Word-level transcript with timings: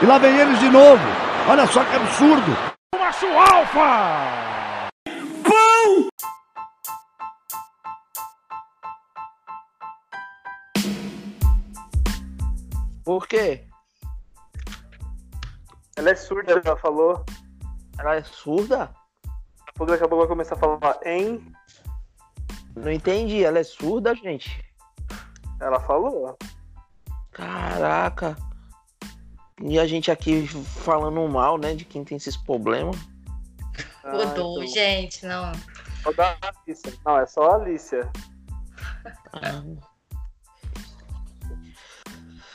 E 0.00 0.06
lá 0.06 0.16
vem 0.16 0.38
eles 0.38 0.60
de 0.60 0.70
novo. 0.70 1.02
Olha 1.48 1.66
só 1.66 1.84
que 1.84 1.96
absurdo. 1.96 2.52
O 2.94 2.98
macho 2.98 3.26
alfa! 3.26 4.88
Pão! 5.42 6.08
Por 13.04 13.26
quê? 13.26 13.66
Ela 15.96 16.10
é 16.10 16.14
surda, 16.14 16.62
já 16.64 16.76
falou. 16.76 17.24
Ela 17.98 18.16
é 18.16 18.22
surda? 18.22 18.94
Daqui 19.86 20.04
a 20.04 20.08
pouco 20.08 20.18
vai 20.18 20.26
começar 20.28 20.54
a 20.54 20.58
falar 20.58 20.98
em. 21.04 21.52
Não 22.76 22.92
entendi, 22.92 23.42
ela 23.42 23.58
é 23.58 23.64
surda, 23.64 24.14
gente? 24.14 24.64
Ela 25.60 25.80
falou. 25.80 26.38
Caraca. 27.32 28.36
E 29.60 29.78
a 29.78 29.86
gente 29.86 30.10
aqui 30.10 30.46
falando 30.46 31.26
mal, 31.28 31.58
né, 31.58 31.74
de 31.74 31.84
quem 31.84 32.04
tem 32.04 32.16
esses 32.16 32.36
problemas. 32.36 32.96
Ah, 34.04 34.12
Mudou, 34.12 34.62
então... 34.62 34.74
gente, 34.74 35.26
não. 35.26 35.52
Só 36.02 36.12
da 36.12 36.36
Alicia. 36.40 36.92
Não, 37.04 37.18
é 37.18 37.26
só 37.26 37.50
a 37.50 37.54
Alicia. 37.56 38.10
Ah. 39.32 39.62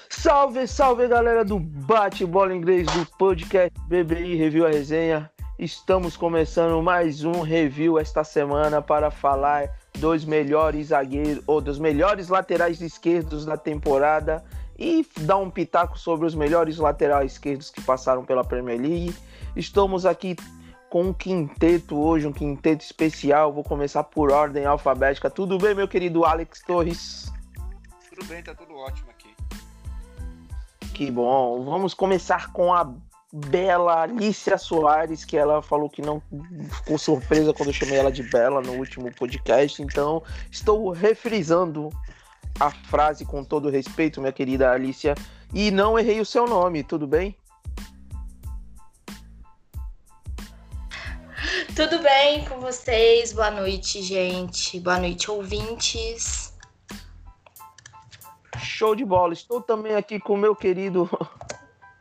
Salve, 0.10 0.66
salve 0.68 1.08
galera 1.08 1.44
do 1.44 1.60
Bate 1.60 2.26
Bola 2.26 2.55
Inglês 2.55 2.88
do 2.88 3.05
podcast 3.18 3.77
BBI 3.88 4.35
Review 4.35 4.66
a 4.66 4.70
Resenha. 4.70 5.30
Estamos 5.60 6.16
começando 6.16 6.82
mais 6.82 7.26
um 7.26 7.41
review 7.41 7.99
esta 7.99 8.24
semana 8.24 8.82
para 8.82 9.12
falar 9.12 9.70
dos 9.99 10.24
melhores 10.24 10.88
zagueiros 10.88 11.44
ou 11.46 11.60
dos 11.60 11.77
melhores 11.77 12.30
laterais 12.30 12.82
esquerdos 12.82 13.46
da 13.46 13.58
temporada 13.58 14.44
e 14.77 15.05
dar 15.22 15.38
um 15.38 15.50
pitaco 15.50 15.98
sobre 15.98 16.26
os 16.26 16.36
melhores 16.36 16.77
laterais 16.77 17.34
esquerdos 17.34 17.70
que 17.70 17.82
passaram 17.82 18.26
pela 18.26 18.44
Premier 18.44 18.80
League. 18.80 19.16
Estamos 19.55 20.05
aqui 20.05 20.36
com 20.90 21.05
um 21.05 21.13
quinteto 21.13 21.98
hoje, 21.98 22.27
um 22.27 22.34
quinteto 22.34 22.84
especial. 22.84 23.51
Vou 23.51 23.63
começar 23.63 24.04
por 24.04 24.32
ordem 24.32 24.66
alfabética. 24.66 25.29
Tudo 25.29 25.57
bem, 25.57 25.74
meu 25.74 25.88
querido 25.88 26.26
Alex 26.26 26.62
Torres? 26.62 27.32
Tudo 28.10 28.26
bem, 28.26 28.44
tá 28.44 28.54
tudo 28.54 28.76
ótimo 28.76 29.10
aqui. 29.10 29.35
Que 30.94 31.10
bom. 31.10 31.63
Vamos 31.63 31.94
começar 31.94 32.51
com 32.51 32.71
a 32.71 32.94
bela 33.34 34.04
Alicia 34.04 34.60
Soares, 34.60 35.26
que 35.26 35.35
ela 35.35 35.63
falou 35.63 35.90
que 35.90 36.04
não 36.04 36.21
ficou 36.70 36.99
surpresa 36.99 37.51
quando 37.51 37.70
eu 37.70 37.74
chamei 37.74 37.98
ela 37.98 38.12
de 38.12 38.21
Bela 38.21 38.62
no 38.62 38.74
último 38.74 39.12
podcast. 39.12 39.82
Então, 39.82 40.21
estou 40.51 40.91
refrisando 40.91 41.90
a 42.59 42.70
frase 42.71 43.26
com 43.26 43.43
todo 43.43 43.70
respeito, 43.70 44.21
minha 44.21 44.34
querida 44.34 44.71
Alicia. 44.71 45.15
E 45.54 45.71
não 45.71 45.98
errei 45.98 46.20
o 46.20 46.26
seu 46.26 46.48
nome, 46.48 46.84
tudo 46.84 47.07
bem? 47.07 47.35
Tudo 51.76 51.99
bem 52.04 52.45
com 52.45 52.60
vocês? 52.60 53.34
Boa 53.34 53.49
noite, 53.49 54.01
gente. 54.01 54.79
Boa 54.79 54.99
noite, 54.99 55.29
ouvintes. 55.32 56.54
Show 58.60 58.95
de 58.95 59.04
bola. 59.04 59.34
Estou 59.34 59.60
também 59.60 59.95
aqui 59.95 60.20
com 60.20 60.34
o 60.34 60.38
meu 60.38 60.55
querido. 60.55 61.10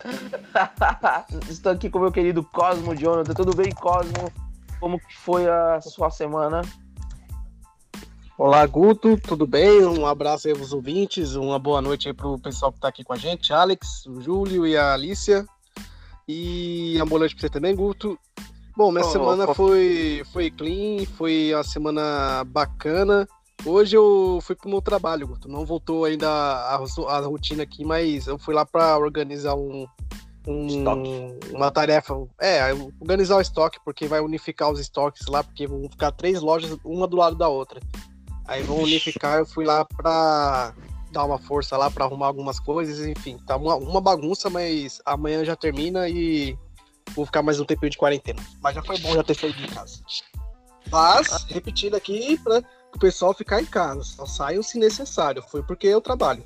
Estou 1.49 1.73
aqui 1.73 1.89
com 1.89 1.99
o 1.99 2.03
meu 2.03 2.13
querido 2.13 2.45
Cosmo 2.45 2.95
Jonathan. 2.95 3.33
Tudo 3.33 3.57
bem, 3.57 3.71
Cosmo? 3.73 4.31
Como 4.79 5.01
foi 5.25 5.49
a 5.49 5.81
sua 5.81 6.11
semana? 6.11 6.63
Olá, 8.45 8.67
Guto, 8.67 9.17
tudo 9.17 9.47
bem? 9.47 9.87
Um 9.87 10.05
abraço 10.05 10.49
aí 10.49 10.53
aos 10.53 10.73
ouvintes, 10.73 11.37
uma 11.37 11.61
boa 11.61 11.81
noite 11.81 12.09
aí 12.09 12.13
pro 12.13 12.37
pessoal 12.41 12.73
que 12.73 12.81
tá 12.81 12.89
aqui 12.89 13.05
com 13.05 13.13
a 13.13 13.17
gente, 13.17 13.53
Alex, 13.53 14.05
o 14.05 14.21
Júlio 14.21 14.67
e 14.67 14.77
a 14.77 14.95
Alicia. 14.95 15.47
E 16.27 16.95
uma 16.97 17.07
boa 17.07 17.21
noite 17.21 17.37
pra 17.37 17.43
você 17.43 17.49
também, 17.49 17.73
Guto. 17.73 18.19
Bom, 18.77 18.91
minha 18.91 19.05
oh, 19.05 19.11
semana 19.11 19.45
oh. 19.49 19.55
foi, 19.55 20.25
foi 20.33 20.51
clean, 20.51 21.07
foi 21.17 21.55
uma 21.55 21.63
semana 21.63 22.43
bacana. 22.49 23.29
Hoje 23.65 23.97
eu 23.97 24.41
fui 24.43 24.57
pro 24.57 24.69
meu 24.69 24.83
trabalho, 24.83 25.39
não 25.47 25.65
voltou 25.65 26.05
ainda 26.05 26.29
a, 26.29 26.75
a 26.75 27.21
rotina 27.21 27.63
aqui, 27.63 27.85
mas 27.85 28.27
eu 28.27 28.37
fui 28.37 28.55
lá 28.55 28.67
para 28.67 28.99
organizar 28.99 29.55
um, 29.55 29.87
um 30.49 30.85
uma 31.53 31.71
tarefa. 31.71 32.13
É, 32.41 32.61
organizar 33.01 33.37
o 33.37 33.41
estoque, 33.41 33.79
porque 33.85 34.09
vai 34.09 34.21
unificar 34.21 34.69
os 34.69 34.81
estoques 34.81 35.29
lá, 35.29 35.45
porque 35.45 35.65
vão 35.65 35.89
ficar 35.89 36.11
três 36.11 36.41
lojas, 36.41 36.77
uma 36.85 37.07
do 37.07 37.17
lado 37.17 37.37
da 37.37 37.47
outra. 37.47 37.81
Aí 38.47 38.63
vão 38.63 38.79
unificar, 38.79 39.39
eu 39.39 39.47
fui 39.47 39.65
lá 39.65 39.85
pra 39.85 40.75
dar 41.11 41.25
uma 41.25 41.39
força 41.39 41.77
lá 41.77 41.91
para 41.91 42.05
arrumar 42.05 42.27
algumas 42.27 42.59
coisas, 42.59 43.07
enfim, 43.07 43.39
tá 43.47 43.57
uma, 43.57 43.77
uma 43.77 44.01
bagunça, 44.01 44.49
mas 44.49 45.01
amanhã 45.05 45.45
já 45.45 45.55
termina 45.55 46.09
e 46.09 46.57
vou 47.15 47.27
ficar 47.27 47.43
mais 47.43 47.61
um 47.61 47.65
tempinho 47.65 47.91
de 47.91 47.99
quarentena. 47.99 48.43
Mas 48.61 48.75
já 48.75 48.83
foi 48.83 48.99
bom 48.99 49.15
já 49.15 49.23
ter 49.23 49.35
saído 49.35 49.59
de 49.59 49.69
casa. 49.69 50.01
Mas, 50.91 51.45
repetindo 51.49 51.95
aqui, 51.95 52.39
pra 52.43 52.63
o 52.95 52.99
pessoal 52.99 53.35
ficar 53.35 53.61
em 53.61 53.67
casa. 53.67 54.03
Só 54.03 54.27
saiam 54.27 54.63
se 54.63 54.79
necessário. 54.79 55.43
Foi 55.43 55.63
porque 55.63 55.87
eu 55.87 56.01
trabalho. 56.01 56.45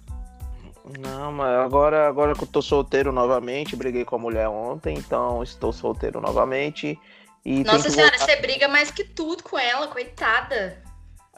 Não, 1.00 1.32
mas 1.32 1.64
agora, 1.64 2.08
agora 2.08 2.34
que 2.34 2.44
eu 2.44 2.46
tô 2.46 2.62
solteiro 2.62 3.10
novamente, 3.10 3.74
briguei 3.74 4.04
com 4.04 4.14
a 4.14 4.18
mulher 4.18 4.48
ontem, 4.48 4.96
então 4.96 5.42
estou 5.42 5.72
solteiro 5.72 6.20
novamente. 6.20 6.98
E 7.44 7.64
Nossa 7.64 7.90
senhora, 7.90 8.16
voltar... 8.16 8.24
você 8.24 8.40
briga 8.40 8.68
mais 8.68 8.90
que 8.90 9.02
tudo 9.02 9.42
com 9.42 9.58
ela, 9.58 9.88
coitada. 9.88 10.80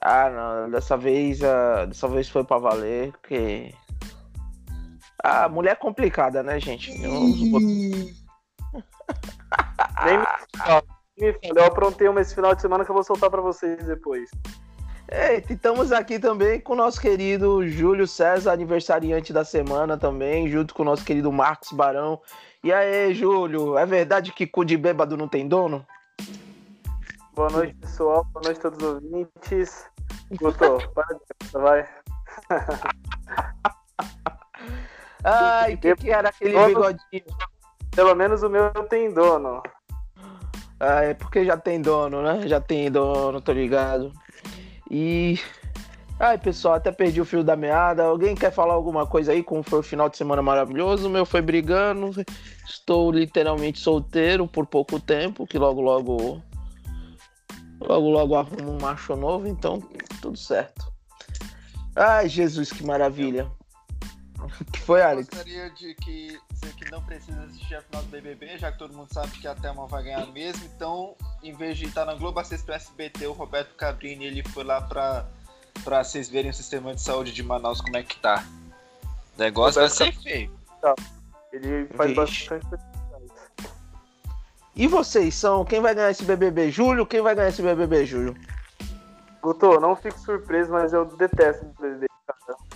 Ah, 0.01 0.31
não, 0.31 0.71
dessa 0.71 0.97
vez, 0.97 1.41
uh, 1.41 1.87
dessa 1.87 2.07
vez 2.09 2.29
foi 2.29 2.45
pra 2.45 2.59
valer, 2.59 3.13
porque. 3.13 3.75
Ah, 5.23 5.49
mulher 5.49 5.73
é 5.73 5.75
complicada, 5.75 6.43
né, 6.43 6.61
gente? 6.61 6.91
Eu... 7.03 7.11
Nem 10.05 10.19
me 10.19 10.27
fala, 10.57 10.85
eu 11.19 11.65
aprontei 11.65 12.09
uma 12.09 12.21
esse 12.21 12.35
final 12.35 12.55
de 12.55 12.63
semana 12.63 12.85
que 12.85 12.91
eu 12.91 12.95
vou 12.95 13.03
soltar 13.03 13.29
pra 13.29 13.41
vocês 13.41 13.85
depois. 13.85 14.31
É, 15.11 15.43
estamos 15.51 15.91
aqui 15.91 16.19
também 16.19 16.61
com 16.61 16.75
o 16.75 16.77
nosso 16.77 17.01
querido 17.01 17.67
Júlio 17.67 18.07
César, 18.07 18.53
aniversariante 18.53 19.33
da 19.33 19.43
semana 19.43 19.97
também, 19.97 20.49
junto 20.49 20.75
com 20.75 20.83
o 20.83 20.85
nosso 20.85 21.05
querido 21.05 21.33
Marcos 21.33 21.73
Barão. 21.73 22.21
E 22.63 22.73
aí, 22.73 23.15
Júlio, 23.15 23.79
é 23.79 23.87
verdade 23.87 24.33
que 24.33 24.47
cu 24.47 24.65
de 24.65 24.77
bêbado 24.77 25.17
não 25.17 25.27
tem 25.27 25.49
dono? 25.49 25.85
Boa 27.39 27.51
noite, 27.51 27.75
pessoal. 27.77 28.27
Boa 28.33 28.43
noite 28.47 28.59
a 28.59 28.63
todos 28.63 28.79
os 28.83 28.95
ouvintes. 28.95 29.87
Gostou? 30.41 30.83
vai. 31.55 31.89
Ai, 35.23 35.75
o 35.75 35.79
que, 35.79 35.95
que 35.95 36.11
era 36.11 36.31
aquele 36.31 36.55
dono, 36.55 36.67
bigodinho? 36.67 37.25
Pelo 37.95 38.17
menos 38.17 38.43
o 38.43 38.51
meu 38.51 38.73
tem 38.91 39.15
dono. 39.15 39.63
Ah, 40.81 41.05
é 41.05 41.15
porque 41.15 41.45
já 41.45 41.57
tem 41.57 41.81
dono, 41.81 42.23
né? 42.23 42.49
Já 42.49 42.61
tem 42.61 42.91
dono, 42.91 43.41
tô 43.41 43.53
ligado. 43.53 44.13
E. 44.91 45.39
Ai, 46.19 46.39
pessoal, 46.39 46.75
até 46.75 46.91
perdi 46.91 47.21
o 47.21 47.25
fio 47.25 47.45
da 47.45 47.55
meada. 47.55 48.03
Alguém 48.03 48.35
quer 48.35 48.51
falar 48.51 48.75
alguma 48.75 49.07
coisa 49.07 49.31
aí? 49.31 49.45
Como 49.45 49.63
foi 49.63 49.79
o 49.79 49.85
final 49.85 50.09
de 50.09 50.17
semana 50.17 50.43
maravilhoso? 50.43 51.07
O 51.07 51.11
meu 51.11 51.25
foi 51.25 51.41
brigando. 51.41 52.11
Estou 52.67 53.13
literalmente 53.13 53.79
solteiro 53.79 54.49
por 54.49 54.67
pouco 54.67 54.99
tempo, 54.99 55.47
que 55.47 55.57
logo, 55.57 55.81
logo. 55.81 56.43
Logo, 57.81 58.11
logo 58.11 58.37
arrumo 58.37 58.73
um 58.73 58.81
macho 58.81 59.15
novo, 59.15 59.47
então 59.47 59.81
tudo 60.21 60.37
certo. 60.37 60.93
Ai, 61.95 62.29
Jesus, 62.29 62.73
que 62.73 62.85
maravilha. 62.85 63.51
O 64.39 64.65
que 64.73 64.81
foi, 64.81 65.03
Alex? 65.03 65.29
Eu 65.29 65.37
gostaria 65.37 65.71
de 65.71 65.95
que 65.95 66.41
dizer 66.51 66.75
que 66.75 66.91
não 66.91 67.03
precisa 67.03 67.41
assistir 67.43 67.75
a 67.75 67.83
final 67.83 68.03
do 68.03 68.09
BBB, 68.09 68.59
já 68.59 68.73
que 68.73 68.79
todo 68.79 68.95
mundo 68.95 69.13
sabe 69.13 69.31
que 69.39 69.47
a 69.47 69.55
Thelma 69.55 69.87
vai 69.87 70.05
ganhar 70.05 70.27
mesmo. 70.27 70.65
Então, 70.67 71.17
em 71.43 71.53
vez 71.53 71.77
de 71.77 71.87
estar 71.87 72.05
na 72.05 72.15
Globo 72.15 72.41
assistir 72.41 72.71
o 72.71 72.75
SBT, 72.75 73.27
o 73.27 73.33
Roberto 73.33 73.75
Cabrini 73.75 74.27
ele 74.27 74.43
foi 74.49 74.65
lá 74.65 74.81
pra, 74.81 75.27
pra 75.85 76.03
vocês 76.03 76.29
verem 76.29 76.51
o 76.51 76.55
sistema 76.55 76.95
de 76.95 77.01
saúde 77.01 77.33
de 77.33 77.43
Manaus 77.43 77.81
como 77.81 77.97
é 77.97 78.03
que 78.03 78.17
tá. 78.19 78.45
O 79.37 79.41
negócio 79.41 79.81
vai 79.81 79.91
ser 79.91 80.13
feio. 80.13 80.53
Tá. 80.81 80.95
Ele 81.53 81.87
faz 81.97 82.11
Vixe. 82.11 82.49
bastante 82.49 82.67
e 84.79 84.87
vocês 84.87 85.35
são? 85.35 85.65
Quem 85.65 85.81
vai 85.81 85.93
ganhar 85.93 86.13
esse 86.13 86.25
BBB? 86.25 86.71
Júlio? 86.71 87.05
Quem 87.05 87.21
vai 87.21 87.35
ganhar 87.35 87.49
esse 87.49 87.61
BBB, 87.61 88.07
Júlio? 88.07 88.37
Guto, 89.43 89.81
não 89.81 89.97
fique 89.97 90.19
surpreso, 90.21 90.71
mas 90.71 90.93
eu 90.93 91.05
detesto 91.05 91.67
o 91.67 91.83
BBB. 91.83 92.07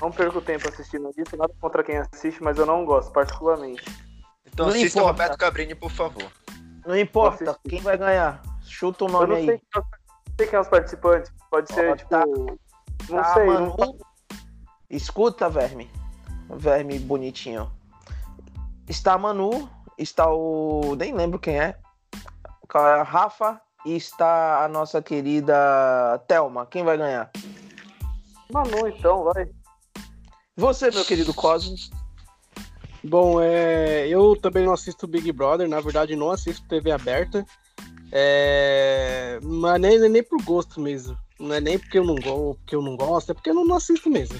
Não 0.00 0.10
perco 0.10 0.40
tempo 0.40 0.68
assistindo 0.68 1.10
isso, 1.16 1.36
nada 1.36 1.54
contra 1.60 1.84
quem 1.84 1.98
assiste, 1.98 2.42
mas 2.42 2.58
eu 2.58 2.66
não 2.66 2.84
gosto, 2.84 3.12
particularmente. 3.12 3.84
Então 4.44 4.66
não 4.66 4.74
assista 4.74 5.00
o 5.00 5.06
Roberto 5.06 5.38
Cabrini, 5.38 5.76
por 5.76 5.92
favor. 5.92 6.28
Não 6.84 6.98
importa, 6.98 7.56
quem 7.68 7.80
vai 7.80 7.96
ganhar? 7.96 8.42
Chuta 8.64 9.04
o 9.04 9.08
nome 9.08 9.24
eu 9.24 9.28
não 9.28 9.36
aí. 9.36 9.46
Sei, 9.46 9.60
não 9.76 9.84
sei 10.36 10.46
quem 10.48 10.56
é 10.56 10.60
os 10.60 10.68
participantes. 10.68 11.32
Pode 11.48 11.72
ser, 11.72 11.96
tipo. 11.96 12.10
Tá, 12.10 12.24
não 12.26 13.22
tá, 13.22 13.34
sei. 13.34 13.46
Mano. 13.46 13.76
Não... 13.78 13.96
Escuta, 14.90 15.48
verme. 15.48 15.88
Verme 16.50 16.98
bonitinho. 16.98 17.70
Está 18.88 19.12
a 19.12 19.18
Manu, 19.18 19.70
está 19.96 20.28
o. 20.28 20.96
Nem 20.96 21.14
lembro 21.14 21.38
quem 21.38 21.60
é. 21.60 21.76
A 22.78 23.02
Rafa 23.02 23.60
e 23.84 23.96
está 23.96 24.64
a 24.64 24.68
nossa 24.68 25.02
querida 25.02 25.54
Thelma. 26.26 26.66
Quem 26.66 26.84
vai 26.84 26.96
ganhar? 26.96 27.30
Manu, 28.52 28.88
então, 28.88 29.24
vai. 29.24 29.48
Você, 30.56 30.90
meu 30.90 31.04
querido 31.04 31.32
Cosmos. 31.34 31.90
Bom, 33.04 33.40
é, 33.40 34.06
eu 34.06 34.36
também 34.40 34.64
não 34.64 34.72
assisto 34.72 35.08
Big 35.08 35.32
Brother, 35.32 35.68
na 35.68 35.80
verdade 35.80 36.14
não 36.14 36.30
assisto 36.30 36.66
TV 36.68 36.92
aberta. 36.92 37.44
É, 38.12 39.40
mas 39.42 39.80
nem, 39.80 39.98
nem 40.08 40.22
por 40.22 40.40
gosto 40.44 40.80
mesmo. 40.80 41.16
Não 41.40 41.54
é 41.54 41.60
nem 41.60 41.78
porque 41.78 41.98
eu 41.98 42.04
não, 42.04 42.14
go 42.14 42.54
porque 42.54 42.76
eu 42.76 42.82
não 42.82 42.96
gosto, 42.96 43.32
é 43.32 43.34
porque 43.34 43.50
eu 43.50 43.54
não, 43.54 43.64
não 43.64 43.76
assisto 43.76 44.08
mesmo. 44.08 44.38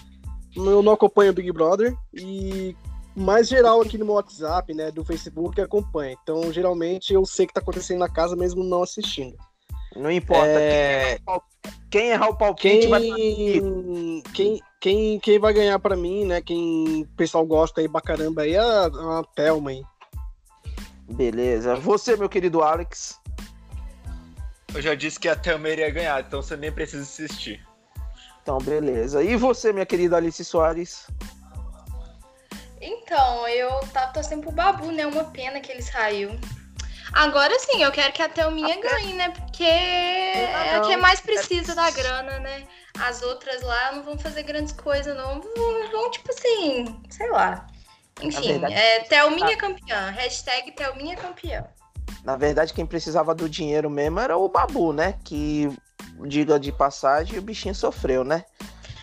Eu 0.55 0.83
não 0.83 0.93
acompanho 0.93 1.33
Big 1.33 1.51
Brother 1.51 1.97
e 2.13 2.77
mais 3.15 3.49
geral 3.49 3.81
aqui 3.81 3.99
no 3.99 4.05
meu 4.05 4.15
WhatsApp, 4.15 4.73
né, 4.75 4.91
do 4.91 5.05
Facebook, 5.05 5.61
acompanha. 5.61 6.17
Então, 6.23 6.53
geralmente, 6.53 7.13
eu 7.13 7.25
sei 7.25 7.45
o 7.45 7.49
que 7.49 7.55
tá 7.55 7.61
acontecendo 7.61 7.99
na 7.99 8.09
casa 8.09 8.35
mesmo 8.35 8.65
não 8.65 8.83
assistindo. 8.83 9.37
Não 9.95 10.11
importa. 10.11 10.47
É... 10.47 11.19
Quem 11.91 12.09
errar 12.09 12.31
o 12.31 12.37
palpite 12.37 12.81
Quem, 12.81 12.89
vai 12.89 13.03
quem, 14.33 14.61
quem, 14.81 15.21
quem 15.21 15.39
vai 15.39 15.53
ganhar 15.53 15.79
pra 15.79 15.95
mim, 15.95 16.25
né? 16.25 16.41
Quem 16.41 17.03
o 17.03 17.17
pessoal 17.17 17.45
gosta 17.45 17.83
aí 17.83 17.89
pra 17.89 18.01
caramba 18.01 18.43
aí 18.43 18.55
é 18.55 18.59
a, 18.59 18.87
a 18.87 19.25
Thelma 19.35 19.71
aí. 19.71 19.83
Beleza. 21.11 21.77
Você, 21.77 22.17
meu 22.17 22.29
querido 22.29 22.63
Alex. 22.63 23.21
Eu 24.75 24.81
já 24.81 24.95
disse 24.95 25.21
que 25.21 25.29
a 25.29 25.37
Thelma 25.37 25.69
iria 25.69 25.91
ganhar, 25.91 26.25
então 26.27 26.41
você 26.41 26.57
nem 26.57 26.73
precisa 26.73 27.03
assistir. 27.03 27.63
Então, 28.43 28.57
beleza. 28.59 29.23
E 29.23 29.37
você, 29.37 29.73
minha 29.73 29.85
querida 29.85 30.17
Alice 30.17 30.43
Soares? 30.43 31.07
Então, 32.83 33.47
eu 33.49 33.71
tava 33.93 34.13
torcendo 34.13 34.43
pro 34.43 34.51
Babu, 34.51 34.91
né? 34.91 35.07
Uma 35.07 35.25
pena 35.25 35.61
que 35.61 35.71
ele 35.71 35.83
saiu. 35.83 36.39
Agora 37.13 37.57
sim, 37.61 37.83
eu 37.83 37.93
quero 37.93 38.13
que 38.13 38.23
a 38.23 38.29
Thelminha 38.29 38.81
ganhe, 38.81 39.13
né? 39.13 39.29
Porque 39.31 39.63
é 39.65 40.77
a 40.77 40.81
que 40.81 40.97
mais 40.97 41.21
precisa 41.21 41.75
da 41.75 41.91
grana, 41.91 42.39
né? 42.41 42.65
As 42.99 43.23
outras 43.23 43.63
lá 43.63 43.93
não 43.93 44.03
vão 44.03 44.19
fazer 44.19 44.43
grandes 44.43 44.73
coisas, 44.73 45.17
não. 45.17 45.41
Vão, 45.41 45.91
vão, 45.93 46.11
tipo 46.11 46.31
assim, 46.33 47.01
sei 47.11 47.31
lá. 47.31 47.67
Enfim, 48.21 48.49
verdade- 48.53 48.75
é 48.75 49.01
Thelminha 49.01 49.57
campeã. 49.57 50.11
Hashtag 50.11 50.73
Thelminha 50.73 51.17
campeã. 51.17 51.65
Na 52.25 52.37
verdade, 52.37 52.73
quem 52.73 52.87
precisava 52.87 53.35
do 53.35 53.49
dinheiro 53.49 53.91
mesmo 53.91 54.19
era 54.19 54.37
o 54.37 54.49
Babu, 54.49 54.93
né? 54.93 55.15
Que, 55.25 55.71
diga 56.27 56.59
de 56.59 56.73
passagem, 56.73 57.39
o 57.39 57.43
bichinho 57.43 57.75
sofreu, 57.75 58.25
né? 58.25 58.45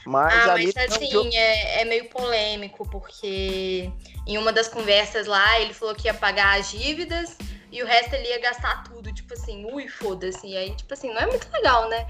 Mas 0.10 0.34
Ah, 0.34 0.48
mas 0.48 0.76
assim, 0.76 1.36
é, 1.36 1.82
é 1.82 1.86
meio 1.86 2.10
polêmico, 2.10 2.84
porque 2.90 3.92
em 4.26 4.38
uma 4.40 4.52
das 4.52 4.68
conversas 4.68 5.28
lá, 5.28 5.60
ele 5.60 5.72
falou 5.72 5.94
que 5.94 6.08
ia 6.08 6.14
pagar 6.16 6.60
as 6.60 6.72
dívidas 6.72 7.38
e 7.72 7.84
o 7.84 7.86
resto 7.86 8.16
ele 8.16 8.28
ia 8.28 8.40
gastar 8.40 8.84
tudo, 8.86 9.14
tipo 9.14 9.32
assim, 9.36 9.72
ui, 9.72 9.88
foda-se. 9.88 10.48
E 10.48 10.58
aí, 10.58 10.76
tipo 10.76 10.92
assim, 10.92 11.14
não 11.14 11.22
é 11.22 11.28
muito 11.28 11.48
legal, 11.54 11.88
né? 11.90 12.08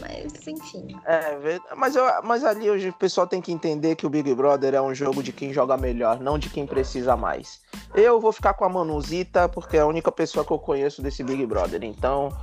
Mas, 0.00 0.46
enfim. 0.48 1.00
É, 1.06 1.60
mas, 1.76 1.94
eu, 1.94 2.04
mas 2.24 2.44
ali 2.44 2.68
o 2.70 2.92
pessoal 2.94 3.26
tem 3.26 3.40
que 3.40 3.52
entender 3.52 3.94
que 3.94 4.06
o 4.06 4.10
Big 4.10 4.34
Brother 4.34 4.74
é 4.74 4.82
um 4.82 4.92
jogo 4.92 5.22
de 5.22 5.32
quem 5.32 5.52
joga 5.52 5.76
melhor, 5.76 6.18
não 6.18 6.40
de 6.40 6.50
quem 6.50 6.66
precisa 6.66 7.16
mais. 7.16 7.60
Eu 7.94 8.20
vou 8.20 8.32
ficar 8.32 8.54
com 8.54 8.64
a 8.64 8.68
Manuzita, 8.68 9.48
porque 9.48 9.76
é 9.76 9.80
a 9.80 9.86
única 9.86 10.10
pessoa 10.10 10.44
que 10.44 10.50
eu 10.50 10.58
conheço 10.58 11.00
desse 11.00 11.22
Big 11.22 11.46
Brother. 11.46 11.84
Então, 11.84 12.36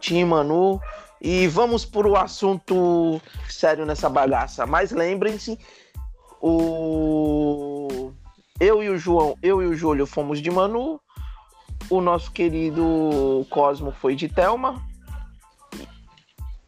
Team 0.00 0.26
Manu. 0.26 0.80
E 1.20 1.46
vamos 1.48 1.84
pro 1.84 2.16
assunto 2.16 3.20
sério 3.48 3.84
nessa 3.84 4.08
bagaça. 4.08 4.66
Mas 4.66 4.90
lembrem-se, 4.90 5.58
o 6.40 8.12
eu 8.58 8.82
e 8.82 8.88
o 8.88 8.98
João, 8.98 9.36
eu 9.42 9.62
e 9.62 9.66
o 9.66 9.74
Júlio 9.74 10.06
fomos 10.06 10.40
de 10.40 10.50
Manu. 10.50 11.00
O 11.88 12.00
nosso 12.00 12.30
querido 12.30 13.46
Cosmo 13.50 13.90
foi 13.90 14.14
de 14.14 14.28
Thelma. 14.28 14.82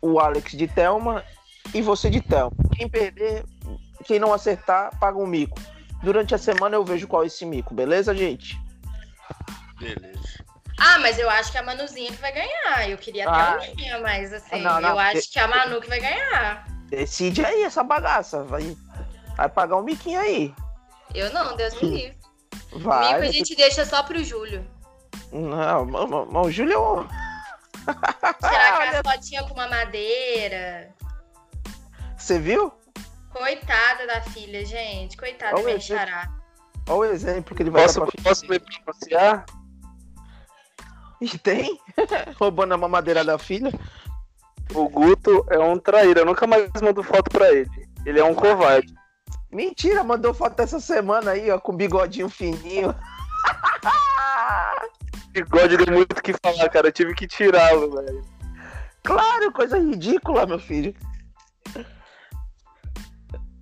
O 0.01 0.19
Alex 0.19 0.53
de 0.53 0.67
Thelma 0.67 1.23
e 1.75 1.81
você 1.81 2.11
de 2.11 2.21
Thelma. 2.21 2.57
Quem 2.77 2.89
perder, 2.89 3.45
quem 4.05 4.19
não 4.19 4.33
acertar, 4.33 4.99
paga 4.99 5.19
um 5.19 5.27
mico. 5.27 5.59
Durante 6.03 6.35
a 6.35 6.39
semana 6.39 6.75
eu 6.75 6.85
vejo 6.85 7.07
qual 7.07 7.23
é 7.23 7.27
esse 7.27 7.47
mico, 7.47 7.75
beleza, 7.75 8.15
gente? 8.15 8.61
Beleza. 9.79 10.42
Ah, 10.85 10.99
mas 10.99 11.19
eu 11.19 11.31
acho 11.31 11.53
que 11.53 11.59
é 11.59 11.61
a 11.61 11.65
Manuzinha 11.65 12.11
que 12.11 12.21
vai 12.21 12.33
ganhar. 12.33 12.89
Eu 12.91 12.99
queria 12.99 13.29
Ah. 13.29 13.53
a 13.53 13.59
Thelminha, 13.59 14.01
mas 14.01 14.33
assim, 14.33 14.61
Não, 14.63 14.81
não, 14.81 14.91
eu 14.91 14.99
acho 14.99 15.31
que 15.31 15.39
é 15.39 15.43
a 15.43 15.49
Manu 15.49 15.81
que 15.81 15.89
vai 15.89 16.01
ganhar. 16.01 16.65
Decide 16.89 17.45
aí 17.45 17.63
essa 17.63 17.83
bagaça. 17.85 18.43
Vai, 18.45 18.77
vai 19.37 19.49
pagar 19.49 19.77
um 19.77 19.83
miquinho 19.83 20.19
aí. 20.21 20.55
Eu 21.15 21.33
não, 21.33 21.55
Deus 21.57 21.81
me 21.81 21.89
livre. 21.89 22.19
Vai. 22.73 23.13
Mico 23.15 23.29
a 23.29 23.33
gente 23.33 23.55
deixa 23.55 23.85
só 23.85 24.03
pro 24.03 24.23
Júlio. 24.25 24.67
Não, 25.31 25.85
mas- 25.87 26.09
mas 26.11 26.29
mas 26.31 26.47
o 26.47 26.51
Júlio 26.51 26.73
é 26.73 26.79
um- 26.79 27.09
Tirar 27.09 27.87
aquelas 29.03 29.03
fotinhas 29.07 29.47
com 29.47 29.55
uma 29.55 29.69
madeira. 29.69 30.95
Você 32.17 32.39
viu? 32.39 32.73
Coitada 33.33 34.07
da 34.07 34.21
filha, 34.21 34.65
gente. 34.65 35.17
Coitada 35.17 35.57
minha 35.63 35.77
esse- 35.77 35.89
xará. 35.89 36.29
Olha 36.89 37.11
o 37.11 37.15
exemplo 37.15 37.55
que 37.55 37.63
ele 37.63 37.71
vai 37.71 37.83
Posso, 37.83 38.01
dar 38.01 38.07
pra 38.07 38.23
posso 38.23 38.47
me 38.47 38.59
pronunciar? 38.59 39.45
E 41.33 41.39
tem? 41.39 41.79
Roubando 42.37 42.75
a 42.75 42.77
mamadeira 42.77 43.25
da 43.25 43.39
filha. 43.39 43.73
O 44.75 44.89
Guto 44.89 45.47
é 45.51 45.59
um 45.59 45.79
traíra. 45.79 46.21
Eu 46.21 46.27
nunca 46.27 46.47
mais 46.47 46.69
mando 46.83 47.03
foto 47.03 47.31
pra 47.31 47.53
ele. 47.53 47.71
Ele 48.05 48.19
é 48.19 48.25
um 48.25 48.35
covarde. 48.35 48.93
Mentira, 49.53 50.03
mandou 50.03 50.35
foto 50.35 50.59
essa 50.61 50.81
semana 50.81 51.33
aí, 51.33 51.51
ó, 51.51 51.61
com 51.61 51.77
bigodinho 51.77 52.29
fininho. 52.29 52.95
Bigode 55.31 55.77
deu 55.77 55.95
muito 55.95 56.13
o 56.13 56.23
que 56.23 56.35
falar, 56.43 56.69
cara. 56.69 56.89
Eu 56.89 56.93
tive 56.93 57.15
que 57.15 57.27
tirá-lo, 57.27 57.91
velho. 57.91 58.23
Claro, 59.03 59.53
coisa 59.53 59.79
ridícula, 59.79 60.47
meu 60.47 60.59
filho. 60.59 60.95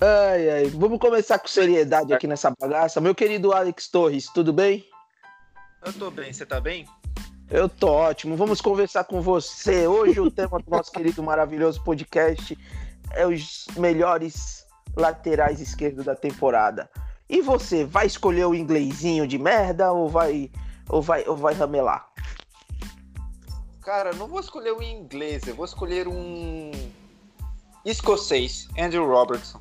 Ai, 0.01 0.51
ai. 0.51 0.65
Vamos 0.67 0.99
começar 0.99 1.39
com 1.39 1.47
seriedade 1.47 2.13
aqui 2.13 2.27
nessa 2.27 2.53
bagaça. 2.59 3.01
Meu 3.01 3.15
querido 3.15 3.53
Alex 3.53 3.89
Torres, 3.89 4.27
tudo 4.33 4.53
bem? 4.53 4.85
Eu 5.85 5.93
tô 5.93 6.11
bem, 6.11 6.33
você 6.33 6.45
tá 6.45 6.61
bem? 6.61 6.87
Eu 7.51 7.69
tô 7.69 7.89
ótimo. 7.89 8.37
Vamos 8.37 8.61
conversar 8.61 9.03
com 9.03 9.21
você. 9.21 9.85
Hoje 9.85 10.21
o 10.21 10.31
tema 10.31 10.61
do 10.61 10.71
nosso 10.71 10.93
querido 10.93 11.21
maravilhoso 11.21 11.83
podcast 11.83 12.57
é 13.11 13.27
os 13.27 13.67
melhores 13.77 14.65
laterais 14.97 15.61
esquerdos 15.61 16.05
da 16.05 16.15
temporada. 16.15 16.89
E 17.29 17.43
você, 17.43 17.85
vai 17.85 18.07
escolher 18.07 18.45
o 18.47 18.55
inglesinho 18.55 19.27
de 19.27 19.37
merda 19.37 19.91
ou 19.91 20.09
vai 20.09 20.49
ou 20.89 21.03
vai 21.03 21.25
ou 21.27 21.37
vai 21.37 21.53
ramelar? 21.55 22.09
Cara, 23.83 24.11
eu 24.11 24.17
não 24.17 24.29
vou 24.29 24.39
escolher 24.39 24.73
um 24.73 24.83
inglês, 24.83 25.45
eu 25.49 25.55
vou 25.55 25.65
escolher 25.65 26.07
um 26.07 26.71
escocês, 27.85 28.69
Andrew 28.79 29.07
Robertson. 29.09 29.61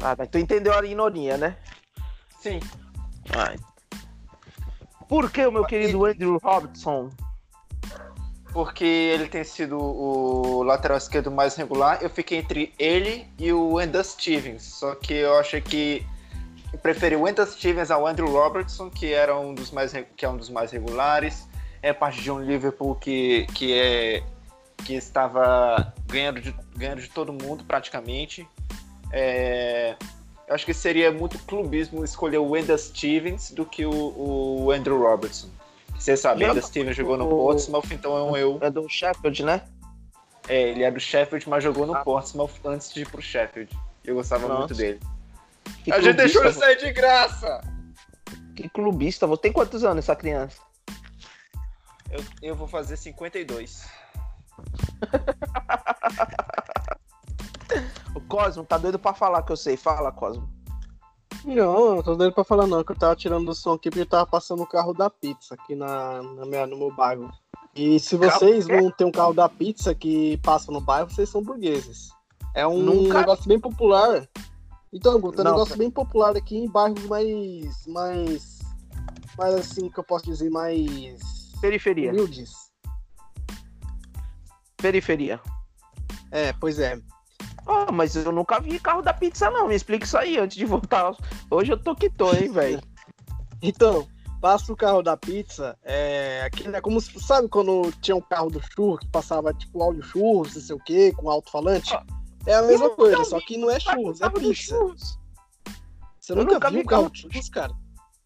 Ah, 0.00 0.14
mas 0.16 0.28
tu 0.28 0.38
entendeu 0.38 0.72
a 0.72 0.84
ironia, 0.84 1.36
né? 1.36 1.56
Sim. 2.40 2.60
Ai. 3.36 3.56
Por 5.08 5.30
que 5.30 5.46
o 5.46 5.52
meu 5.52 5.64
querido 5.64 6.04
Andrew 6.04 6.38
Robertson? 6.42 7.10
Porque 8.52 8.84
ele 8.84 9.28
tem 9.28 9.44
sido 9.44 9.78
o 9.78 10.62
lateral 10.62 10.96
esquerdo 10.96 11.30
mais 11.30 11.54
regular. 11.56 11.98
Eu 12.02 12.08
fiquei 12.10 12.38
entre 12.38 12.72
ele 12.78 13.26
e 13.38 13.52
o 13.52 13.80
Enda 13.80 14.02
Stevens. 14.02 14.62
Só 14.62 14.94
que 14.94 15.12
eu 15.12 15.38
achei 15.38 15.60
que 15.60 16.06
eu 16.72 16.78
preferi 16.78 17.16
o 17.16 17.28
Enda 17.28 17.44
Stevens 17.46 17.90
ao 17.90 18.06
Andrew 18.06 18.28
Robertson, 18.28 18.90
que 18.90 19.12
era 19.12 19.38
um 19.38 19.54
dos 19.54 19.70
mais 19.70 19.92
que 20.16 20.24
é 20.24 20.28
um 20.28 20.36
dos 20.36 20.48
mais 20.48 20.70
regulares. 20.70 21.48
É 21.82 21.92
parte 21.92 22.20
de 22.22 22.30
um 22.30 22.40
Liverpool 22.40 22.94
que, 22.96 23.46
que 23.54 23.78
é 23.78 24.22
que 24.84 24.94
estava 24.94 25.92
ganhando 26.06 26.40
de, 26.40 26.54
ganhando 26.76 27.00
de 27.00 27.08
todo 27.10 27.32
mundo 27.32 27.64
praticamente. 27.64 28.48
É, 29.12 29.96
eu 30.48 30.54
acho 30.54 30.64
que 30.64 30.74
seria 30.74 31.10
muito 31.12 31.38
clubismo 31.40 32.04
escolher 32.04 32.38
o 32.38 32.50
Wendell 32.50 32.78
Stevens 32.78 33.50
do 33.50 33.64
que 33.66 33.84
o, 33.84 34.64
o 34.64 34.70
Andrew 34.70 34.98
Robertson. 35.00 35.48
Você 35.98 36.16
sabe, 36.16 36.44
Wendell 36.44 36.62
Stevens 36.62 36.96
jogou 36.96 37.16
no 37.16 37.28
Portsmouth, 37.28 37.86
então 37.90 38.36
eu, 38.36 38.58
É 38.60 38.70
do 38.70 38.88
Sheffield, 38.88 39.42
né? 39.44 39.62
é, 40.48 40.70
ele 40.70 40.84
é 40.84 40.90
do 40.90 41.00
Sheffield, 41.00 41.48
mas 41.48 41.64
jogou 41.64 41.86
no 41.86 41.94
Ah. 41.94 42.04
Portsmouth 42.04 42.52
antes 42.64 42.92
de 42.92 43.02
ir 43.02 43.08
pro 43.10 43.20
Sheffield. 43.22 43.76
Eu 44.04 44.14
gostava 44.14 44.46
Nossa. 44.46 44.58
muito 44.60 44.74
dele. 44.74 45.00
Que 45.82 45.92
A 45.92 46.00
gente 46.00 46.16
deixou 46.16 46.44
ele 46.44 46.52
sair 46.52 46.76
de 46.76 46.92
graça! 46.92 47.60
que 48.54 48.68
clubista. 48.68 49.26
Você 49.26 49.42
tem 49.42 49.52
quantos 49.52 49.82
anos 49.84 50.04
essa 50.04 50.14
criança? 50.16 50.58
Eu, 52.10 52.24
eu 52.40 52.54
vou 52.54 52.68
fazer 52.68 52.96
52. 52.96 53.86
O 58.14 58.20
Cosmo 58.20 58.64
tá 58.64 58.78
doido 58.78 58.98
pra 58.98 59.14
falar 59.14 59.42
que 59.42 59.52
eu 59.52 59.56
sei. 59.56 59.76
Fala, 59.76 60.12
Cosmo. 60.12 60.48
Não, 61.44 61.96
não 61.96 62.02
tô 62.02 62.14
dando 62.16 62.32
pra 62.32 62.42
falar 62.42 62.66
não, 62.66 62.82
que 62.82 62.90
eu 62.92 62.96
tava 62.96 63.14
tirando 63.14 63.46
do 63.46 63.54
som 63.54 63.74
aqui 63.74 63.88
porque 63.88 64.04
tava 64.04 64.26
passando 64.26 64.62
o 64.62 64.66
carro 64.66 64.92
da 64.92 65.08
pizza 65.08 65.54
aqui 65.54 65.76
na, 65.76 66.20
na 66.22 66.44
minha, 66.44 66.66
no 66.66 66.76
meu 66.76 66.92
bairro. 66.94 67.30
E 67.74 68.00
se 68.00 68.16
vocês 68.16 68.66
não 68.66 68.90
tem 68.90 69.06
um 69.06 69.12
carro 69.12 69.32
da 69.34 69.48
pizza 69.48 69.94
que 69.94 70.38
passa 70.38 70.72
no 70.72 70.80
bairro, 70.80 71.10
vocês 71.10 71.28
são 71.28 71.42
burgueses. 71.42 72.08
É 72.54 72.66
um 72.66 72.78
Nunca- 72.82 73.18
negócio 73.20 73.46
bem 73.46 73.60
popular. 73.60 74.26
Então, 74.92 75.20
Guto, 75.20 75.38
é 75.38 75.42
um 75.42 75.44
Não, 75.44 75.52
negócio 75.52 75.76
bem 75.76 75.90
popular 75.90 76.36
aqui 76.36 76.56
em 76.56 76.68
bairros 76.68 77.04
mais. 77.04 77.86
mais. 77.86 78.58
mais 79.36 79.54
assim 79.54 79.90
que 79.90 79.98
eu 80.00 80.04
posso 80.04 80.24
dizer, 80.24 80.50
mais. 80.50 81.20
Periferia. 81.60 82.10
humildes. 82.12 82.52
Periferia. 84.78 85.40
É, 86.30 86.52
pois 86.54 86.78
é. 86.78 86.98
Oh, 87.66 87.90
mas 87.92 88.14
eu 88.14 88.30
nunca 88.30 88.60
vi 88.60 88.78
carro 88.78 89.02
da 89.02 89.12
pizza, 89.12 89.50
não. 89.50 89.68
Me 89.68 89.74
explica 89.74 90.04
isso 90.04 90.16
aí 90.16 90.38
antes 90.38 90.56
de 90.56 90.64
voltar. 90.64 91.14
Hoje 91.50 91.72
eu 91.72 91.76
tô 91.76 91.94
que 91.94 92.08
tô, 92.08 92.32
hein, 92.34 92.50
velho. 92.50 92.80
Então, 93.62 94.06
passa 94.40 94.72
o 94.72 94.76
carro 94.76 95.02
da 95.02 95.16
pizza, 95.16 95.76
é, 95.82 96.42
aquele, 96.44 96.76
é 96.76 96.80
como 96.80 97.00
se, 97.00 97.18
sabe 97.20 97.48
quando 97.48 97.90
tinha 98.00 98.14
um 98.14 98.20
carro 98.20 98.50
do 98.50 98.60
churro 98.60 98.98
que 98.98 99.08
passava 99.08 99.52
tipo 99.52 99.82
áudio 99.82 100.02
churros, 100.02 100.54
não 100.54 100.62
sei 100.62 100.76
o 100.76 100.78
que, 100.78 101.12
com 101.12 101.30
alto-falante? 101.30 101.98
É 102.46 102.54
a 102.54 102.62
mesma 102.62 102.90
coisa, 102.90 103.24
só 103.24 103.40
que 103.40 103.56
não 103.56 103.70
é 103.70 103.80
churros, 103.80 104.20
é 104.20 104.28
pizza. 104.30 104.78
Você 106.20 106.34
nunca, 106.34 106.54
nunca 106.54 106.70
viu 106.70 106.80
vi 106.80 106.86
carro 106.86 107.10
de 107.10 107.22
churros, 107.22 107.48
cara? 107.48 107.72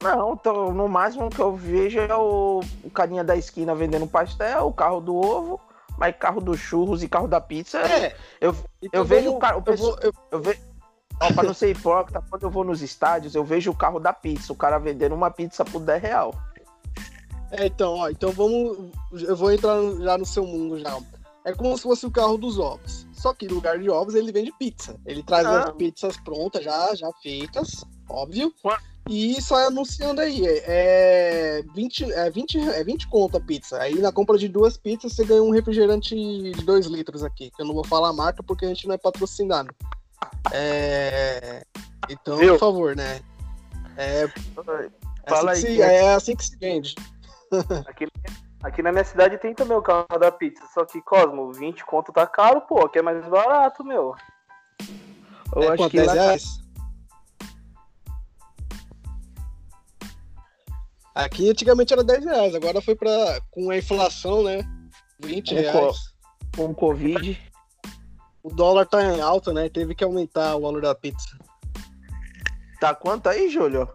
Não, 0.03 0.33
então, 0.33 0.73
no 0.73 0.89
máximo 0.89 1.31
que 1.31 1.41
eu 1.41 1.55
vejo 1.55 1.99
é 1.99 2.15
o, 2.15 2.61
o 2.83 2.91
carinha 2.91 3.23
da 3.23 3.37
esquina 3.37 3.75
vendendo 3.75 4.07
pastel, 4.07 4.67
o 4.67 4.73
carro 4.73 5.01
do 5.01 5.15
ovo, 5.15 5.61
mas 6.01 6.17
carro 6.17 6.41
do 6.41 6.57
churros 6.57 7.03
e 7.03 7.09
carro 7.09 7.29
da 7.29 7.41
pizza. 7.41 7.79
É. 7.79 8.17
Eu, 8.41 8.57
Então 8.83 9.01
eu 9.01 9.05
vejo 9.05 9.25
vamos- 9.27 9.37
o 9.37 9.41
cara. 9.41 9.57
O 9.57 9.59
eu 9.59 9.63
pessoal, 9.63 9.91
vou- 9.93 10.01
eu- 10.03 10.13
eu 10.33 10.41
vejo. 10.41 10.59
Ó, 11.23 11.33
pra 11.35 11.43
não 11.45 11.53
ser 11.53 11.71
hipócrita, 11.71 12.25
quando 12.31 12.43
eu 12.45 12.51
vou 12.51 12.65
nos 12.65 12.81
estádios, 12.81 13.35
eu 13.35 13.45
vejo 13.45 13.71
o 13.71 13.77
carro 13.77 14.01
da 14.01 14.11
pizza, 14.11 14.51
o 14.55 14.57
cara 14.57 14.79
vendendo 14.79 15.15
uma 15.15 15.31
pizza 15.31 15.63
por 15.67 15.81
10 15.81 16.01
real. 16.03 16.35
É, 17.53 17.67
então, 17.67 17.95
ó, 17.97 18.09
então 18.09 18.33
vamos. 18.33 18.91
Eu 19.13 19.37
vou 19.37 19.53
entrar 19.53 19.77
já 20.01 20.17
no 20.17 20.25
seu 20.25 20.47
mundo 20.47 20.79
já. 20.79 20.99
É 21.45 21.53
como 21.53 21.77
se 21.77 21.83
fosse 21.83 22.07
o 22.07 22.11
carro 22.11 22.39
dos 22.39 22.59
ovos. 22.59 23.07
Só 23.13 23.35
que 23.35 23.47
no 23.47 23.55
lugar 23.57 23.79
de 23.79 23.91
ovos 23.91 24.15
ele 24.15 24.33
vende 24.33 24.53
pizza. 24.59 24.97
Ele 25.05 25.23
traz 25.23 25.47
Ah. 25.47 25.65
as 25.65 25.73
pizzas 25.73 26.17
prontas, 26.19 26.63
já, 26.65 26.95
já 26.95 27.11
feitas, 27.23 27.85
óbvio. 28.09 28.53
E 29.13 29.43
sai 29.43 29.65
anunciando 29.67 30.21
aí. 30.21 30.41
É 30.47 31.63
20, 31.75 32.13
é 32.13 32.31
20, 32.31 32.59
é 32.59 32.85
20 32.85 33.09
conto 33.09 33.37
a 33.37 33.41
pizza. 33.41 33.77
Aí 33.83 33.97
na 34.01 34.13
compra 34.13 34.39
de 34.39 34.47
duas 34.49 34.77
pizzas 34.77 35.13
você 35.13 35.25
ganha 35.25 35.43
um 35.43 35.51
refrigerante 35.51 36.15
de 36.15 36.53
2 36.65 36.87
litros 36.87 37.25
aqui. 37.25 37.51
Que 37.51 37.61
eu 37.61 37.67
não 37.67 37.75
vou 37.75 37.85
falar 37.85 38.11
a 38.11 38.13
marca 38.13 38.41
porque 38.41 38.65
a 38.65 38.69
gente 38.69 38.87
não 38.87 38.95
é 38.95 38.99
patrocinado. 38.99 39.75
É. 40.53 41.65
Então, 42.09 42.37
Viu? 42.37 42.53
por 42.55 42.61
favor, 42.61 42.95
né? 42.95 43.21
É, 43.97 44.23
é 44.23 45.29
Fala 45.29 45.53
assim 45.53 45.67
aí, 45.67 45.67
que 45.67 45.71
se- 45.73 45.77
que 45.77 45.83
é- 45.83 45.97
é 46.05 46.15
assim 46.15 46.37
que 46.37 46.45
se 46.45 46.57
vende. 46.57 46.95
Aqui, 47.89 48.07
aqui 48.63 48.81
na 48.83 48.93
minha 48.93 49.03
cidade 49.05 49.37
tem 49.39 49.53
também 49.55 49.77
o 49.77 49.83
carro 49.83 50.07
da 50.21 50.31
pizza, 50.31 50.63
só 50.73 50.85
que, 50.85 51.03
Cosmo, 51.03 51.53
20 51.53 51.85
conto 51.85 52.13
tá 52.13 52.25
caro, 52.29 52.61
pô, 52.61 52.85
aqui 52.87 53.01
é 53.01 53.03
mais 53.03 53.27
barato, 53.29 53.83
meu. 53.83 54.15
Eu 55.57 55.63
é 55.65 55.69
acho 55.73 55.91
que 55.91 55.97
10 55.97 56.07
lá, 56.07 56.13
reais? 56.15 56.60
Aqui 61.25 61.51
antigamente 61.51 61.93
era 61.93 62.03
10 62.03 62.25
reais, 62.25 62.55
agora 62.55 62.81
foi 62.81 62.95
pra. 62.95 63.41
com 63.51 63.71
a 63.71 63.77
inflação, 63.77 64.43
né? 64.43 64.63
20 65.23 65.55
Com 65.55 65.61
reais. 65.61 65.97
com 66.57 66.65
o 66.67 66.75
Covid. 66.75 67.51
O 68.43 68.49
dólar 68.49 68.87
tá 68.87 69.03
em 69.03 69.21
alta, 69.21 69.53
né? 69.53 69.69
Teve 69.69 69.95
que 69.95 70.03
aumentar 70.03 70.57
o 70.57 70.63
valor 70.63 70.81
da 70.81 70.95
pizza. 70.95 71.37
Tá 72.81 72.95
quanto 72.95 73.29
aí, 73.29 73.51
Júlio? 73.51 73.87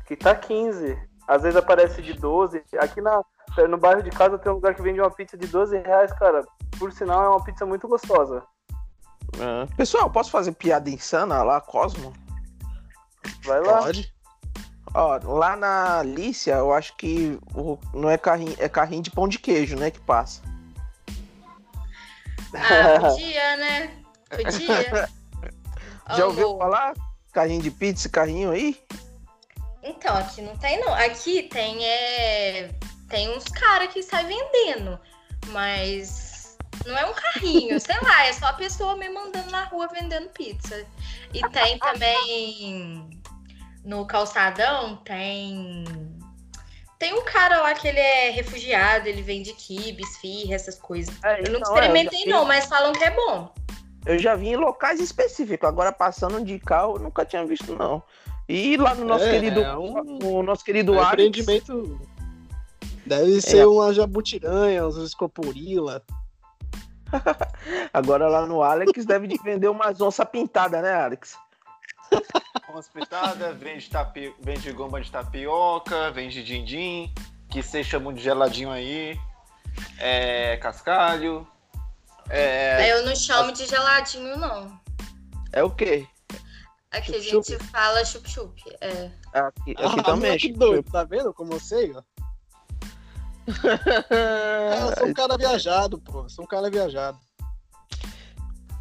Aqui 0.00 0.14
tá 0.16 0.32
15. 0.34 0.96
Às 1.26 1.42
vezes 1.42 1.56
aparece 1.56 2.00
de 2.00 2.12
12. 2.12 2.62
Aqui 2.78 3.00
na, 3.00 3.20
no 3.68 3.76
bairro 3.76 4.02
de 4.02 4.10
casa 4.10 4.38
tem 4.38 4.52
um 4.52 4.56
lugar 4.56 4.76
que 4.76 4.82
vende 4.82 5.00
uma 5.00 5.10
pizza 5.10 5.36
de 5.36 5.48
12 5.48 5.76
reais, 5.78 6.12
cara. 6.12 6.44
Por 6.78 6.92
sinal, 6.92 7.24
é 7.24 7.28
uma 7.30 7.42
pizza 7.42 7.66
muito 7.66 7.88
gostosa. 7.88 8.44
Ah. 9.40 9.66
Pessoal, 9.76 10.08
posso 10.08 10.30
fazer 10.30 10.52
piada 10.52 10.88
insana 10.88 11.42
lá, 11.42 11.60
Cosmo? 11.60 12.12
Vai 13.44 13.60
lá. 13.60 13.78
Pode? 13.78 14.13
Ó, 14.94 15.18
lá 15.24 15.56
na 15.56 16.02
Lícia, 16.04 16.52
eu 16.52 16.72
acho 16.72 16.96
que 16.96 17.36
o- 17.54 17.76
não 17.92 18.08
é 18.08 18.16
carrinho, 18.16 18.54
é 18.58 18.68
carrinho 18.68 19.02
de 19.02 19.10
pão 19.10 19.26
de 19.26 19.38
queijo, 19.40 19.76
né, 19.76 19.90
que 19.90 20.00
passa. 20.00 20.40
Ah, 22.54 23.00
podia, 23.10 23.56
né? 23.56 23.90
Podia. 24.30 25.08
Já 26.16 26.26
ouviu 26.26 26.56
falar? 26.58 26.94
Carrinho 27.32 27.62
de 27.62 27.70
pizza, 27.70 28.08
carrinho 28.08 28.52
aí? 28.52 28.80
Então, 29.82 30.16
aqui 30.16 30.40
não 30.40 30.56
tem, 30.58 30.80
não. 30.80 30.94
Aqui 30.94 31.42
tem, 31.42 31.84
é... 31.84 32.70
tem 33.08 33.28
uns 33.36 33.44
caras 33.44 33.92
que 33.92 34.02
saem 34.02 34.28
vendendo, 34.28 34.98
mas 35.48 36.56
não 36.86 36.96
é 36.96 37.04
um 37.06 37.12
carrinho, 37.12 37.80
sei 37.80 37.96
lá, 38.00 38.26
é 38.26 38.32
só 38.32 38.46
a 38.46 38.52
pessoa 38.52 38.96
me 38.96 39.08
mandando 39.08 39.50
na 39.50 39.64
rua 39.64 39.88
vendendo 39.88 40.28
pizza. 40.28 40.86
E 41.32 41.40
tem 41.48 41.78
também 41.78 43.10
no 43.84 44.06
calçadão, 44.06 44.96
tem. 45.04 45.84
Tem 46.98 47.12
um 47.12 47.24
cara 47.24 47.60
lá 47.60 47.74
que 47.74 47.86
ele 47.88 47.98
é 47.98 48.30
refugiado, 48.30 49.08
ele 49.08 49.20
vende 49.20 49.52
quibe, 49.52 50.02
esfirra, 50.02 50.54
essas 50.54 50.76
coisas. 50.76 51.14
É, 51.22 51.40
Eu 51.46 51.50
não 51.52 51.58
então, 51.60 51.76
é, 51.76 51.80
experimentei, 51.80 52.18
já 52.20 52.24
vi- 52.24 52.30
não, 52.30 52.44
mas 52.44 52.66
falam 52.66 52.92
que 52.92 53.04
é 53.04 53.10
bom. 53.10 53.52
Eu 54.06 54.18
já 54.18 54.34
vi 54.36 54.48
em 54.48 54.56
locais 54.56 55.00
específicos, 55.00 55.68
agora 55.68 55.90
passando 55.92 56.42
de 56.44 56.58
carro, 56.58 56.96
eu 56.96 57.02
nunca 57.02 57.24
tinha 57.24 57.44
visto, 57.44 57.74
não. 57.74 58.02
E 58.48 58.76
lá 58.76 58.94
no 58.94 59.04
nosso 59.04 59.24
É, 59.24 59.30
querido. 59.30 59.60
é 59.60 59.76
um- 59.76 60.18
No 60.18 60.42
nosso 60.42 60.64
querido 60.64 60.92
O 60.92 60.98
Alex. 61.00 61.12
empreendimento. 61.12 62.00
Deve 63.06 63.40
ser 63.42 63.66
uma 63.66 63.92
jabutiranha, 63.92 64.86
uns 64.86 64.96
escoporila. 64.96 66.02
Agora 67.92 68.28
lá 68.28 68.46
no 68.46 68.62
Alex 68.62 69.04
deve 69.04 69.26
de 69.26 69.36
vender 69.42 69.68
umas 69.68 70.00
onça 70.00 70.24
pintada, 70.24 70.80
né, 70.80 70.94
Alex? 70.94 71.36
Hospitada, 72.72 73.52
vende, 73.52 73.88
tapi... 73.90 74.34
vende 74.40 74.70
goma 74.72 75.00
de 75.00 75.10
tapioca, 75.10 76.10
vende 76.10 76.42
din-din, 76.42 77.12
que 77.50 77.62
vocês 77.62 77.86
chamam 77.86 78.12
de 78.12 78.22
geladinho 78.22 78.70
aí, 78.70 79.18
é, 79.98 80.56
cascalho. 80.58 81.46
É, 82.30 82.90
Eu 82.92 83.04
não 83.06 83.14
chamo 83.14 83.52
de 83.52 83.66
geladinho, 83.66 84.36
não. 84.36 84.80
É 85.52 85.62
o 85.62 85.70
quê? 85.70 86.06
Aqui 86.90 87.14
a 87.16 87.20
Chup-chup. 87.22 87.48
gente 87.50 87.64
fala 87.70 88.04
chup-chup. 88.04 88.62
É. 88.80 89.10
Aqui, 89.32 89.72
aqui 89.72 90.00
Ah, 90.00 90.02
também. 90.02 90.30
moleque 90.30 90.52
doido, 90.52 90.90
tá 90.90 91.04
vendo 91.04 91.34
como 91.34 91.52
eu 91.52 91.60
sei, 91.60 91.92
ó? 91.94 92.02
É, 94.10 94.80
eu 94.90 94.96
sou 94.96 95.06
um 95.08 95.12
cara 95.14 95.36
viajado, 95.36 95.98
pô. 95.98 96.22
eu 96.22 96.28
Sou 96.30 96.44
um 96.44 96.48
cara 96.48 96.70
viajado. 96.70 97.18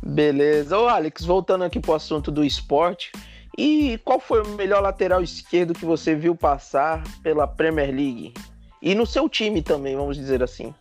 Beleza. 0.02 0.78
Ô, 0.78 0.88
Alex, 0.88 1.24
voltando 1.26 1.64
aqui 1.64 1.80
pro 1.80 1.94
assunto 1.94 2.32
do 2.32 2.44
esporte. 2.46 3.12
E 3.58 4.00
qual 4.04 4.20
foi 4.20 4.42
o 4.42 4.48
melhor 4.50 4.82
lateral 4.82 5.22
esquerdo 5.22 5.74
que 5.74 5.86
você 5.86 6.16
viu 6.16 6.36
passar 6.36 7.04
pela 7.22 7.48
Premier 7.48 7.90
League? 7.90 8.34
E 8.82 8.96
no 8.96 9.06
seu 9.06 9.30
time 9.30 9.62
também, 9.62 9.96
vamos 9.96 10.18
dizer 10.18 10.42
assim. 10.42 10.74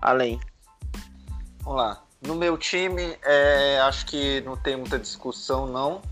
Além. 0.00 0.38
Vamos 1.62 1.80
lá. 1.80 2.02
No 2.20 2.34
meu 2.34 2.58
time, 2.58 3.16
é, 3.24 3.80
acho 3.80 4.04
que 4.06 4.42
não 4.42 4.56
tem 4.56 4.76
muita 4.76 4.98
discussão, 4.98 5.66
não. 5.66 6.02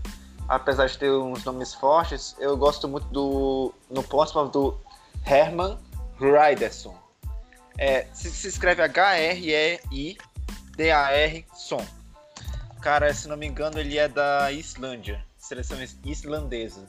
Apesar 0.47 0.87
de 0.87 0.97
ter 0.97 1.11
uns 1.11 1.43
nomes 1.43 1.75
fortes, 1.75 2.35
eu 2.39 2.57
gosto 2.57 2.87
muito 2.87 3.05
do. 3.07 3.71
No 3.89 4.01
Portsmouth 4.01 4.49
do 4.51 4.75
Herman 5.23 5.77
Ryderson. 6.19 6.97
É, 7.77 8.07
se, 8.13 8.31
se 8.31 8.47
escreve 8.47 8.81
H-R-E-I-D-A-R-Son. 8.81 9.85
Cara, 12.81 13.13
se 13.13 13.27
não 13.27 13.37
me 13.37 13.45
engano, 13.45 13.79
ele 13.79 13.97
é 13.97 14.07
da 14.07 14.51
Islândia, 14.51 15.23
seleção 15.49 15.81
is- 15.81 15.97
islandesa. 16.05 16.85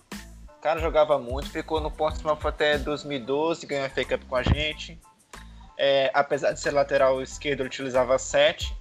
O 0.58 0.60
cara 0.60 0.78
jogava 0.78 1.18
muito, 1.18 1.50
ficou 1.50 1.80
no 1.80 1.90
Portsmouth 1.90 2.44
até 2.44 2.76
2012, 2.76 3.66
ganhou 3.66 3.86
a 3.86 3.88
FA 3.88 4.04
Cup 4.04 4.22
com 4.28 4.36
a 4.36 4.42
gente. 4.42 5.00
É, 5.78 6.10
apesar 6.12 6.52
de 6.52 6.60
ser 6.60 6.72
lateral 6.72 7.22
esquerdo, 7.22 7.60
ele 7.60 7.68
utilizava 7.68 8.18
7. 8.18 8.76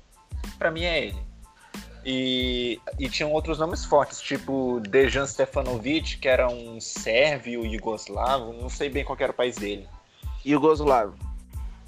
Pra 0.57 0.69
mim 0.69 0.83
é 0.83 1.05
ele. 1.05 1.29
E, 2.05 2.81
e 2.97 3.09
tinham 3.09 3.31
outros 3.31 3.57
nomes 3.57 3.85
fortes, 3.85 4.19
tipo 4.19 4.81
Dejan 4.81 5.25
Stefanovic, 5.25 6.17
que 6.17 6.27
era 6.27 6.49
um 6.49 6.81
sérvio 6.81 7.65
iugoslavo, 7.65 8.51
não 8.53 8.69
sei 8.69 8.89
bem 8.89 9.05
qual 9.05 9.17
era 9.19 9.31
o 9.31 9.35
país 9.35 9.55
dele. 9.55 9.87
Yugoslavo. 10.45 11.17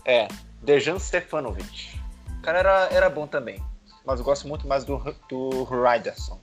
É, 0.06 0.30
Dejan 0.62 1.00
Stefanovic. 1.00 2.00
O 2.40 2.42
cara 2.42 2.60
era, 2.60 2.88
era 2.92 3.10
bom 3.10 3.28
também, 3.28 3.62
mas 4.06 4.20
eu 4.20 4.26
gosto 4.26 4.48
muito 4.48 4.66
mais 4.66 4.86
do, 4.86 4.98
do 5.28 5.64
Ryderson. 5.66 6.40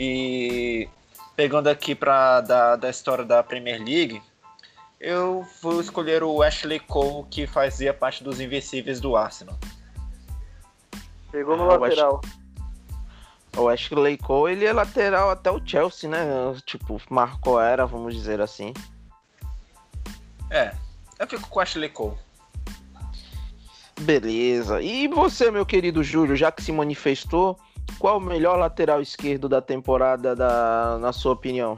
E 0.00 0.88
pegando 1.34 1.66
aqui 1.66 1.92
pra, 1.92 2.40
da, 2.40 2.76
da 2.76 2.88
história 2.88 3.24
da 3.24 3.42
Premier 3.42 3.82
League, 3.82 4.22
eu 5.00 5.44
vou 5.60 5.80
escolher 5.80 6.22
o 6.22 6.40
Ashley 6.40 6.78
Cole, 6.78 7.26
que 7.28 7.48
fazia 7.48 7.92
parte 7.92 8.22
dos 8.22 8.40
Invencíveis 8.40 9.00
do 9.00 9.16
Arsenal. 9.16 9.58
Pegou 11.32 11.56
no 11.56 11.68
Ah, 11.68 11.74
eu 11.74 11.80
lateral. 11.80 12.20
O 13.56 13.68
Ashley 13.68 14.16
Cole, 14.18 14.52
ele 14.52 14.66
é 14.66 14.72
lateral 14.72 15.30
até 15.30 15.50
o 15.50 15.60
Chelsea, 15.66 16.08
né? 16.08 16.24
Tipo, 16.64 17.02
marcou 17.10 17.58
a 17.58 17.66
era, 17.66 17.84
vamos 17.84 18.14
dizer 18.14 18.40
assim. 18.40 18.72
É, 20.48 20.72
eu 21.18 21.26
fico 21.26 21.48
com 21.48 21.58
o 21.58 21.62
Ashley 21.62 21.88
Cole. 21.88 22.16
Beleza. 24.02 24.80
E 24.80 25.08
você, 25.08 25.50
meu 25.50 25.66
querido 25.66 26.04
Júlio, 26.04 26.36
já 26.36 26.52
que 26.52 26.62
se 26.62 26.70
manifestou, 26.70 27.58
qual 27.98 28.18
o 28.18 28.20
melhor 28.20 28.58
lateral 28.58 29.00
esquerdo 29.00 29.48
da 29.48 29.60
temporada, 29.60 30.34
da, 30.34 30.98
na 31.00 31.12
sua 31.12 31.32
opinião? 31.32 31.76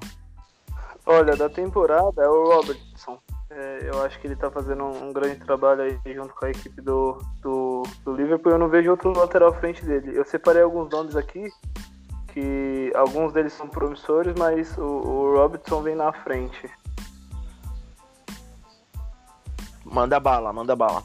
Olha, 1.07 1.37
da 1.37 1.49
temporada 1.49 2.23
é 2.23 2.29
o 2.29 2.55
Robertson. 2.55 3.19
É, 3.51 3.91
eu 3.91 4.03
acho 4.05 4.21
que 4.21 4.29
ele 4.29 4.37
tá 4.37 4.49
fazendo 4.51 4.85
um, 4.85 5.09
um 5.09 5.13
grande 5.13 5.41
trabalho 5.41 5.83
aí 5.83 6.15
junto 6.15 6.33
com 6.35 6.45
a 6.45 6.51
equipe 6.51 6.81
do, 6.81 7.19
do, 7.43 7.83
do 8.05 8.15
Liverpool. 8.15 8.53
Eu 8.53 8.59
não 8.59 8.69
vejo 8.69 8.91
outro 8.91 9.13
lateral 9.13 9.49
à 9.49 9.55
frente 9.55 9.85
dele. 9.85 10.17
Eu 10.17 10.25
separei 10.25 10.63
alguns 10.63 10.89
nomes 10.91 11.17
aqui 11.17 11.51
que 12.33 12.93
alguns 12.95 13.33
deles 13.33 13.53
são 13.53 13.69
promissores, 13.69 14.35
mas 14.39 14.77
o, 14.79 14.83
o 14.83 15.37
Robertson 15.37 15.83
vem 15.83 15.97
na 15.97 16.13
frente. 16.13 16.71
Manda 19.85 20.21
bala, 20.21 20.53
manda 20.53 20.77
bala. 20.77 21.03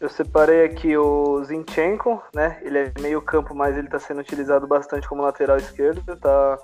Eu 0.00 0.08
separei 0.08 0.64
aqui 0.64 0.96
o 0.96 1.42
Zinchenko, 1.44 2.22
né? 2.32 2.58
Ele 2.62 2.78
é 2.78 2.92
meio 3.00 3.20
campo, 3.20 3.54
mas 3.54 3.76
ele 3.76 3.88
tá 3.88 3.98
sendo 3.98 4.20
utilizado 4.20 4.66
bastante 4.66 5.08
como 5.08 5.22
lateral 5.22 5.56
esquerdo, 5.56 6.16
tá, 6.16 6.58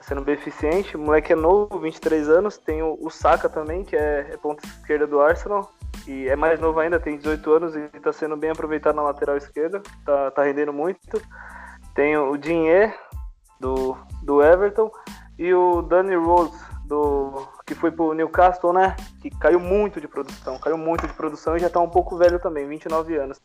sendo 0.00 0.22
bem 0.22 0.34
eficiente. 0.34 0.96
O 0.96 1.00
moleque 1.00 1.32
é 1.32 1.36
novo, 1.36 1.78
23 1.78 2.28
anos. 2.28 2.56
Tem 2.56 2.82
o, 2.82 3.08
Saka 3.08 3.48
também, 3.48 3.84
que 3.84 3.94
é, 3.94 4.30
é 4.32 4.36
ponta 4.36 4.66
esquerda 4.66 5.06
do 5.06 5.20
Arsenal. 5.20 5.72
E 6.08 6.28
é 6.28 6.34
mais 6.34 6.58
novo 6.58 6.80
ainda, 6.80 6.98
tem 6.98 7.16
18 7.16 7.52
anos 7.52 7.76
e 7.76 7.88
tá 8.00 8.12
sendo 8.12 8.36
bem 8.36 8.50
aproveitado 8.50 8.96
na 8.96 9.02
lateral 9.02 9.36
esquerda. 9.36 9.80
Tá, 10.04 10.30
tá 10.32 10.42
rendendo 10.42 10.72
muito. 10.72 11.22
Tem 11.94 12.16
o 12.16 12.36
Dinhe, 12.36 12.92
do, 13.60 13.96
do 14.24 14.42
Everton. 14.42 14.90
E 15.38 15.54
o 15.54 15.82
Danny 15.82 16.16
Rose, 16.16 16.58
do, 16.86 17.46
que 17.70 17.74
foi 17.76 17.92
pro 17.92 18.12
Newcastle, 18.14 18.72
né? 18.72 18.96
Que 19.22 19.30
caiu 19.30 19.60
muito 19.60 20.00
de 20.00 20.08
produção, 20.08 20.58
caiu 20.58 20.76
muito 20.76 21.06
de 21.06 21.12
produção 21.12 21.56
e 21.56 21.60
já 21.60 21.70
tá 21.70 21.78
um 21.78 21.88
pouco 21.88 22.16
velho 22.16 22.40
também, 22.40 22.66
29 22.66 23.16
anos. 23.16 23.40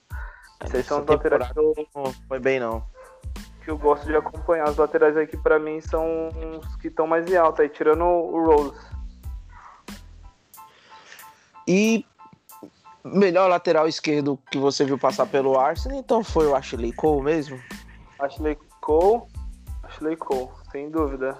Vocês 0.59 0.83
são 0.83 1.01
os 1.01 1.05
laterais 1.05 1.51
que 1.51 1.59
eu... 1.59 1.75
não 1.93 2.11
foi 2.27 2.39
bem 2.39 2.59
não. 2.59 2.83
Que 3.63 3.69
eu 3.69 3.77
gosto 3.77 4.03
de 4.07 4.15
acompanhar. 4.15 4.67
Os 4.67 4.77
laterais 4.77 5.15
aqui 5.15 5.37
para 5.37 5.59
mim 5.59 5.79
são 5.79 6.29
os 6.59 6.75
que 6.77 6.87
estão 6.87 7.05
mais 7.05 7.29
em 7.31 7.37
alta 7.37 7.61
aí, 7.61 7.69
tirando 7.69 8.03
o 8.03 8.43
Rose. 8.43 8.75
E 11.67 12.03
melhor 13.03 13.47
lateral 13.47 13.87
esquerdo 13.87 14.39
que 14.49 14.57
você 14.57 14.83
viu 14.85 14.97
passar 14.97 15.27
pelo 15.27 15.59
Arsenal, 15.59 15.99
então 15.99 16.23
foi 16.23 16.47
o 16.47 16.55
Ashley 16.55 16.91
Cole 16.93 17.21
mesmo? 17.21 17.61
Ashley 18.17 18.57
Cole, 18.81 19.21
Ashley 19.83 20.17
Cole, 20.17 20.49
sem 20.71 20.89
dúvida. 20.89 21.39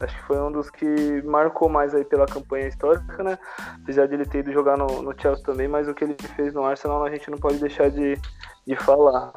Acho 0.00 0.16
que 0.16 0.22
foi 0.22 0.40
um 0.40 0.50
dos 0.50 0.70
que 0.70 1.22
marcou 1.22 1.68
mais 1.68 1.94
aí 1.94 2.04
pela 2.04 2.24
campanha 2.24 2.66
histórica, 2.66 3.22
né? 3.22 3.38
Apesar 3.82 4.06
de 4.06 4.14
ele 4.14 4.24
ter 4.24 4.38
ido 4.38 4.52
jogar 4.52 4.78
no, 4.78 5.02
no 5.02 5.20
Chelsea 5.20 5.44
também, 5.44 5.68
mas 5.68 5.88
o 5.88 5.94
que 5.94 6.04
ele 6.04 6.16
fez 6.36 6.54
no 6.54 6.64
Arsenal 6.64 7.04
a 7.04 7.10
gente 7.10 7.30
não 7.30 7.36
pode 7.36 7.58
deixar 7.58 7.90
de, 7.90 8.18
de 8.66 8.76
falar. 8.76 9.32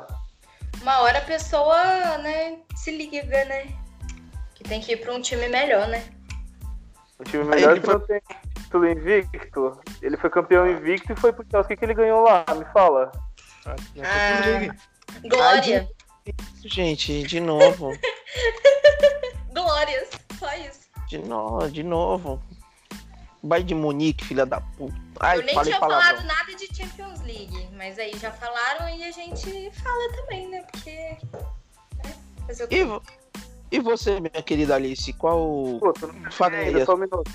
Uma 0.82 1.02
hora 1.02 1.18
a 1.18 1.22
pessoa, 1.22 2.18
né, 2.20 2.60
se 2.76 2.92
liga, 2.92 3.46
né? 3.46 3.68
Que 4.56 4.64
tem 4.64 4.80
que 4.80 4.94
ir 4.94 4.98
para 4.98 5.14
um 5.14 5.22
time 5.22 5.50
melhor, 5.50 5.88
né? 5.88 6.06
Um 7.20 7.24
time 7.24 7.44
melhor 7.44 7.72
ele 7.72 7.82
que 7.82 7.86
foi... 7.86 7.96
não 7.96 8.02
tem 8.02 8.22
título 8.74 8.90
invicto. 8.90 9.82
Ele 10.02 10.18
foi 10.18 10.30
campeão 10.30 10.70
invicto 10.70 11.12
e 11.12 11.16
foi 11.16 11.34
pro 11.34 11.46
Chelsea. 11.50 11.66
O 11.66 11.68
que, 11.68 11.76
que 11.76 11.86
ele 11.86 11.94
ganhou 11.94 12.22
lá? 12.22 12.46
Me 12.56 12.66
fala. 12.74 13.12
Ah, 13.66 13.76
glória. 15.28 15.90
Isso, 16.26 16.70
gente, 16.70 17.24
de 17.24 17.40
novo. 17.40 17.92
Glórias. 19.54 20.10
Só 20.44 20.54
isso. 20.56 20.82
De 21.08 21.18
novo, 21.20 21.72
de 21.72 21.84
novo. 21.84 22.44
Vai 23.42 23.64
de 23.64 23.74
Munique, 23.74 24.26
filha 24.26 24.46
da 24.46 24.60
puta. 24.60 24.94
Ai, 25.22 25.38
eu 25.38 25.44
nem 25.44 25.62
tinha 25.62 25.80
palavrão. 25.80 26.18
falado 26.18 26.26
nada 26.26 26.56
de 26.56 26.68
Champions 26.76 27.22
League, 27.22 27.70
mas 27.78 27.98
aí 27.98 28.12
já 28.18 28.30
falaram 28.30 28.90
e 28.90 29.06
a 29.06 29.12
gente 29.12 29.72
fala 29.72 30.14
também, 30.18 30.50
né? 30.50 30.62
Porque. 30.70 31.18
Né? 32.04 32.68
E, 32.70 33.78
e 33.78 33.80
você, 33.80 34.20
minha 34.20 34.44
querida 34.44 34.76
Alice, 34.76 35.14
qual. 35.14 35.40
Pô, 35.80 35.94
Ainda, 36.46 36.86
só 36.86 36.96
um 36.96 36.98
minuto. 36.98 37.32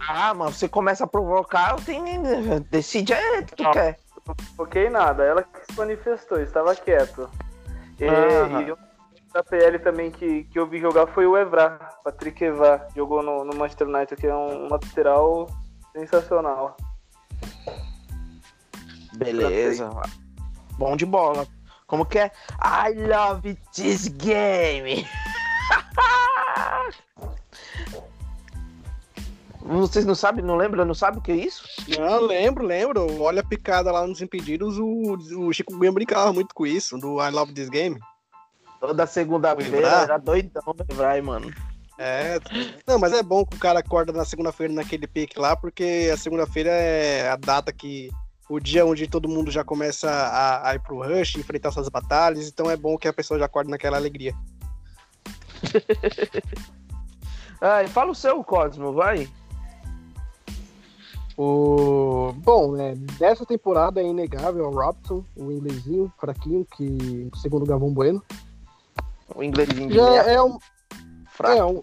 Ah, 0.00 0.34
mas 0.34 0.56
você 0.56 0.68
começa 0.68 1.04
a 1.04 1.06
provocar, 1.06 1.70
eu 1.70 1.84
tenho. 1.84 2.60
Decide 2.68 3.12
é 3.12 3.42
que 3.42 3.54
tu 3.54 3.62
não, 3.62 3.70
quer. 3.70 3.98
Não 4.26 4.34
provoquei 4.34 4.90
nada, 4.90 5.22
ela 5.22 5.44
que 5.44 5.72
se 5.72 5.78
manifestou, 5.78 6.40
estava 6.40 6.74
quieto. 6.74 7.30
E, 8.00 8.04
ah, 8.08 8.60
e 8.60 8.68
eu 8.68 8.78
da 9.34 9.42
PL 9.42 9.78
também 9.80 10.12
que, 10.12 10.44
que 10.44 10.58
eu 10.58 10.66
vi 10.66 10.78
jogar 10.78 11.08
foi 11.08 11.26
o 11.26 11.36
Evra, 11.36 11.76
Patrick 12.04 12.44
Evra, 12.44 12.86
jogou 12.94 13.20
no, 13.20 13.44
no 13.44 13.54
Manchester 13.56 13.88
United, 13.88 14.14
que 14.18 14.28
é 14.28 14.34
um, 14.34 14.66
um 14.66 14.68
lateral 14.68 15.48
sensacional. 15.92 16.76
Beleza. 19.14 19.90
Bom 20.78 20.96
de 20.96 21.04
bola. 21.04 21.48
Como 21.88 22.06
que 22.06 22.20
é? 22.20 22.30
I 22.62 22.94
love 22.94 23.58
this 23.74 24.06
game. 24.08 25.04
Vocês 29.60 30.04
não 30.04 30.14
sabem, 30.14 30.44
não 30.44 30.56
lembram, 30.56 30.84
não 30.84 30.94
sabem 30.94 31.18
o 31.18 31.22
que 31.22 31.32
é 31.32 31.36
isso? 31.36 31.64
Não, 31.98 32.20
lembro, 32.20 32.64
lembro. 32.64 33.20
Olha 33.20 33.40
a 33.40 33.44
picada 33.44 33.90
lá 33.90 34.06
nos 34.06 34.20
impedidos, 34.20 34.78
o, 34.78 35.16
o 35.38 35.52
Chico 35.52 35.76
Guia 35.78 35.90
brincava 35.90 36.32
muito 36.32 36.54
com 36.54 36.66
isso, 36.66 36.98
do 36.98 37.20
I 37.20 37.30
Love 37.30 37.52
This 37.54 37.70
Game. 37.70 37.98
Toda 38.86 39.06
segunda-feira 39.06 39.88
era 39.88 40.18
doidão 40.18 40.62
lembrar, 40.78 41.22
mano. 41.22 41.50
É, 41.98 42.38
não, 42.86 42.98
mas 42.98 43.14
é 43.14 43.22
bom 43.22 43.46
que 43.46 43.56
o 43.56 43.58
cara 43.58 43.78
acorda 43.78 44.12
na 44.12 44.26
segunda-feira 44.26 44.74
naquele 44.74 45.06
pique 45.06 45.38
lá, 45.38 45.56
porque 45.56 46.10
a 46.12 46.18
segunda-feira 46.18 46.68
é 46.68 47.30
a 47.30 47.36
data 47.36 47.72
que. 47.72 48.10
O 48.46 48.60
dia 48.60 48.84
onde 48.84 49.08
todo 49.08 49.26
mundo 49.26 49.50
já 49.50 49.64
começa 49.64 50.10
a, 50.10 50.68
a 50.68 50.74
ir 50.74 50.80
pro 50.80 51.02
rush, 51.02 51.36
enfrentar 51.36 51.72
suas 51.72 51.88
batalhas, 51.88 52.46
então 52.46 52.70
é 52.70 52.76
bom 52.76 52.98
que 52.98 53.08
a 53.08 53.12
pessoa 53.12 53.40
já 53.40 53.46
acorda 53.46 53.70
naquela 53.70 53.96
alegria. 53.96 54.34
Ai, 57.62 57.86
fala 57.86 58.10
o 58.10 58.14
seu, 58.14 58.44
Cosmo, 58.44 58.92
vai. 58.92 59.26
O... 61.38 62.34
Bom, 62.36 62.72
né, 62.72 62.94
dessa 63.18 63.46
temporada 63.46 64.02
é 64.02 64.06
inegável 64.06 64.66
o 64.66 64.74
Robson, 64.74 65.24
o 65.34 65.50
inglesinho, 65.50 66.12
fraquinho, 66.18 66.66
que 66.76 67.30
segundo 67.40 67.62
o 67.62 67.66
Gavão 67.66 67.94
Bueno. 67.94 68.22
O 69.34 69.42
inglesinho 69.42 69.88
de 69.88 69.94
já 69.94 70.22
é 70.24 70.42
um. 70.42 70.58
Fraco. 71.30 71.58
É, 71.58 71.64
um, 71.64 71.82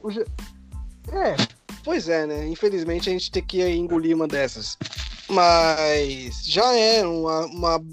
é, 1.11 1.35
pois 1.83 2.07
é, 2.07 2.25
né? 2.25 2.47
Infelizmente 2.47 3.09
a 3.09 3.13
gente 3.13 3.31
tem 3.31 3.43
que 3.43 3.65
engolir 3.69 4.15
uma 4.15 4.27
dessas. 4.27 4.77
Mas 5.29 6.45
já 6.45 6.73
é 6.73 7.05
uma, 7.05 7.45
uma 7.45 7.83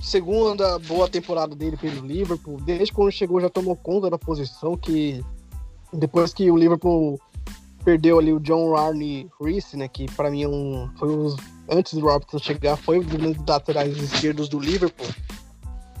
segunda 0.00 0.78
boa 0.80 1.08
temporada 1.08 1.54
dele 1.54 1.76
pelo 1.76 2.06
Liverpool. 2.06 2.60
Desde 2.60 2.92
quando 2.92 3.10
chegou 3.10 3.40
já 3.40 3.48
tomou 3.48 3.76
conta 3.76 4.10
da 4.10 4.18
posição 4.18 4.76
que 4.76 5.24
depois 5.92 6.34
que 6.34 6.50
o 6.50 6.56
Liverpool 6.56 7.20
perdeu 7.84 8.18
ali 8.18 8.32
o 8.32 8.40
John 8.40 8.74
Arne 8.74 9.30
Reese, 9.40 9.76
né, 9.76 9.88
que 9.88 10.10
para 10.12 10.30
mim 10.30 10.42
é 10.42 10.48
um, 10.48 10.90
foi 10.98 11.14
os 11.14 11.36
antes 11.68 11.94
do 11.94 12.00
Robertson 12.00 12.38
chegar, 12.38 12.76
foi 12.76 12.98
um 12.98 13.02
dos 13.02 13.46
laterais 13.46 13.96
esquerdos 13.96 14.48
do 14.48 14.58
Liverpool. 14.58 15.06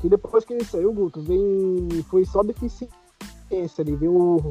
E 0.04 0.08
depois 0.08 0.44
que 0.44 0.52
ele 0.52 0.64
saiu, 0.64 0.92
Guto, 0.92 1.22
vem, 1.22 1.88
foi 2.10 2.26
só 2.26 2.42
deficiência. 2.42 2.92
Ele 3.78 3.96
viu 3.96 4.44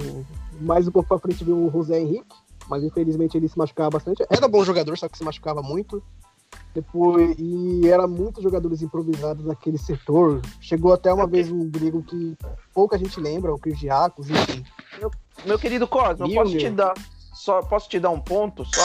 mais 0.59 0.87
um 0.87 0.91
pouco 0.91 1.07
pra 1.07 1.19
frente 1.19 1.43
viu 1.43 1.67
o 1.67 1.69
José 1.69 1.99
Henrique, 1.99 2.35
mas 2.67 2.83
infelizmente 2.83 3.37
ele 3.37 3.47
se 3.47 3.57
machucava 3.57 3.91
bastante. 3.91 4.25
Era 4.31 4.47
bom 4.47 4.63
jogador, 4.63 4.97
só 4.97 5.07
que 5.07 5.17
se 5.17 5.23
machucava 5.23 5.61
muito. 5.61 6.01
Depois, 6.73 7.35
e 7.37 7.87
era 7.87 8.07
muitos 8.07 8.41
jogadores 8.41 8.81
improvisados 8.81 9.45
naquele 9.45 9.77
setor. 9.77 10.41
Chegou 10.59 10.91
até 10.91 11.13
uma 11.13 11.27
vez 11.27 11.51
um 11.51 11.69
grego 11.69 12.01
que 12.01 12.35
pouca 12.73 12.97
gente 12.97 13.19
lembra, 13.19 13.53
o 13.53 13.59
Kirgiakos, 13.59 14.31
enfim. 14.31 14.63
Meu, 14.99 15.11
meu 15.45 15.59
querido 15.59 15.87
Cosmo, 15.87 16.25
eu 16.25 16.33
posso 16.33 16.57
te 16.57 16.69
dar 16.71 16.95
só 17.33 17.61
posso 17.61 17.89
te 17.89 17.99
dar 17.99 18.09
um 18.09 18.19
ponto 18.19 18.63
só? 18.65 18.81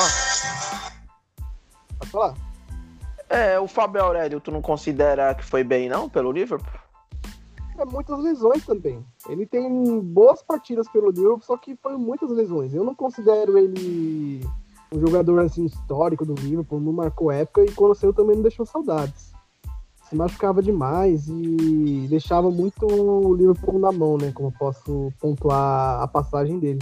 Pode 1.99 2.11
falar. 2.11 2.48
É, 3.29 3.61
o 3.61 3.69
Fábio 3.69 4.03
Aurélio, 4.03 4.41
tu 4.41 4.51
não 4.51 4.63
considera 4.63 5.35
que 5.35 5.45
foi 5.45 5.63
bem, 5.63 5.89
não, 5.89 6.09
pelo 6.09 6.33
Liverpool? 6.33 6.81
É 7.77 7.85
muitas 7.85 8.19
lesões 8.21 8.65
também. 8.65 9.05
Ele 9.29 9.47
tem 9.47 10.01
boas 10.01 10.43
partidas 10.43 10.89
pelo 10.89 11.11
Liverpool, 11.11 11.43
só 11.43 11.57
que 11.57 11.77
foi 11.77 11.97
muitas 11.97 12.31
lesões. 12.31 12.75
Eu 12.75 12.85
não 12.85 12.95
considero 12.95 13.59
ele 13.59 14.41
um 14.91 14.99
jogador 14.99 15.41
assim 15.41 15.67
histórico 15.67 16.25
do 16.25 16.35
Liverpool, 16.35 16.81
não 16.81 16.93
marcou 16.93 17.31
época 17.31 17.63
e 17.63 17.71
quando 17.71 17.95
saiu 17.95 18.15
também 18.15 18.37
não 18.37 18.43
deixou 18.43 18.65
saudades. 18.65 19.33
Se 20.09 20.17
machucava 20.17 20.63
demais 20.63 21.29
e 21.29 22.07
deixava 22.09 22.51
muito 22.51 22.87
o 22.87 23.35
Liverpool 23.35 23.79
na 23.79 23.93
mão, 23.93 24.17
né? 24.17 24.33
Como 24.33 24.51
posso 24.51 25.13
pontuar 25.21 26.03
a 26.03 26.09
passagem 26.09 26.59
dele. 26.59 26.79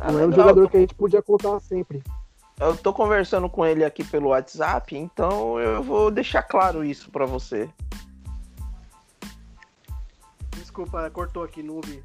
Ah, 0.00 0.12
não 0.12 0.20
é 0.20 0.26
um 0.26 0.32
jogador 0.32 0.70
que 0.70 0.76
a 0.76 0.80
gente 0.80 0.94
podia 0.94 1.20
contar 1.20 1.58
sempre 1.58 2.00
eu 2.58 2.76
tô 2.76 2.92
conversando 2.92 3.48
com 3.48 3.64
ele 3.66 3.84
aqui 3.84 4.02
pelo 4.02 4.30
WhatsApp, 4.30 4.96
então 4.96 5.60
eu 5.60 5.82
vou 5.82 6.10
deixar 6.10 6.42
claro 6.42 6.84
isso 6.84 7.10
para 7.10 7.26
você. 7.26 7.68
Desculpa, 10.52 11.10
cortou 11.10 11.44
aqui, 11.44 11.62
não 11.62 11.76
ouvi. 11.76 12.02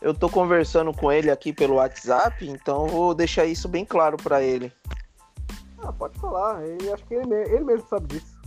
Eu 0.00 0.14
tô 0.14 0.28
conversando 0.28 0.92
com 0.92 1.12
ele 1.12 1.30
aqui 1.30 1.52
pelo 1.52 1.74
WhatsApp, 1.74 2.48
então 2.48 2.86
vou 2.86 3.14
deixar 3.14 3.44
isso 3.44 3.68
bem 3.68 3.84
claro 3.84 4.16
para 4.16 4.42
ele. 4.42 4.72
Ah, 5.82 5.92
pode 5.92 6.18
falar. 6.18 6.64
Ele, 6.66 6.90
acho 6.92 7.04
que 7.04 7.14
ele, 7.14 7.34
ele 7.34 7.64
mesmo 7.64 7.86
sabe 7.88 8.06
disso. 8.06 8.40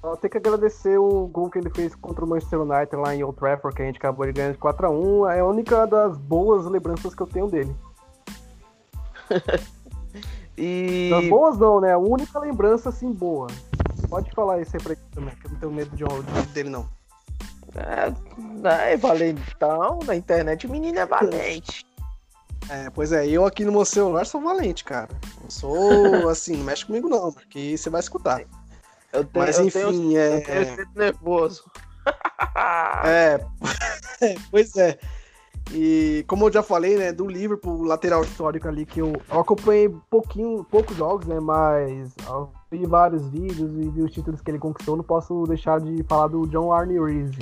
Só 0.00 0.16
tem 0.16 0.30
que 0.30 0.38
agradecer 0.38 0.98
o 0.98 1.26
gol 1.28 1.50
que 1.50 1.58
ele 1.58 1.70
fez 1.70 1.94
contra 1.94 2.24
o 2.24 2.28
Manchester 2.28 2.60
United 2.60 2.96
lá 2.96 3.14
em 3.14 3.22
Old 3.22 3.38
Trafford, 3.38 3.76
que 3.76 3.82
a 3.82 3.86
gente 3.86 3.96
acabou 3.96 4.26
de 4.26 4.32
ganhar 4.32 4.52
de 4.52 4.58
4x1. 4.58 5.34
É 5.34 5.40
a 5.40 5.46
única 5.46 5.86
das 5.86 6.16
boas 6.18 6.66
lembranças 6.66 7.14
que 7.14 7.22
eu 7.22 7.26
tenho 7.26 7.48
dele. 7.48 7.74
E. 10.56 11.10
Das 11.10 11.28
boas 11.28 11.58
não, 11.58 11.80
né? 11.80 11.92
A 11.92 11.98
única 11.98 12.38
lembrança 12.38 12.88
assim 12.88 13.12
boa. 13.12 13.48
Pode 14.08 14.30
falar 14.32 14.60
isso 14.60 14.76
aí 14.76 14.82
pra 14.82 14.92
ele 14.92 15.02
também, 15.12 15.34
que 15.34 15.46
eu 15.46 15.50
não 15.50 15.58
tenho 15.58 15.72
medo 15.72 15.96
de, 15.96 16.04
de 16.04 16.46
dele, 16.48 16.68
não. 16.70 16.88
É, 17.76 18.92
é 18.92 18.96
valentão, 18.96 19.98
na 20.04 20.14
internet 20.14 20.66
o 20.66 20.70
menino 20.70 20.98
é 20.98 21.06
valente. 21.06 21.84
É, 22.68 22.88
pois 22.90 23.12
é, 23.12 23.26
eu 23.26 23.44
aqui 23.44 23.64
no 23.64 23.72
meu 23.72 23.84
celular 23.84 24.24
sou 24.24 24.40
valente, 24.40 24.84
cara. 24.84 25.08
Não 25.42 25.50
sou 25.50 26.28
assim, 26.30 26.56
não 26.56 26.64
mexe 26.64 26.86
comigo 26.86 27.08
não, 27.08 27.32
porque 27.32 27.76
você 27.76 27.90
vai 27.90 28.00
escutar. 28.00 28.42
Eu 29.12 29.24
tenho, 29.24 29.46
Mas 29.46 29.58
eu 29.58 29.66
enfim, 29.66 29.78
tenho, 29.80 30.18
é. 30.18 30.36
eu 30.36 30.76
tenho 30.76 30.88
nervoso. 30.94 31.64
É, 33.04 33.40
pois 34.50 34.76
é. 34.76 34.98
E 35.72 36.24
como 36.28 36.46
eu 36.46 36.52
já 36.52 36.62
falei, 36.62 36.96
né, 36.96 37.12
do 37.12 37.26
Liverpool, 37.26 37.82
lateral 37.82 38.22
histórico 38.22 38.68
ali, 38.68 38.84
que 38.84 39.00
eu, 39.00 39.12
acompanhei 39.30 39.88
pouquinho, 40.10 40.64
poucos 40.64 40.96
jogos, 40.96 41.26
né, 41.26 41.40
mas 41.40 42.14
vi 42.70 42.86
vários 42.86 43.26
vídeos 43.28 43.72
e 43.72 43.88
vi 43.88 44.02
os 44.02 44.12
títulos 44.12 44.40
que 44.40 44.50
ele 44.50 44.58
conquistou, 44.58 44.96
não 44.96 45.04
posso 45.04 45.44
deixar 45.44 45.80
de 45.80 46.02
falar 46.04 46.28
do 46.28 46.46
John 46.46 46.72
Arne 46.72 46.98
Riise, 46.98 47.38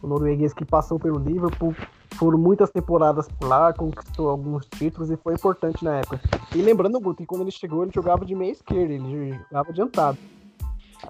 o 0.00 0.06
norueguês 0.06 0.54
que 0.54 0.64
passou 0.64 0.98
pelo 0.98 1.18
Liverpool, 1.18 1.74
foram 2.14 2.38
muitas 2.38 2.70
temporadas 2.70 3.26
por 3.28 3.48
lá, 3.48 3.72
conquistou 3.72 4.30
alguns 4.30 4.66
títulos 4.66 5.10
e 5.10 5.16
foi 5.16 5.34
importante 5.34 5.84
na 5.84 5.96
época. 5.96 6.20
E 6.54 6.62
lembrando, 6.62 7.00
Guto, 7.00 7.16
que 7.16 7.26
quando 7.26 7.42
ele 7.42 7.50
chegou, 7.50 7.82
ele 7.82 7.92
jogava 7.92 8.24
de 8.24 8.34
meia 8.34 8.52
esquerda, 8.52 8.94
ele 8.94 9.32
jogava 9.50 9.70
adiantado. 9.70 10.18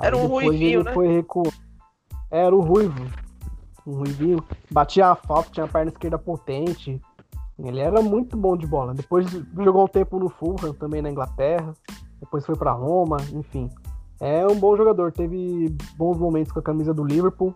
Era 0.00 0.16
um 0.16 0.26
ruivinho, 0.26 0.82
né? 0.82 0.92
Foi. 0.92 1.24
Era 2.30 2.56
o 2.56 2.60
ruivo. 2.60 3.23
Um 3.86 3.96
ruivinho. 3.96 4.42
Batia 4.70 5.08
a 5.08 5.14
falta, 5.14 5.50
tinha 5.50 5.66
a 5.66 5.68
perna 5.68 5.90
esquerda 5.90 6.18
potente. 6.18 7.00
Ele 7.58 7.80
era 7.80 8.02
muito 8.02 8.36
bom 8.36 8.56
de 8.56 8.66
bola. 8.66 8.94
Depois 8.94 9.26
jogou 9.30 9.84
um 9.84 9.88
tempo 9.88 10.18
no 10.18 10.28
Fulham, 10.28 10.72
também 10.74 11.00
na 11.00 11.10
Inglaterra. 11.10 11.72
Depois 12.20 12.44
foi 12.44 12.56
para 12.56 12.72
Roma, 12.72 13.18
enfim. 13.32 13.70
É 14.20 14.46
um 14.46 14.58
bom 14.58 14.76
jogador. 14.76 15.12
Teve 15.12 15.76
bons 15.96 16.18
momentos 16.18 16.52
com 16.52 16.58
a 16.58 16.62
camisa 16.62 16.92
do 16.92 17.04
Liverpool. 17.04 17.54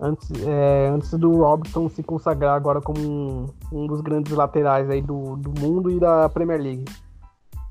Antes, 0.00 0.30
é, 0.46 0.88
antes 0.88 1.10
do 1.14 1.38
Robertson 1.38 1.88
se 1.88 2.02
consagrar 2.02 2.54
agora 2.54 2.80
como 2.80 3.00
um, 3.00 3.46
um 3.72 3.86
dos 3.86 4.00
grandes 4.00 4.32
laterais 4.32 4.88
aí 4.88 5.02
do, 5.02 5.36
do 5.36 5.60
mundo 5.60 5.90
e 5.90 5.98
da 5.98 6.28
Premier 6.28 6.60
League. 6.60 6.84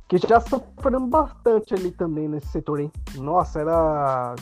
Que 0.07 0.17
já 0.17 0.39
sofrendo 0.39 1.07
bastante 1.07 1.73
ali 1.73 1.91
também 1.91 2.27
nesse 2.27 2.47
setor, 2.47 2.79
hein? 2.79 2.91
Nossa, 3.15 3.59
era 3.59 4.35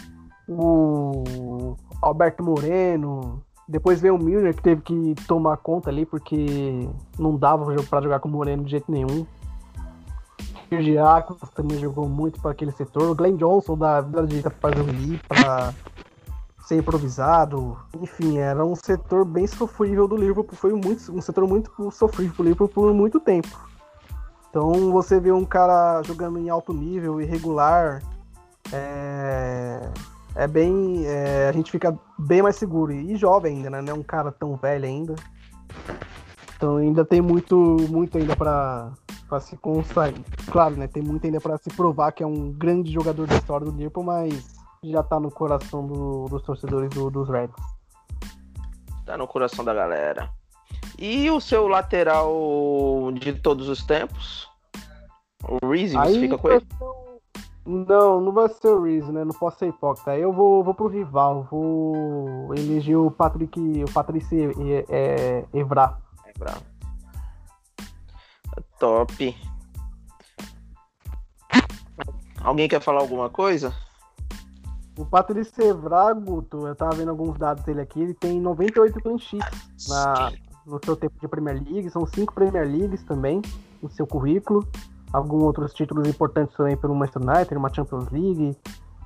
o 0.48 1.76
Alberto 2.02 2.44
Moreno. 2.44 3.44
Depois 3.68 4.00
veio 4.00 4.16
o 4.16 4.20
Milner, 4.20 4.56
que 4.56 4.62
teve 4.62 4.82
que 4.82 5.16
tomar 5.28 5.58
conta 5.58 5.90
ali, 5.90 6.06
porque 6.06 6.88
não 7.18 7.36
dava 7.36 7.66
para 7.90 8.02
jogar 8.02 8.20
com 8.20 8.30
o 8.30 8.32
Moreno 8.32 8.64
de 8.64 8.72
jeito 8.72 8.92
nenhum. 8.92 9.26
O 10.72 10.82
Giacos 10.82 11.38
também 11.52 11.80
jogou 11.80 12.08
muito 12.08 12.40
para 12.42 12.52
aquele 12.52 12.72
setor. 12.72 13.10
O 13.10 13.16
Glenn 13.16 13.38
Johnson 13.38 13.78
da 13.78 14.02
Vila 14.02 14.28
Direita 14.28 14.50
para 14.50 14.76
jogar 14.76 14.94
para 15.28 15.74
ser 16.66 16.78
improvisado. 16.78 17.78
Enfim, 18.02 18.38
era 18.38 18.66
um 18.66 18.76
setor 18.76 19.26
bem 19.26 19.48
sofrível 19.48 20.08
do 20.08 20.18
Liverpool. 20.18 20.56
Foi 20.56 20.74
muito, 20.74 21.12
um 21.12 21.22
setor 21.22 21.48
muito 21.48 21.92
sofrível 21.92 22.34
pro 22.34 22.44
Liverpool 22.44 22.68
por 22.68 22.94
muito 22.94 23.20
tempo. 23.20 23.50
Então 24.50 24.92
você 24.92 25.20
vê 25.20 25.32
um 25.32 25.46
cara 25.46 26.02
jogando 26.04 26.40
em 26.40 26.50
alto 26.50 26.74
nível, 26.74 27.22
irregular, 27.22 28.02
é, 28.72 29.90
é 30.36 30.48
bem. 30.48 31.06
é, 31.06 31.48
a 31.50 31.52
gente 31.52 31.72
fica 31.72 31.98
bem 32.20 32.42
mais 32.42 32.56
seguro. 32.56 32.92
E 32.92 33.16
jovem 33.16 33.58
ainda, 33.58 33.70
né? 33.70 33.82
Não 33.82 33.94
é 33.94 33.96
um 33.98 34.04
cara 34.04 34.32
tão 34.32 34.56
velho 34.56 34.86
ainda. 34.86 35.16
Então 36.56 36.78
ainda 36.78 37.04
tem 37.04 37.22
muito, 37.22 37.56
muito 37.90 38.18
ainda 38.18 38.36
para 38.36 38.94
se 39.42 39.58
consagrar. 39.58 40.22
Claro, 40.52 40.76
né? 40.78 40.88
Tem 40.88 41.04
muito 41.04 41.26
ainda 41.26 41.42
para 41.42 41.58
se 41.58 41.70
provar 41.70 42.12
que 42.12 42.24
é 42.24 42.28
um 42.28 42.52
grande 42.52 42.92
jogador 42.92 43.28
da 43.28 43.36
história 43.36 43.66
do 43.66 43.72
Liverpool, 43.76 44.04
mas 44.04 44.56
já 44.84 45.02
tá 45.04 45.20
no 45.20 45.32
coração 45.32 45.86
do- 45.88 46.26
dos 46.30 46.44
torcedores 46.44 46.90
do- 46.92 47.10
dos 47.10 47.28
Reds. 47.30 47.56
Tá 49.06 49.18
no 49.18 49.28
coração 49.28 49.66
da 49.66 49.74
galera. 49.74 50.30
E 50.98 51.30
o 51.30 51.42
seu 51.42 51.68
lateral 51.68 53.12
de 53.14 53.34
todos 53.34 53.68
os 53.68 53.84
tempos? 53.84 54.48
O 55.44 55.72
Aí 55.72 56.20
fica 56.20 56.38
com 56.38 56.50
ele? 56.50 56.66
Não, 57.66 58.22
não 58.22 58.32
vai 58.32 58.48
ser 58.50 58.68
o 58.68 58.84
Reese, 58.84 59.12
né? 59.12 59.24
Não 59.24 59.34
posso 59.34 59.58
ser 59.58 59.68
hipócrita. 59.68 60.16
Eu 60.16 60.32
vou, 60.32 60.64
vou 60.64 60.74
pro 60.74 60.88
rival, 60.88 61.48
vou 61.50 62.54
eleger 62.54 62.98
o 62.98 63.10
Patrick, 63.10 63.60
o 63.84 63.92
Patrice 63.92 64.50
é, 64.88 65.46
Evra. 65.52 65.98
Bravo. 66.38 66.62
Top. 68.80 69.36
Alguém 72.42 72.68
quer 72.68 72.80
falar 72.80 73.02
alguma 73.02 73.30
coisa? 73.30 73.74
O 74.98 75.06
Patrice 75.06 75.62
Evra, 75.62 76.14
Guto, 76.14 76.68
eu 76.68 76.76
tava 76.76 76.96
vendo 76.96 77.10
alguns 77.10 77.38
dados 77.38 77.64
dele 77.64 77.82
aqui, 77.82 78.02
ele 78.02 78.14
tem 78.14 78.40
98 78.40 79.02
clean 79.02 79.18
sheets 79.18 79.90
na, 79.90 80.32
no 80.66 80.80
seu 80.84 80.96
tempo 80.96 81.20
de 81.20 81.28
Premier 81.28 81.62
League, 81.62 81.90
são 81.90 82.06
cinco 82.06 82.34
Premier 82.34 82.66
Leagues 82.66 83.04
também 83.04 83.42
no 83.82 83.90
seu 83.90 84.08
currículo, 84.08 84.66
alguns 85.16 85.44
outros 85.44 85.74
títulos 85.74 86.08
importantes 86.08 86.56
também 86.56 86.76
pelo 86.78 86.94
Manchester 86.96 87.22
United, 87.24 87.56
uma 87.56 87.74
Champions 87.74 88.10
League. 88.10 88.58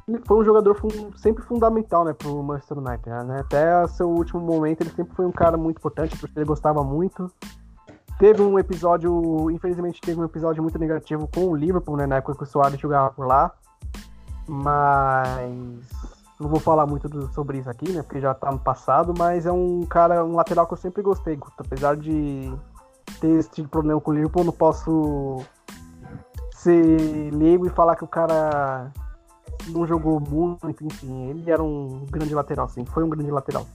Ele 0.08 0.22
foi 0.26 0.38
um 0.38 0.44
jogador 0.44 0.76
fun- 0.76 1.12
sempre 1.16 1.44
fundamental, 1.44 2.04
né, 2.04 2.14
pro 2.14 2.42
Manchester 2.42 2.80
United, 2.80 3.10
né? 3.26 3.42
Até 3.42 3.86
seu 3.88 4.10
último 4.10 4.42
momento 4.42 4.82
ele 4.82 4.90
sempre 4.90 5.16
foi 5.16 5.26
um 5.26 5.32
cara 5.32 5.56
muito 5.56 5.78
importante, 5.78 6.18
porque 6.18 6.38
ele 6.38 6.46
gostava 6.46 6.84
muito. 6.84 7.32
Teve 8.18 8.42
um 8.42 8.58
episódio, 8.60 9.50
infelizmente 9.52 10.02
teve 10.02 10.20
um 10.20 10.26
episódio 10.26 10.62
muito 10.62 10.78
negativo 10.80 11.30
com 11.34 11.46
o 11.46 11.56
Liverpool, 11.56 11.96
né, 11.96 12.06
na 12.08 12.18
época 12.18 12.36
que 12.36 12.44
o 12.44 12.46
Soares 12.46 12.80
jogava 12.80 13.12
por 13.12 13.28
lá. 13.28 13.54
Mas 14.48 15.88
não 16.40 16.50
vou 16.50 16.60
falar 16.60 16.86
muito 16.88 17.08
do- 17.08 17.32
sobre 17.34 17.60
isso 17.60 17.70
aqui, 17.70 17.92
né? 17.92 18.02
Porque 18.02 18.20
já 18.20 18.34
tá 18.34 18.52
no 18.52 18.60
passado, 18.60 19.14
mas 19.18 19.46
é 19.46 19.52
um 19.52 19.86
cara, 19.86 20.26
um 20.26 20.36
lateral 20.36 20.66
que 20.66 20.74
eu 20.74 20.78
sempre 20.78 21.02
gostei. 21.04 21.38
Apesar 21.58 21.96
de 21.96 22.52
ter 23.22 23.30
esse 23.30 23.50
tipo 23.50 23.68
de 23.68 23.72
problema 23.72 24.02
com 24.02 24.12
o 24.12 24.14
Liverpool, 24.14 24.44
não 24.44 24.54
posso 24.54 25.38
ser 26.60 27.34
leigo 27.34 27.66
e 27.66 27.70
falar 27.70 27.96
que 27.96 28.04
o 28.04 28.08
cara 28.08 28.92
não 29.70 29.88
jogou 29.88 30.20
muito, 30.20 30.86
enfim. 30.86 31.30
Ele 31.30 31.50
era 31.50 31.64
um 31.64 32.06
grande 32.12 32.36
lateral, 32.36 32.68
sim. 32.68 32.86
Foi 32.86 33.04
um 33.04 33.10
grande 33.10 33.32
lateral. 33.32 33.66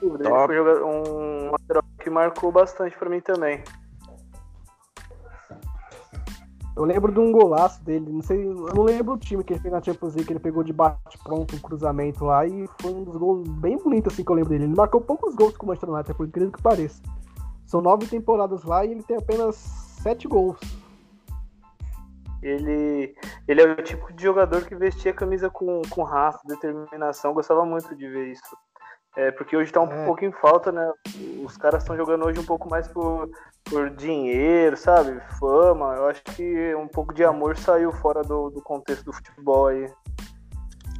Ele 0.00 0.14
foi 0.46 0.84
um 0.84 1.50
lateral 1.50 1.82
que 1.98 2.10
marcou 2.10 2.52
bastante 2.52 2.96
pra 2.96 3.10
mim 3.10 3.20
também. 3.20 3.64
Eu 6.74 6.84
lembro 6.84 7.12
de 7.12 7.18
um 7.18 7.30
golaço 7.30 7.82
dele, 7.84 8.10
não 8.10 8.22
sei, 8.22 8.46
eu 8.46 8.54
não 8.74 8.82
lembro 8.82 9.12
o 9.12 9.18
time 9.18 9.44
que 9.44 9.52
ele 9.52 9.60
fez 9.60 9.70
na 9.70 9.82
Champions 9.82 10.14
League, 10.14 10.26
que 10.26 10.32
ele 10.32 10.40
pegou 10.40 10.64
de 10.64 10.72
bate 10.72 11.18
pronto 11.22 11.54
um 11.54 11.58
cruzamento 11.58 12.24
lá 12.24 12.46
e 12.46 12.66
foi 12.80 12.94
um 12.94 13.04
dos 13.04 13.14
gols 13.14 13.46
bem 13.46 13.76
bonitos 13.76 14.14
assim 14.14 14.24
que 14.24 14.30
eu 14.30 14.36
lembro 14.36 14.50
dele. 14.50 14.64
Ele 14.64 14.74
marcou 14.74 15.00
poucos 15.00 15.34
gols 15.34 15.54
com 15.54 15.66
o 15.66 15.68
Manchester 15.68 15.90
United, 15.90 16.14
por 16.14 16.26
incrível 16.26 16.50
que 16.50 16.62
pareça. 16.62 17.02
São 17.66 17.82
nove 17.82 18.06
temporadas 18.06 18.64
lá 18.64 18.86
e 18.86 18.92
ele 18.92 19.02
tem 19.02 19.18
apenas 19.18 19.91
sete 20.02 20.26
gols. 20.26 20.58
Ele, 22.42 23.14
ele 23.46 23.62
é 23.62 23.64
o 23.64 23.76
tipo 23.76 24.12
de 24.12 24.22
jogador 24.22 24.64
que 24.66 24.74
vestia 24.74 25.12
a 25.12 25.14
camisa 25.14 25.48
com, 25.48 25.80
com 25.88 26.02
raça, 26.02 26.40
determinação. 26.44 27.32
Gostava 27.32 27.64
muito 27.64 27.94
de 27.94 28.08
ver 28.08 28.32
isso. 28.32 28.56
É, 29.16 29.30
porque 29.30 29.56
hoje 29.56 29.70
tá 29.70 29.80
um 29.80 29.92
É. 29.92 30.06
pouco 30.06 30.24
em 30.24 30.32
falta, 30.32 30.72
né? 30.72 30.90
Os 31.44 31.56
caras 31.56 31.82
estão 31.82 31.96
jogando 31.96 32.24
hoje 32.24 32.40
um 32.40 32.44
pouco 32.44 32.68
mais 32.68 32.88
por, 32.88 33.30
por 33.64 33.90
dinheiro, 33.90 34.76
sabe? 34.76 35.20
Fama. 35.38 35.94
Eu 35.94 36.08
acho 36.08 36.22
que 36.24 36.74
um 36.74 36.88
pouco 36.88 37.14
de 37.14 37.22
amor 37.22 37.56
saiu 37.56 37.92
fora 37.92 38.22
do, 38.22 38.50
do 38.50 38.60
contexto 38.62 39.04
do 39.04 39.12
futebol 39.12 39.68
aí. 39.68 39.88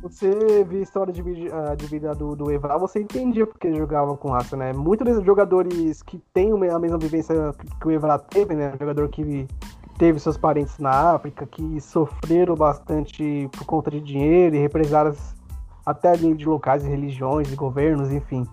Você 0.02 0.64
vê 0.64 0.78
a 0.78 0.82
história 0.82 1.12
de, 1.12 1.22
vida- 1.22 1.50
ah, 1.54 1.76
de 1.76 1.86
vida 1.86 2.12
do, 2.12 2.34
do 2.34 2.50
Evra, 2.50 2.76
você 2.76 3.00
entendia 3.00 3.46
porque 3.46 3.68
ele 3.68 3.78
jogava 3.78 4.16
com 4.16 4.30
raça, 4.30 4.56
né? 4.56 4.72
Muitos 4.72 5.06
desses 5.06 5.24
jogadores 5.24 6.02
que 6.02 6.18
têm 6.34 6.50
a 6.50 6.78
mesma 6.78 6.98
vivência 6.98 7.54
que 7.80 7.86
o 7.86 7.90
Evra 7.90 8.18
teve, 8.18 8.54
né? 8.56 8.74
Jogador 8.80 9.08
que 9.08 9.46
teve 9.98 10.18
seus 10.18 10.36
parentes 10.36 10.76
na 10.78 11.12
África, 11.14 11.46
que 11.46 11.80
sofreram 11.80 12.56
bastante 12.56 13.48
por 13.52 13.64
conta 13.64 13.92
de 13.92 14.00
dinheiro 14.00 14.56
e 14.56 14.58
represárias 14.58 15.36
até 15.86 16.16
de 16.16 16.44
locais 16.44 16.82
religiões 16.82 17.52
e 17.52 17.54
governos, 17.54 18.10
enfim. 18.10 18.44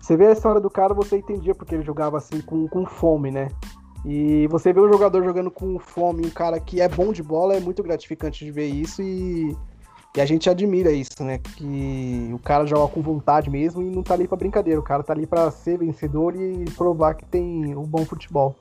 Você 0.00 0.16
vê 0.16 0.26
a 0.26 0.32
história 0.32 0.60
do 0.60 0.68
cara, 0.68 0.92
você 0.94 1.18
entendia 1.18 1.54
porque 1.54 1.76
ele 1.76 1.84
jogava 1.84 2.16
assim 2.16 2.40
com, 2.40 2.66
com 2.66 2.84
fome, 2.84 3.30
né? 3.30 3.48
E 4.04 4.48
você 4.48 4.72
vê 4.72 4.80
um 4.80 4.90
jogador 4.90 5.22
jogando 5.22 5.50
com 5.50 5.78
fome, 5.78 6.26
um 6.26 6.30
cara 6.30 6.58
que 6.58 6.80
é 6.80 6.88
bom 6.88 7.12
de 7.12 7.22
bola, 7.22 7.54
é 7.54 7.60
muito 7.60 7.84
gratificante 7.84 8.44
de 8.44 8.50
ver 8.50 8.66
isso 8.66 9.00
e 9.00 9.56
e 10.16 10.20
a 10.20 10.26
gente 10.26 10.48
admira 10.50 10.90
isso, 10.90 11.22
né? 11.22 11.38
Que 11.38 12.30
o 12.32 12.38
cara 12.38 12.66
joga 12.66 12.92
com 12.92 13.00
vontade 13.02 13.48
mesmo 13.50 13.82
e 13.82 13.84
não 13.90 14.02
tá 14.02 14.14
ali 14.14 14.26
pra 14.26 14.36
brincadeira. 14.36 14.80
O 14.80 14.82
cara 14.82 15.02
tá 15.02 15.12
ali 15.12 15.26
pra 15.26 15.50
ser 15.50 15.78
vencedor 15.78 16.34
e 16.34 16.64
provar 16.76 17.14
que 17.14 17.24
tem 17.24 17.76
um 17.76 17.84
bom 17.84 18.04
futebol. 18.04 18.56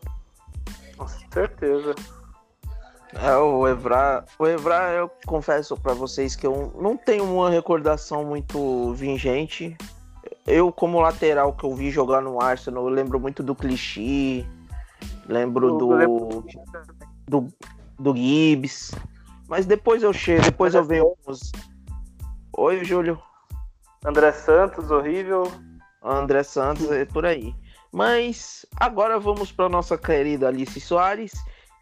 Com 0.97 1.07
certeza. 1.07 1.95
É, 3.13 3.35
o 3.37 3.65
Evra, 3.67 4.25
o 4.37 4.45
Evra, 4.45 4.91
eu 4.91 5.09
confesso 5.25 5.77
pra 5.77 5.93
vocês 5.93 6.35
que 6.35 6.45
eu 6.45 6.73
não 6.79 6.97
tenho 6.97 7.23
uma 7.23 7.49
recordação 7.49 8.25
muito 8.25 8.93
vingente. 8.93 9.75
Eu, 10.45 10.71
como 10.71 10.99
lateral 10.99 11.53
que 11.53 11.63
eu 11.63 11.73
vi 11.73 11.89
jogar 11.89 12.21
no 12.21 12.41
Arsenal, 12.41 12.83
eu 12.83 12.89
lembro 12.89 13.19
muito 13.19 13.41
do 13.41 13.55
Clichy, 13.55 14.45
lembro 15.27 15.67
Eu 15.69 15.77
do, 15.77 15.89
lembro- 15.93 16.45
do, 17.27 17.47
do 17.97 18.15
Gibbs. 18.15 18.91
Mas 19.47 19.65
depois 19.65 20.03
eu 20.03 20.13
chego, 20.13 20.43
depois 20.43 20.75
eu 20.75 20.83
venho. 20.83 21.13
Oi, 22.57 22.83
Júlio. 22.83 23.21
André 24.05 24.31
Santos, 24.31 24.91
horrível. 24.91 25.51
André 26.03 26.43
Santos, 26.43 26.91
é 26.91 27.05
por 27.05 27.25
aí. 27.25 27.55
Mas 27.91 28.65
agora 28.75 29.19
vamos 29.19 29.51
para 29.51 29.69
nossa 29.69 29.97
querida 29.97 30.47
Alice 30.47 30.79
Soares, 30.79 31.31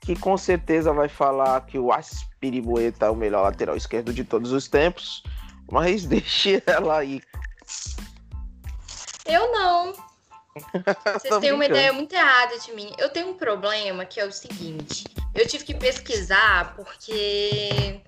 que 0.02 0.16
com 0.16 0.38
certeza 0.38 0.94
vai 0.94 1.10
falar 1.10 1.66
que 1.66 1.80
o 1.80 1.92
Aspiribueta 1.92 3.08
é 3.08 3.10
o 3.10 3.16
melhor 3.16 3.44
lateral 3.44 3.76
esquerdo 3.76 4.14
de 4.14 4.24
todos 4.24 4.52
os 4.52 4.68
tempos. 4.68 5.24
Mas 5.72 6.06
deixe 6.08 6.62
ela 6.66 7.00
aí. 7.00 7.22
Eu 9.26 9.52
não. 9.52 9.94
Vocês 11.20 11.38
têm 11.40 11.52
uma 11.52 11.66
ideia 11.66 11.92
muito 11.92 12.14
errada 12.14 12.58
de 12.60 12.72
mim. 12.74 12.92
Eu 12.98 13.10
tenho 13.10 13.30
um 13.30 13.34
problema 13.34 14.06
que 14.06 14.20
é 14.20 14.26
o 14.26 14.32
seguinte: 14.32 15.04
eu 15.34 15.48
tive 15.48 15.66
que 15.66 15.74
pesquisar 15.74 16.76
porque 16.76 18.02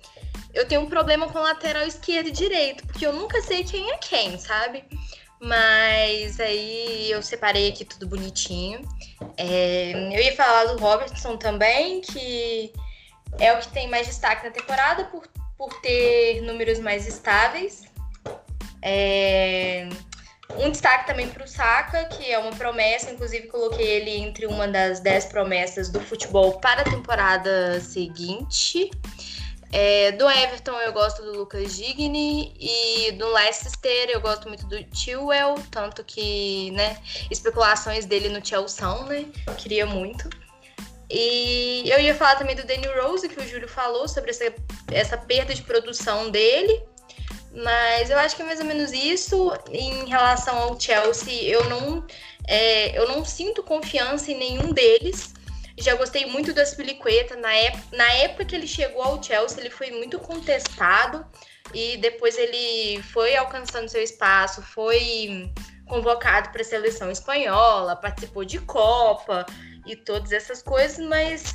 eu 0.54 0.66
tenho 0.66 0.80
um 0.80 0.88
problema 0.88 1.28
com 1.28 1.38
lateral 1.38 1.86
esquerdo 1.86 2.28
e 2.28 2.32
direito, 2.32 2.86
porque 2.86 3.06
eu 3.06 3.12
nunca 3.12 3.40
sei 3.42 3.64
quem 3.64 3.90
é 3.90 3.98
quem, 3.98 4.38
sabe? 4.38 4.84
Mas 5.40 6.40
aí 6.40 7.10
eu 7.10 7.22
separei 7.22 7.68
aqui 7.68 7.84
tudo 7.84 8.08
bonitinho. 8.08 8.80
É, 9.36 9.92
eu 9.92 10.20
ia 10.20 10.34
falar 10.34 10.64
do 10.64 10.78
Robertson 10.78 11.36
também, 11.36 12.00
que 12.00 12.72
é 13.38 13.52
o 13.52 13.60
que 13.60 13.68
tem 13.68 13.88
mais 13.88 14.06
destaque 14.06 14.44
na 14.44 14.50
temporada 14.50 15.04
por, 15.04 15.28
por 15.56 15.80
ter 15.80 16.40
números 16.40 16.80
mais 16.80 17.06
estáveis. 17.06 17.84
É, 18.82 19.88
um 20.56 20.70
destaque 20.70 21.06
também 21.06 21.28
para 21.28 21.44
o 21.44 21.48
Saka, 21.48 22.06
que 22.06 22.30
é 22.30 22.38
uma 22.38 22.52
promessa, 22.52 23.10
inclusive 23.10 23.48
coloquei 23.48 23.86
ele 23.86 24.10
entre 24.10 24.46
uma 24.46 24.66
das 24.66 25.00
dez 25.00 25.26
promessas 25.26 25.88
do 25.90 26.00
futebol 26.00 26.58
para 26.60 26.82
a 26.82 26.84
temporada 26.84 27.80
seguinte. 27.80 28.90
É, 29.70 30.12
do 30.12 30.28
Everton 30.28 30.80
eu 30.80 30.92
gosto 30.94 31.22
do 31.22 31.36
Lucas 31.36 31.76
Digny 31.76 32.54
e 32.58 33.12
do 33.12 33.30
Leicester 33.34 34.08
eu 34.08 34.18
gosto 34.18 34.48
muito 34.48 34.66
do 34.66 34.76
Chilwell, 34.96 35.56
tanto 35.70 36.02
que, 36.02 36.70
né, 36.70 36.96
especulações 37.30 38.06
dele 38.06 38.30
no 38.30 38.44
Chelsea, 38.44 39.04
né, 39.04 39.26
queria 39.58 39.84
muito. 39.84 40.30
E 41.10 41.84
eu 41.86 42.00
ia 42.00 42.14
falar 42.14 42.36
também 42.36 42.56
do 42.56 42.66
Danny 42.66 42.86
Rose, 42.86 43.28
que 43.28 43.40
o 43.40 43.46
Júlio 43.46 43.68
falou 43.68 44.08
sobre 44.08 44.30
essa, 44.30 44.44
essa 44.90 45.16
perda 45.16 45.54
de 45.54 45.62
produção 45.62 46.30
dele, 46.30 46.82
mas 47.52 48.10
eu 48.10 48.18
acho 48.18 48.36
que 48.36 48.42
é 48.42 48.44
mais 48.44 48.60
ou 48.60 48.66
menos 48.66 48.92
isso. 48.92 49.52
Em 49.70 50.06
relação 50.06 50.56
ao 50.58 50.78
Chelsea, 50.78 51.42
eu 51.44 51.68
não, 51.68 52.06
é, 52.46 52.98
eu 52.98 53.08
não 53.08 53.24
sinto 53.24 53.62
confiança 53.62 54.30
em 54.30 54.38
nenhum 54.38 54.72
deles. 54.72 55.34
Já 55.76 55.94
gostei 55.94 56.26
muito 56.26 56.52
do 56.52 56.60
Aspilicueta. 56.60 57.36
Na, 57.36 57.50
na 57.92 58.12
época 58.14 58.44
que 58.44 58.54
ele 58.54 58.66
chegou 58.66 59.02
ao 59.02 59.22
Chelsea, 59.22 59.60
ele 59.60 59.70
foi 59.70 59.90
muito 59.90 60.18
contestado. 60.18 61.24
E 61.74 61.96
depois 61.98 62.36
ele 62.38 63.02
foi 63.02 63.36
alcançando 63.36 63.88
seu 63.88 64.02
espaço, 64.02 64.62
foi 64.62 65.52
convocado 65.86 66.50
para 66.50 66.62
a 66.62 66.64
seleção 66.64 67.10
espanhola, 67.10 67.96
participou 67.96 68.44
de 68.44 68.58
Copa 68.60 69.44
e 69.86 69.96
todas 69.96 70.32
essas 70.32 70.62
coisas, 70.62 70.98
mas 71.06 71.54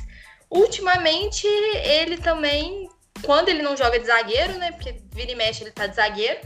ultimamente 0.50 1.46
ele 1.46 2.18
também, 2.18 2.88
quando 3.22 3.48
ele 3.48 3.62
não 3.62 3.76
joga 3.76 3.98
de 3.98 4.06
zagueiro, 4.06 4.54
né? 4.58 4.72
Porque 4.72 5.00
vira 5.12 5.32
e 5.32 5.34
mexe 5.34 5.62
ele 5.62 5.70
tá 5.70 5.86
de 5.86 5.96
zagueiro, 5.96 6.40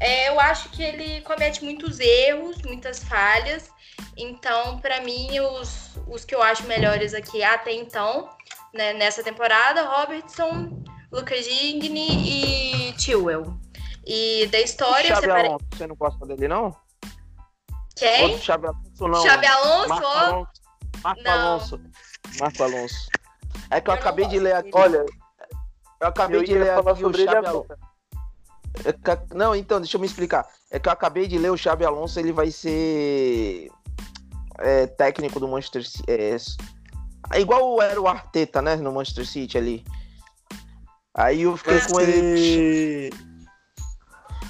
é, 0.00 0.28
eu 0.28 0.40
acho 0.40 0.68
que 0.70 0.82
ele 0.82 1.20
comete 1.22 1.64
muitos 1.64 2.00
erros, 2.00 2.60
muitas 2.62 3.02
falhas. 3.04 3.70
Então, 4.16 4.78
para 4.78 5.00
mim, 5.00 5.38
os, 5.40 5.90
os 6.08 6.24
que 6.24 6.34
eu 6.34 6.42
acho 6.42 6.64
melhores 6.64 7.14
aqui 7.14 7.42
até 7.42 7.72
então, 7.72 8.28
né, 8.72 8.92
nessa 8.92 9.22
temporada, 9.22 9.82
Robertson, 9.82 10.82
Lucas 11.10 11.44
Digny 11.44 12.90
e 12.90 13.00
Chilwell. 13.00 13.58
E 14.06 14.46
da 14.48 14.60
história. 14.60 15.08
Xabi 15.08 15.20
separei... 15.20 15.46
Alonso, 15.46 15.66
você 15.72 15.86
não 15.86 15.96
gosta 15.96 16.26
dele, 16.26 16.48
não? 16.48 16.76
Quem? 17.96 18.32
Ou 18.32 18.38
Xabi 18.38 18.66
Alonso, 18.66 19.08
não. 19.08 19.22
Xabi 19.22 19.46
Alonso? 19.46 19.88
Marco 19.88 20.06
Alonso. 20.06 20.50
Marco. 21.02 21.28
Alonso. 21.28 21.80
Marco 22.40 22.62
Alonso. 22.62 23.08
É 23.70 23.80
que 23.80 23.88
eu, 23.88 23.94
Eu 23.94 24.00
acabei 24.00 24.26
de 24.26 24.38
ler 24.38 24.56
aqui. 24.56 24.70
Olha, 24.74 25.04
eu 26.04 26.08
acabei 26.08 26.40
Eu 26.40 26.44
de 26.44 26.54
ler 26.54 26.74
falar 26.74 26.92
aqui 26.92 27.00
o 27.00 27.06
sobre 27.06 27.22
ele 27.22 27.30
Xabi 27.30 27.46
agora. 27.46 27.50
Alonso. 27.50 27.94
É 28.84 29.34
Não, 29.34 29.54
então, 29.54 29.80
deixa 29.80 29.96
eu 29.96 30.00
me 30.00 30.06
explicar. 30.06 30.46
É 30.70 30.78
que 30.78 30.88
eu 30.88 30.92
acabei 30.92 31.26
de 31.26 31.38
ler 31.38 31.50
o 31.50 31.56
Xabi 31.56 31.84
Alonso, 31.84 32.18
ele 32.18 32.32
vai 32.32 32.50
ser 32.50 33.70
é, 34.58 34.86
técnico 34.86 35.40
do 35.40 35.48
Manchester 35.48 35.86
City. 35.86 36.04
É, 36.08 36.36
é 37.32 37.40
igual 37.40 37.80
era 37.80 38.00
o 38.00 38.06
Arteta, 38.08 38.60
né, 38.60 38.76
no 38.76 38.92
Manchester 38.92 39.26
City 39.26 39.56
ali. 39.56 39.84
Aí 41.16 41.42
eu 41.42 41.56
fiquei 41.56 41.78
Vai 41.78 41.88
com 41.88 42.00
ele. 42.00 43.10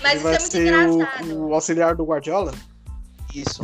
Mas 0.03 0.13
ele 0.13 0.17
isso 0.17 0.23
vai 0.23 0.35
é 0.35 0.39
muito 0.39 0.53
ser 0.53 0.67
engraçado. 0.67 1.35
o, 1.35 1.49
o 1.49 1.55
auxiliar 1.55 1.95
do 1.95 2.05
Guardiola? 2.05 2.53
Isso. 3.35 3.63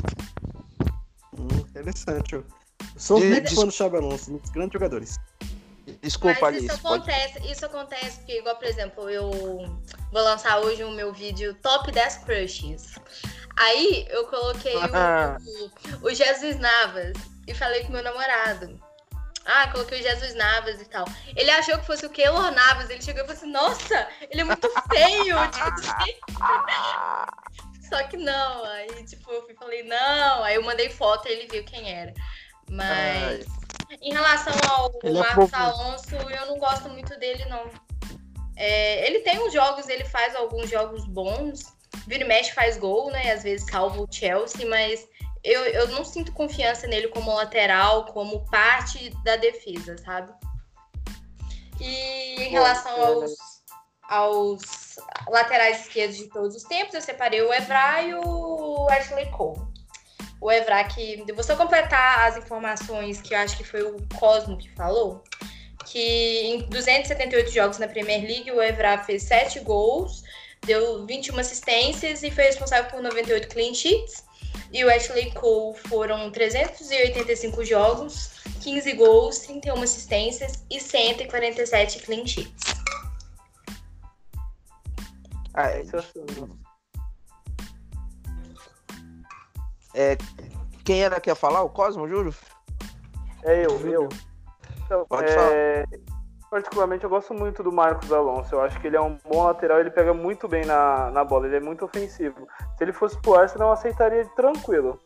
Hum, 1.38 1.48
interessante. 1.68 2.34
Eu 2.34 2.44
sou 2.96 3.18
muito 3.18 3.54
fã 3.54 3.64
do 3.64 3.72
Xabi 3.72 3.96
Alonso, 3.96 4.34
um 4.34 4.36
dos 4.36 4.50
grandes 4.50 4.74
jogadores. 4.74 5.16
Desculpa, 6.02 6.38
Mas 6.40 6.56
Alice. 6.56 6.66
isso 6.66 6.80
pode- 6.82 7.10
acontece, 7.10 7.52
isso 7.52 7.66
acontece 7.66 8.16
porque, 8.18 8.38
igual, 8.38 8.56
por 8.56 8.66
exemplo, 8.66 9.10
eu 9.10 9.30
vou 9.30 10.22
lançar 10.22 10.58
hoje 10.60 10.82
o 10.82 10.90
meu 10.90 11.12
vídeo 11.12 11.54
Top 11.54 11.90
10 11.92 12.16
Crushes. 12.18 12.94
Aí 13.56 14.06
eu 14.08 14.26
coloquei 14.26 14.74
o, 14.76 14.80
o 16.06 16.14
Jesus 16.14 16.58
Navas 16.58 17.12
e 17.46 17.54
falei 17.54 17.84
com 17.84 17.92
meu 17.92 18.02
namorado. 18.02 18.80
Ah, 19.44 19.68
coloquei 19.68 20.00
o 20.00 20.02
Jesus 20.02 20.34
Navas 20.34 20.80
e 20.80 20.84
tal. 20.84 21.04
Ele 21.34 21.50
achou 21.50 21.78
que 21.78 21.86
fosse 21.86 22.06
o 22.06 22.10
Keylor 22.10 22.50
Navas. 22.52 22.88
Ele 22.88 23.02
chegou 23.02 23.22
e 23.22 23.26
falou 23.26 23.36
assim: 23.36 23.50
Nossa, 23.50 24.08
ele 24.30 24.42
é 24.42 24.44
muito 24.44 24.68
feio. 24.88 25.36
tipo 25.50 25.64
assim. 25.64 25.90
Só 27.88 28.02
que 28.04 28.16
não. 28.16 28.64
Aí, 28.64 29.04
tipo, 29.06 29.30
eu 29.30 29.46
falei: 29.58 29.82
Não. 29.82 30.44
Aí 30.44 30.54
eu 30.54 30.62
mandei 30.62 30.88
foto 30.90 31.26
e 31.26 31.32
ele 31.32 31.48
viu 31.50 31.64
quem 31.64 31.90
era. 31.92 32.14
Mas. 32.70 33.44
Em 34.00 34.12
relação 34.12 34.52
ao 34.70 34.92
Ele 35.02 35.18
é 35.18 35.20
Marcos 35.20 35.50
fofo. 35.50 35.56
Alonso, 35.56 36.14
eu 36.14 36.46
não 36.46 36.58
gosto 36.58 36.88
muito 36.88 37.18
dele, 37.18 37.44
não. 37.46 37.70
É, 38.56 39.06
ele 39.06 39.20
tem 39.20 39.38
uns 39.40 39.52
jogos, 39.52 39.88
ele 39.88 40.04
faz 40.04 40.34
alguns 40.36 40.68
jogos 40.68 41.06
bons. 41.06 41.60
Vira 42.06 42.24
e 42.24 42.26
mexe 42.26 42.52
faz 42.52 42.76
gol, 42.76 43.10
né? 43.10 43.32
Às 43.32 43.42
vezes 43.42 43.68
salva 43.68 44.00
o 44.00 44.08
Chelsea, 44.10 44.68
mas 44.68 45.06
eu, 45.42 45.64
eu 45.66 45.88
não 45.88 46.04
sinto 46.04 46.32
confiança 46.32 46.86
nele 46.86 47.08
como 47.08 47.34
lateral, 47.34 48.04
como 48.06 48.44
parte 48.50 49.10
da 49.24 49.36
defesa, 49.36 49.96
sabe? 49.98 50.32
E 51.80 52.42
em 52.42 52.50
relação 52.50 52.92
é, 52.92 53.06
aos, 53.06 53.34
aos 54.02 54.96
laterais 55.28 55.80
esquerdos 55.80 56.18
de 56.18 56.28
todos 56.28 56.54
os 56.54 56.62
tempos, 56.64 56.94
eu 56.94 57.00
separei 57.00 57.40
o 57.40 57.52
Evra 57.52 58.02
e 58.02 58.14
o 58.14 58.86
Ashley 58.90 59.30
Cole. 59.30 59.69
O 60.40 60.50
Evra 60.50 60.82
que. 60.84 61.22
Eu 61.26 61.34
vou 61.34 61.44
só 61.44 61.54
completar 61.54 62.28
as 62.28 62.36
informações 62.38 63.20
que 63.20 63.34
eu 63.34 63.38
acho 63.38 63.56
que 63.56 63.64
foi 63.64 63.82
o 63.82 63.96
Cosmo 64.18 64.56
que 64.56 64.70
falou. 64.70 65.22
Que 65.84 66.42
em 66.46 66.68
278 66.68 67.50
jogos 67.50 67.78
na 67.78 67.88
Premier 67.88 68.22
League, 68.22 68.50
o 68.50 68.62
Evra 68.62 68.98
fez 68.98 69.24
7 69.24 69.60
gols, 69.60 70.22
deu 70.62 71.04
21 71.06 71.38
assistências 71.38 72.22
e 72.22 72.30
foi 72.30 72.44
responsável 72.44 72.90
por 72.90 73.02
98 73.02 73.48
clean 73.48 73.74
sheets. 73.74 74.24
E 74.72 74.84
o 74.84 74.90
Ashley 74.90 75.32
Cole 75.32 75.76
foram 75.88 76.30
385 76.30 77.64
jogos, 77.64 78.30
15 78.62 78.92
gols, 78.92 79.38
31 79.40 79.82
assistências 79.82 80.64
e 80.70 80.80
147 80.80 81.98
clean 82.00 82.24
sheets. 82.26 82.80
Ah, 85.54 85.70
É 85.70 85.82
isso 85.82 85.96
assim. 85.96 86.24
É, 89.94 90.16
quem 90.84 91.02
era 91.02 91.20
que 91.20 91.30
ia 91.30 91.34
falar? 91.34 91.62
O 91.62 91.70
Cosmo, 91.70 92.08
Júlio? 92.08 92.34
É 93.42 93.64
eu, 93.64 93.78
eu. 93.86 94.08
Então, 94.84 95.06
Pode 95.06 95.30
é, 95.30 95.84
Particularmente 96.50 97.04
eu 97.04 97.10
gosto 97.10 97.32
muito 97.32 97.62
do 97.62 97.70
Marcos 97.70 98.12
Alonso. 98.12 98.56
Eu 98.56 98.60
acho 98.60 98.78
que 98.80 98.88
ele 98.88 98.96
é 98.96 99.00
um 99.00 99.16
bom 99.24 99.44
lateral, 99.44 99.78
ele 99.78 99.90
pega 99.90 100.12
muito 100.12 100.48
bem 100.48 100.64
na, 100.64 101.08
na 101.10 101.22
bola, 101.22 101.46
ele 101.46 101.56
é 101.56 101.60
muito 101.60 101.84
ofensivo. 101.84 102.48
Se 102.76 102.82
ele 102.82 102.92
fosse 102.92 103.16
pro 103.18 103.36
Arsenal, 103.36 103.68
eu 103.68 103.72
aceitaria 103.72 104.18
ele 104.18 104.28
tranquilo. 104.30 105.00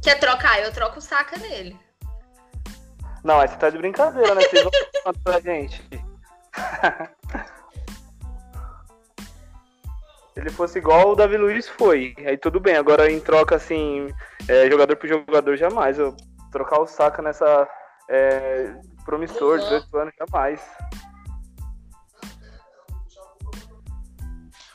Quer 0.00 0.20
trocar? 0.20 0.62
Eu 0.62 0.72
troco 0.72 0.98
o 0.98 1.02
saca 1.02 1.36
nele. 1.38 1.76
Não, 3.24 3.40
aí 3.40 3.48
você 3.48 3.56
tá 3.56 3.68
de 3.68 3.78
brincadeira, 3.78 4.32
né? 4.34 4.42
Vocês 4.42 4.62
vão 4.62 5.12
pra 5.24 5.40
gente. 5.40 5.82
Se 10.40 10.44
ele 10.46 10.50
fosse 10.50 10.78
igual 10.78 11.10
o 11.10 11.14
Davi 11.14 11.36
Luiz 11.36 11.68
foi, 11.68 12.14
aí 12.26 12.38
tudo 12.38 12.58
bem. 12.58 12.74
Agora 12.74 13.12
em 13.12 13.20
troca, 13.20 13.56
assim, 13.56 14.08
é, 14.48 14.70
jogador 14.70 14.96
por 14.96 15.06
jogador, 15.06 15.54
jamais. 15.54 15.98
Eu 15.98 16.16
trocar 16.50 16.80
o 16.80 16.86
saca 16.86 17.20
nessa 17.20 17.68
é, 18.08 18.74
promissor, 19.04 19.58
Uhum. 19.58 19.64
18 19.64 19.98
anos, 19.98 20.14
jamais. 20.18 20.62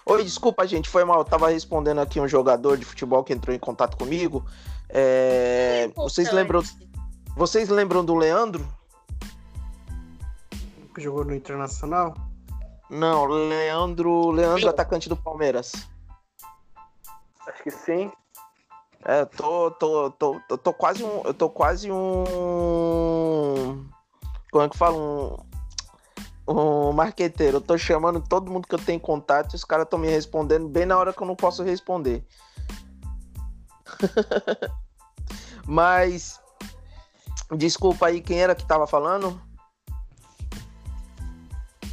Oi, 0.06 0.24
desculpa, 0.24 0.68
gente, 0.68 0.88
foi 0.88 1.04
mal. 1.04 1.18
Eu 1.18 1.26
tava 1.26 1.50
respondendo 1.50 2.00
aqui 2.00 2.20
um 2.20 2.28
jogador 2.28 2.78
de 2.78 2.86
futebol 2.86 3.24
que 3.24 3.34
entrou 3.34 3.56
em 3.56 3.60
contato 3.60 3.98
comigo. 3.98 4.46
É, 4.88 5.90
vocês 5.96 6.32
lembram, 6.32 6.62
vocês 7.36 7.70
lembram 7.70 8.06
do 8.06 8.14
Leandro? 8.14 8.64
Que 10.94 11.02
jogou 11.02 11.26
no 11.26 11.34
Internacional. 11.34 12.14
Não, 12.90 13.26
Leandro, 13.26 14.32
Leandro, 14.32 14.70
atacante 14.70 15.10
do 15.10 15.16
Palmeiras. 15.16 15.74
que 17.64 17.72
sim. 17.72 18.12
É, 19.04 19.22
eu 19.22 19.26
tô, 19.26 19.72
tô, 19.72 20.12
tô, 20.12 20.42
tô, 20.48 20.58
tô 20.58 20.74
quase 20.74 21.04
um. 21.04 21.22
Eu 21.24 21.34
tô 21.34 21.50
quase 21.50 21.92
um. 21.92 23.86
Como 24.52 24.64
é 24.64 24.70
que 24.70 24.78
fala? 24.78 24.98
Um, 24.98 25.38
um 26.48 26.92
marqueteiro. 26.92 27.58
Eu 27.58 27.62
tô 27.62 27.78
chamando 27.78 28.22
todo 28.22 28.52
mundo 28.52 28.68
que 28.68 28.76
eu 28.76 28.80
tenho 28.80 29.00
contato 29.00 29.54
e 29.54 29.56
os 29.56 29.64
caras 29.64 29.86
estão 29.86 30.00
me 30.00 30.08
respondendo 30.08 30.68
bem 30.68 30.86
na 30.86 30.98
hora 30.98 31.14
que 31.14 31.22
eu 31.22 31.28
não 31.28 31.36
posso 31.36 31.64
responder. 31.64 32.24
Mas. 35.66 36.40
Desculpa 37.56 38.08
aí, 38.08 38.22
quem 38.22 38.42
era 38.42 38.56
que 38.56 38.66
tava 38.66 38.88
falando? 38.88 39.40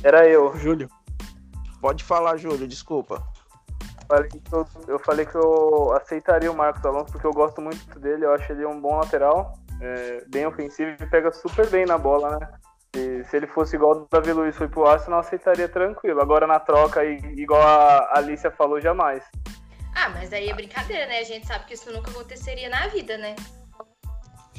Era 0.03 0.27
eu. 0.27 0.57
Júlio. 0.57 0.88
Pode 1.81 2.05
falar, 2.05 2.37
Júlio, 2.37 2.67
desculpa. 2.67 3.23
Falei 4.09 4.29
eu, 4.53 4.67
eu 4.88 4.99
falei 4.99 5.25
que 5.25 5.35
eu 5.35 5.93
aceitaria 5.93 6.51
o 6.51 6.57
Marcos 6.57 6.85
Alonso 6.85 7.12
porque 7.12 7.27
eu 7.27 7.33
gosto 7.33 7.62
muito 7.62 7.99
dele, 7.99 8.27
eu 8.27 8.33
acho 8.35 8.53
ele 8.53 8.67
um 8.67 8.79
bom 8.79 8.97
lateral, 8.97 9.55
é, 9.81 10.25
bem 10.29 10.47
ofensivo 10.47 10.91
e 10.91 11.07
pega 11.07 11.33
super 11.33 11.67
bem 11.71 11.87
na 11.87 11.97
bola, 11.97 12.38
né? 12.38 12.49
E 12.95 13.25
se 13.25 13.37
ele 13.37 13.47
fosse 13.47 13.77
igual 13.77 13.93
o 13.93 14.09
Davi 14.11 14.33
Luiz 14.33 14.55
foi 14.55 14.69
pro 14.69 14.87
Arsenal, 14.87 15.21
eu 15.21 15.27
aceitaria 15.27 15.67
tranquilo. 15.67 16.21
Agora 16.21 16.47
na 16.47 16.61
troca, 16.61 17.03
igual 17.05 17.62
a 17.62 18.19
Alicia 18.19 18.51
falou, 18.51 18.81
jamais. 18.81 19.25
Ah, 19.95 20.11
mas 20.11 20.31
aí 20.33 20.51
é 20.51 20.55
brincadeira, 20.55 21.07
né? 21.07 21.21
A 21.21 21.25
gente 21.25 21.47
sabe 21.47 21.65
que 21.65 21.75
isso 21.75 21.91
nunca 21.91 22.11
aconteceria 22.11 22.69
na 22.69 22.88
vida, 22.88 23.17
né? 23.17 23.35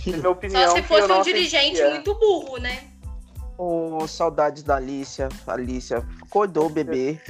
Minha 0.06 0.30
opinião, 0.32 0.70
Só 0.70 0.76
se 0.76 0.84
fosse 0.84 1.12
um 1.12 1.22
dirigente 1.22 1.74
aceitaria. 1.76 1.94
muito 1.94 2.16
burro, 2.16 2.58
né? 2.58 2.93
Ô, 3.58 4.08
saudades 4.08 4.64
da 4.64 4.78
Alicia. 4.78 5.30
Alicia, 5.48 6.04
acordou 6.22 6.68
o 6.68 6.70
bebê. 6.70 7.22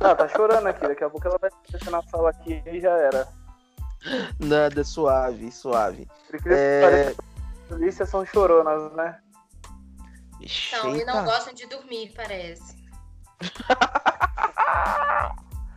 Não, 0.00 0.16
tá 0.16 0.28
chorando 0.28 0.66
aqui. 0.66 0.86
Daqui 0.86 1.04
a 1.04 1.10
pouco 1.10 1.26
ela 1.26 1.38
vai 1.38 1.50
descer 1.68 1.90
na 1.90 2.02
sala 2.02 2.30
aqui 2.30 2.62
e 2.66 2.80
já 2.80 2.90
era. 2.90 3.28
Nada, 4.40 4.82
suave, 4.82 5.52
suave. 5.52 6.08
É... 6.46 7.14
Alicia 7.70 8.04
são 8.04 8.26
choronas, 8.26 8.92
né? 8.94 9.18
Ixi, 10.40 10.74
Não, 10.76 10.96
e 10.96 11.04
não 11.04 11.24
gostam 11.24 11.54
de 11.54 11.66
dormir, 11.66 12.12
parece. 12.16 12.74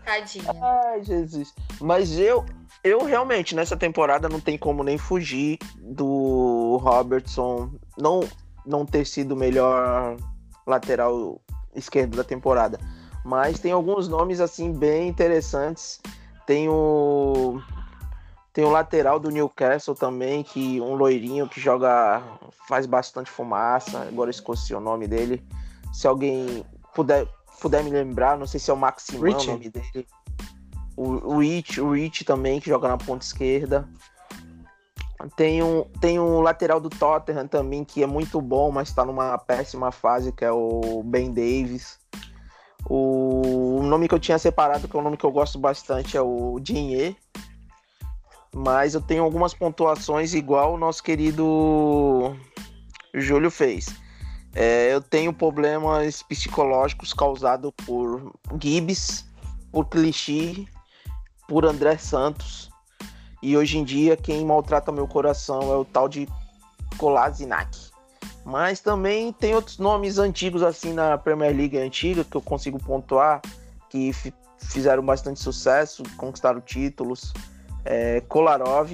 Tadinha. 0.03 0.51
Ai, 0.61 1.03
Jesus. 1.03 1.53
Mas 1.79 2.17
eu, 2.17 2.43
eu 2.83 3.05
realmente, 3.05 3.55
nessa 3.55 3.77
temporada, 3.77 4.27
não 4.27 4.39
tem 4.39 4.57
como 4.57 4.83
nem 4.83 4.97
fugir 4.97 5.59
do 5.77 6.77
Robertson 6.81 7.71
não, 7.97 8.21
não 8.65 8.85
ter 8.85 9.05
sido 9.05 9.33
o 9.33 9.37
melhor 9.37 10.17
lateral 10.65 11.41
esquerdo 11.75 12.17
da 12.17 12.23
temporada. 12.23 12.79
Mas 13.23 13.59
tem 13.59 13.71
alguns 13.71 14.07
nomes, 14.07 14.39
assim, 14.39 14.71
bem 14.71 15.07
interessantes. 15.07 15.99
Tem 16.45 16.69
o... 16.69 17.59
Tem 18.53 18.63
o 18.63 18.69
lateral 18.69 19.19
do 19.19 19.29
Newcastle 19.29 19.95
também, 19.95 20.41
que 20.41 20.79
um 20.79 20.95
loirinho 20.95 21.49
que 21.49 21.59
joga, 21.59 22.23
faz 22.69 22.85
bastante 22.85 23.29
fumaça. 23.29 23.99
Agora 23.99 24.29
eu 24.29 24.31
esqueci 24.31 24.73
o 24.73 24.79
nome 24.79 25.07
dele. 25.07 25.45
Se 25.91 26.07
alguém 26.07 26.63
puder, 26.93 27.27
puder 27.59 27.83
me 27.83 27.89
lembrar, 27.89 28.37
não 28.37 28.47
sei 28.47 28.59
se 28.59 28.71
é 28.71 28.73
o 28.73 28.77
Maximão 28.77 29.37
o 29.37 29.43
nome 29.43 29.69
dele. 29.69 30.07
O, 30.95 31.33
o 31.33 31.39
Rich, 31.39 31.81
o 31.81 31.91
Rich 31.91 32.23
também, 32.23 32.61
que 32.61 32.69
joga 32.69 32.87
na 32.87 32.97
ponta 32.97 33.25
esquerda. 33.25 33.89
Tem 35.35 35.63
um, 35.63 35.83
tem 36.01 36.19
um 36.19 36.41
lateral 36.41 36.79
do 36.79 36.89
Tottenham 36.89 37.47
também, 37.47 37.83
que 37.83 38.03
é 38.03 38.07
muito 38.07 38.41
bom, 38.41 38.71
mas 38.71 38.89
está 38.89 39.05
numa 39.05 39.37
péssima 39.37 39.91
fase, 39.91 40.31
que 40.31 40.43
é 40.43 40.51
o 40.51 41.01
Ben 41.03 41.33
Davis. 41.33 41.99
O, 42.87 43.79
o 43.79 43.83
nome 43.83 44.07
que 44.07 44.13
eu 44.13 44.19
tinha 44.19 44.37
separado, 44.37 44.87
que 44.87 44.95
é 44.95 44.99
um 44.99 45.03
nome 45.03 45.17
que 45.17 45.25
eu 45.25 45.31
gosto 45.31 45.57
bastante, 45.57 46.17
é 46.17 46.21
o 46.21 46.59
Dinhe. 46.59 47.15
Mas 48.53 48.93
eu 48.93 49.01
tenho 49.01 49.23
algumas 49.23 49.53
pontuações 49.53 50.33
igual 50.33 50.73
o 50.73 50.77
nosso 50.77 51.03
querido 51.03 52.35
Júlio 53.13 53.49
fez. 53.49 53.87
É, 54.53 54.93
eu 54.93 55.01
tenho 55.01 55.33
problemas 55.33 56.23
psicológicos 56.23 57.13
causados 57.13 57.71
por 57.85 58.33
Gibbs, 58.61 59.25
por 59.71 59.85
Clichy, 59.87 60.69
por 61.47 61.65
André 61.65 61.97
Santos. 61.97 62.69
E 63.45 63.55
hoje 63.55 63.77
em 63.77 63.83
dia 63.83 64.17
quem 64.17 64.43
maltrata 64.43 64.91
meu 64.91 65.07
coração 65.07 65.71
é 65.71 65.77
o 65.77 65.85
tal 65.85 66.09
de 66.09 66.27
Kolasinac. 66.97 67.77
Mas 68.43 68.79
também 68.79 69.31
tem 69.31 69.53
outros 69.53 69.77
nomes 69.77 70.17
antigos 70.17 70.63
assim 70.63 70.93
na 70.93 71.15
Premier 71.15 71.55
League 71.55 71.77
antiga 71.77 72.23
que 72.23 72.35
eu 72.35 72.41
consigo 72.41 72.79
pontuar, 72.79 73.43
que 73.87 74.11
fi- 74.13 74.33
fizeram 74.57 75.05
bastante 75.05 75.39
sucesso, 75.39 76.01
conquistaram 76.17 76.59
títulos. 76.59 77.31
É, 77.83 78.19
Kolarov, 78.21 78.91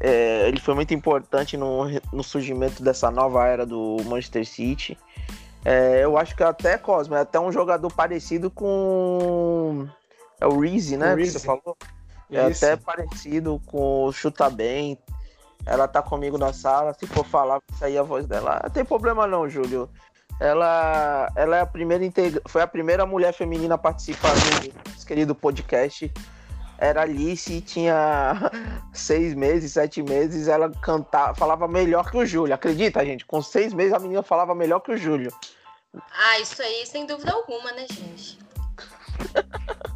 é, 0.00 0.48
ele 0.48 0.60
foi 0.60 0.74
muito 0.74 0.92
importante 0.92 1.56
no, 1.56 1.86
no 2.12 2.22
surgimento 2.22 2.82
dessa 2.82 3.10
nova 3.10 3.46
era 3.46 3.64
do 3.64 3.96
Manchester 4.04 4.46
City. 4.46 4.98
É, 5.64 6.04
eu 6.04 6.18
acho 6.18 6.36
que 6.36 6.42
até 6.42 6.76
Cosmo 6.76 7.14
é 7.14 7.20
até 7.20 7.40
um 7.40 7.50
jogador 7.50 7.90
parecido 7.90 8.50
com 8.50 9.88
é 10.38 10.46
o 10.46 10.60
Reese, 10.60 10.98
né? 10.98 11.14
O 11.14 11.16
Que 11.16 11.30
você 11.30 11.38
falou. 11.38 11.74
É 12.30 12.50
Isso. 12.50 12.64
até 12.64 12.76
parecido 12.76 13.60
com 13.66 14.04
o 14.04 14.12
Chuta 14.12 14.50
Bem. 14.50 14.98
Ela 15.64 15.88
tá 15.88 16.02
comigo 16.02 16.38
na 16.38 16.52
sala. 16.52 16.94
Se 16.94 17.06
for 17.06 17.24
falar, 17.24 17.60
sair 17.78 17.98
a 17.98 18.02
voz 18.02 18.26
dela. 18.26 18.60
Não 18.62 18.70
tem 18.70 18.84
problema 18.84 19.26
não, 19.26 19.48
Júlio. 19.48 19.88
Ela, 20.38 21.30
ela 21.34 21.56
é 21.56 21.60
a 21.60 21.66
primeira 21.66 22.04
integra... 22.04 22.42
foi 22.46 22.60
a 22.60 22.66
primeira 22.66 23.06
mulher 23.06 23.32
feminina 23.32 23.74
a 23.74 23.78
participar 23.78 24.34
do 24.34 24.90
nosso 24.90 25.06
querido 25.06 25.34
podcast. 25.34 26.12
Era 26.78 27.02
Alice 27.02 27.50
e 27.50 27.60
tinha 27.62 28.50
seis 28.92 29.34
meses, 29.34 29.72
sete 29.72 30.02
meses. 30.02 30.46
Ela 30.46 30.70
cantava, 30.70 31.34
falava 31.34 31.66
melhor 31.66 32.10
que 32.10 32.18
o 32.18 32.26
Júlio. 32.26 32.54
Acredita, 32.54 33.04
gente? 33.04 33.24
Com 33.24 33.40
seis 33.40 33.72
meses 33.72 33.94
a 33.94 33.98
menina 33.98 34.22
falava 34.22 34.54
melhor 34.54 34.80
que 34.80 34.92
o 34.92 34.96
Júlio. 34.96 35.32
Ah, 36.12 36.38
isso 36.40 36.60
aí, 36.60 36.84
sem 36.84 37.06
dúvida 37.06 37.32
alguma, 37.32 37.72
né, 37.72 37.86
gente? 37.90 38.38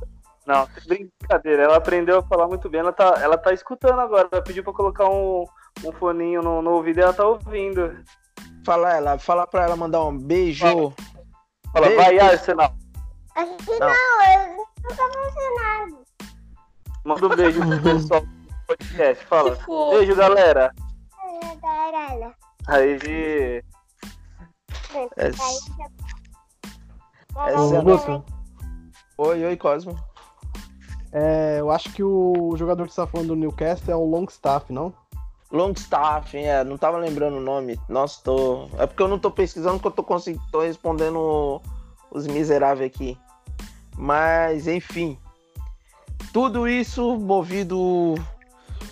Não, 0.50 0.68
brincadeira. 0.88 1.62
Ela 1.62 1.76
aprendeu 1.76 2.18
a 2.18 2.22
falar 2.24 2.48
muito 2.48 2.68
bem. 2.68 2.80
Ela 2.80 2.92
tá, 2.92 3.14
ela 3.20 3.38
tá 3.38 3.52
escutando 3.52 4.00
agora. 4.00 4.28
Ela 4.32 4.42
pediu 4.42 4.64
pra 4.64 4.72
colocar 4.72 5.08
um, 5.08 5.44
um 5.84 5.92
foninho 5.92 6.42
no, 6.42 6.60
no 6.60 6.70
ouvido 6.72 6.98
e 6.98 7.02
ela 7.02 7.12
tá 7.12 7.24
ouvindo. 7.24 7.96
Fala 8.66 8.92
ela, 8.92 9.16
fala 9.18 9.46
pra 9.46 9.62
ela 9.62 9.76
mandar 9.76 10.02
um 10.04 10.18
beijo. 10.18 10.92
Fala, 11.72 11.86
Beijo. 11.86 11.96
vai, 12.02 12.18
Arsenal. 12.18 12.74
Acho 13.36 13.56
que 13.58 13.78
Não. 13.78 13.86
não, 13.86 14.22
eu 14.32 14.56
não 14.82 14.96
tá 14.96 15.04
funcionando. 15.12 16.04
Manda 17.04 17.26
um 17.26 17.36
beijo 17.36 17.60
pro 17.60 17.82
pessoal 17.82 18.20
do 18.22 18.28
podcast. 18.66 19.24
Fala. 19.26 19.56
Beijo, 19.92 20.16
galera. 20.16 20.74
Aí. 22.66 23.62
Essa- 25.16 25.42
Aí, 27.36 27.54
Essa 27.54 27.76
é 27.76 27.80
Guto, 27.82 28.24
Oi, 29.18 29.44
oi, 29.44 29.56
Cosmo. 29.56 29.94
É, 31.12 31.57
eu 31.59 31.70
acho 31.70 31.92
que 31.92 32.03
o 32.03 32.55
jogador 32.57 32.87
que 32.87 32.92
você 32.92 33.01
tá 33.01 33.07
falando 33.07 33.29
do 33.29 33.37
Newcastle 33.37 33.92
é 33.92 33.96
o 33.96 34.05
Longstaff, 34.05 34.73
não? 34.73 34.92
Longstaff? 35.51 36.37
É, 36.37 36.62
não 36.62 36.79
tava 36.79 36.99
lembrando 36.99 37.38
o 37.38 37.40
nome. 37.40 37.79
Nossa, 37.88 38.20
tô. 38.23 38.68
É 38.79 38.87
porque 38.87 39.03
eu 39.03 39.09
não 39.09 39.18
tô 39.18 39.31
pesquisando 39.31 39.81
que 39.81 39.87
eu 39.87 39.90
tô 39.90 40.03
conseguindo. 40.05 40.42
tô 40.53 40.61
respondendo 40.61 41.61
os 42.11 42.27
miseráveis 42.27 42.92
aqui. 42.92 43.18
Mas, 43.96 44.68
enfim. 44.68 45.18
Tudo 46.33 46.68
isso 46.68 47.18
movido. 47.18 48.14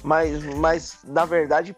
Mas, 0.03 0.43
mas 0.57 0.99
na 1.05 1.25
verdade, 1.25 1.77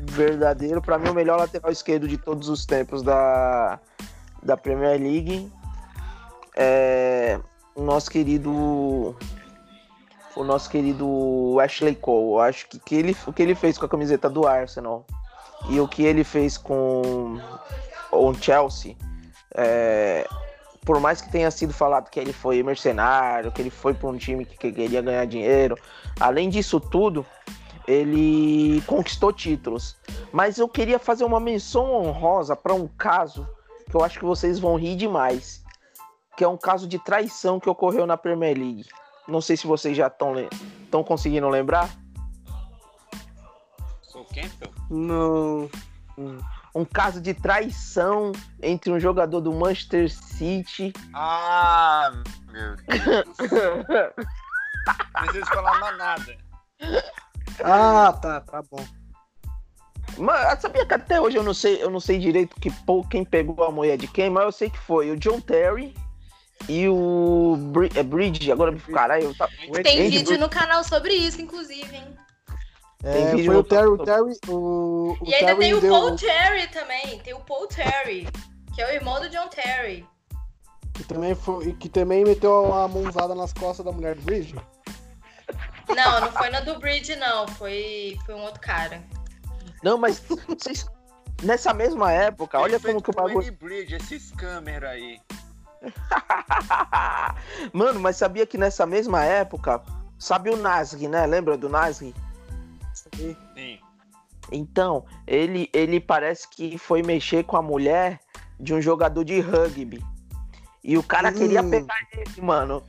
verdadeiro, 0.00 0.80
pra 0.80 0.98
mim, 0.98 1.10
o 1.10 1.14
melhor 1.14 1.38
lateral 1.38 1.70
esquerdo 1.70 2.08
de 2.08 2.16
todos 2.16 2.48
os 2.48 2.64
tempos 2.64 3.02
da, 3.02 3.78
da 4.42 4.56
Premier 4.56 4.98
League 4.98 5.50
é 6.56 7.38
o 7.74 7.82
nosso 7.82 8.10
querido 8.10 9.14
o 10.36 10.44
nosso 10.44 10.70
querido 10.70 11.58
Ashley 11.60 11.94
Cole. 11.94 12.32
Eu 12.32 12.40
acho 12.40 12.68
que, 12.68 12.78
que 12.78 12.94
ele, 12.94 13.16
o 13.26 13.32
que 13.32 13.42
ele 13.42 13.54
fez 13.54 13.78
com 13.78 13.86
a 13.86 13.88
camiseta 13.88 14.28
do 14.28 14.46
Arsenal 14.46 15.04
e 15.68 15.80
o 15.80 15.88
que 15.88 16.04
ele 16.04 16.22
fez 16.22 16.58
com 16.58 17.40
o 18.12 18.34
Chelsea, 18.34 18.94
é, 19.54 20.28
por 20.84 21.00
mais 21.00 21.20
que 21.20 21.32
tenha 21.32 21.50
sido 21.50 21.72
falado 21.72 22.10
que 22.10 22.20
ele 22.20 22.32
foi 22.32 22.62
mercenário, 22.62 23.50
que 23.50 23.60
ele 23.60 23.70
foi 23.70 23.94
para 23.94 24.08
um 24.08 24.16
time 24.16 24.44
que, 24.44 24.56
que 24.56 24.70
queria 24.70 25.02
ganhar 25.02 25.24
dinheiro, 25.24 25.76
além 26.20 26.48
disso 26.48 26.78
tudo, 26.78 27.26
ele 27.88 28.82
conquistou 28.86 29.32
títulos. 29.32 29.96
Mas 30.30 30.58
eu 30.58 30.68
queria 30.68 30.98
fazer 30.98 31.24
uma 31.24 31.40
menção 31.40 31.90
honrosa 31.92 32.54
para 32.54 32.74
um 32.74 32.86
caso 32.86 33.48
que 33.88 33.96
eu 33.96 34.04
acho 34.04 34.18
que 34.18 34.24
vocês 34.24 34.58
vão 34.58 34.76
rir 34.76 34.96
demais, 34.96 35.64
que 36.36 36.44
é 36.44 36.48
um 36.48 36.56
caso 36.56 36.86
de 36.86 36.98
traição 36.98 37.58
que 37.58 37.70
ocorreu 37.70 38.06
na 38.06 38.16
Premier 38.16 38.56
League. 38.56 38.84
Não 39.28 39.40
sei 39.40 39.56
se 39.56 39.66
vocês 39.66 39.96
já 39.96 40.06
estão 40.06 41.02
conseguindo 41.04 41.48
lembrar. 41.48 41.90
Sou 44.02 44.24
Campbell? 44.24 44.72
Não. 44.88 45.68
Um 46.74 46.84
caso 46.84 47.20
de 47.20 47.34
traição 47.34 48.32
entre 48.62 48.92
um 48.92 49.00
jogador 49.00 49.40
do 49.40 49.52
Manchester 49.52 50.10
City. 50.10 50.92
Ah, 51.12 52.12
meu 52.52 52.76
Deus. 52.76 53.36
Preciso 55.20 55.46
falar 55.46 55.80
mais 55.80 55.98
nada. 55.98 56.36
Ah, 57.64 58.12
tá, 58.12 58.40
tá 58.40 58.62
bom. 58.70 58.84
Mas 60.16 60.60
sabia 60.60 60.86
que 60.86 60.94
até 60.94 61.20
hoje 61.20 61.36
eu 61.36 61.42
não 61.42 61.52
sei, 61.52 61.82
eu 61.82 61.90
não 61.90 62.00
sei 62.00 62.18
direito 62.18 62.54
que, 62.60 62.70
pô, 62.70 63.02
quem 63.04 63.24
pegou 63.24 63.64
a 63.64 63.72
mulher 63.72 63.98
de 63.98 64.06
quem, 64.06 64.30
mas 64.30 64.44
eu 64.44 64.52
sei 64.52 64.70
que 64.70 64.78
foi 64.78 65.10
o 65.10 65.16
John 65.16 65.40
Terry 65.40 65.94
e 66.68 66.88
o 66.88 67.56
Bri 67.56 67.90
é, 67.94 68.02
Bridge. 68.02 68.50
Agora, 68.50 68.76
caralho, 68.92 69.24
eu 69.24 69.34
tá... 69.34 69.48
Tem 69.82 70.06
Andy 70.06 70.18
vídeo 70.18 70.38
no 70.38 70.48
canal 70.48 70.82
sobre 70.82 71.14
isso, 71.14 71.40
inclusive, 71.40 71.94
hein? 71.94 72.16
É, 73.04 73.34
vídeo 73.34 73.46
foi 73.46 73.56
o 73.56 73.62
Terry, 73.62 73.86
o 73.86 73.98
Terry, 73.98 74.38
o, 74.48 75.16
o 75.20 75.24
E 75.24 75.34
ainda 75.34 75.46
Terry 75.46 75.60
tem 75.60 75.74
o 75.74 75.80
deu, 75.80 75.90
Paul 75.92 76.16
Terry 76.16 76.66
também. 76.68 77.18
Tem 77.20 77.34
o 77.34 77.40
Paul 77.40 77.66
Terry, 77.68 78.26
que 78.74 78.82
é 78.82 78.86
o 78.86 78.90
irmão 78.90 79.20
do 79.20 79.28
John 79.28 79.48
Terry. 79.48 80.04
que 80.94 81.04
também 81.04 81.34
foi, 81.34 81.72
que 81.74 81.88
também 81.88 82.24
meteu 82.24 82.72
a 82.74 82.88
mãozada 82.88 83.34
nas 83.34 83.52
costas 83.52 83.84
da 83.84 83.92
mulher 83.92 84.14
do 84.16 84.22
Bridge. 84.22 84.54
Não, 85.94 86.20
não 86.20 86.32
foi 86.32 86.50
na 86.50 86.60
do 86.60 86.78
Bridge, 86.80 87.14
não. 87.16 87.46
Foi, 87.46 88.16
foi 88.24 88.34
um 88.34 88.42
outro 88.42 88.60
cara. 88.60 89.00
Não, 89.82 89.96
mas 89.98 90.20
vocês- 90.48 90.86
nessa 91.42 91.72
mesma 91.72 92.10
época, 92.10 92.58
olha 92.58 92.80
como 92.80 93.00
que 93.00 93.10
o 93.10 93.12
bagulho. 93.12 93.52
Bridge, 93.52 93.94
esse 93.94 94.18
scammer 94.18 94.82
aí. 94.82 95.20
Mano, 97.72 98.00
mas 98.00 98.16
sabia 98.16 98.46
que 98.46 98.58
nessa 98.58 98.86
mesma 98.86 99.24
época, 99.24 99.82
sabe 100.18 100.50
o 100.50 100.56
Nasri, 100.56 101.08
né? 101.08 101.26
Lembra 101.26 101.56
do 101.56 101.68
Nasri? 101.68 102.14
Sim. 102.94 103.36
Então, 104.50 105.04
ele, 105.26 105.68
ele 105.72 106.00
parece 106.00 106.48
que 106.48 106.78
foi 106.78 107.02
mexer 107.02 107.44
com 107.44 107.56
a 107.56 107.62
mulher 107.62 108.20
de 108.58 108.72
um 108.72 108.80
jogador 108.80 109.24
de 109.24 109.40
rugby. 109.40 110.02
E 110.82 110.96
o 110.96 111.02
cara 111.02 111.30
Hum. 111.30 111.34
queria 111.34 111.62
pegar 111.64 111.96
ele, 112.12 112.40
mano. 112.40 112.82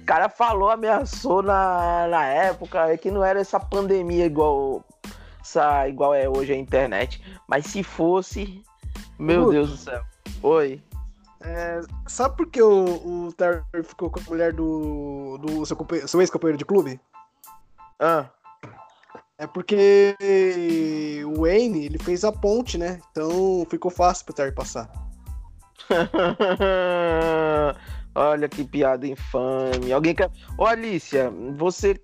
O 0.00 0.04
cara 0.04 0.28
falou, 0.28 0.70
ameaçou 0.70 1.42
na, 1.42 2.06
na 2.08 2.24
época, 2.26 2.88
é 2.88 2.96
que 2.96 3.10
não 3.10 3.24
era 3.24 3.40
essa 3.40 3.58
pandemia 3.58 4.26
igual, 4.26 4.84
essa, 5.40 5.88
igual 5.88 6.14
é 6.14 6.28
hoje 6.28 6.52
a 6.52 6.56
internet. 6.56 7.22
Mas 7.46 7.66
se 7.66 7.82
fosse, 7.82 8.62
meu. 9.18 9.50
Deus 9.50 9.70
do 9.70 9.76
céu. 9.76 10.02
Oi. 10.42 10.82
Sabe 12.06 12.36
por 12.36 12.46
que 12.46 12.62
o, 12.62 13.26
o 13.26 13.32
Terry 13.32 13.62
ficou 13.84 14.10
com 14.10 14.20
a 14.20 14.22
mulher 14.28 14.52
do, 14.52 15.38
do 15.38 15.66
seu, 15.66 15.76
seu 16.06 16.20
ex-companheiro 16.20 16.58
de 16.58 16.64
clube? 16.64 17.00
Ah. 17.98 18.26
É 19.38 19.46
porque 19.46 20.16
o 21.26 21.40
Wayne, 21.42 21.86
ele 21.86 21.98
fez 21.98 22.24
a 22.24 22.30
ponte, 22.30 22.78
né? 22.78 23.00
Então 23.10 23.66
ficou 23.68 23.90
fácil 23.90 24.24
pro 24.24 24.34
Terry 24.34 24.52
passar. 24.52 24.88
Olha 28.14 28.48
que 28.48 28.64
piada 28.64 29.06
infame. 29.06 29.92
Alguém 29.92 30.14
quer. 30.14 30.30
Ô 30.56 30.66
Alicia, 30.66 31.32
você, 31.56 32.00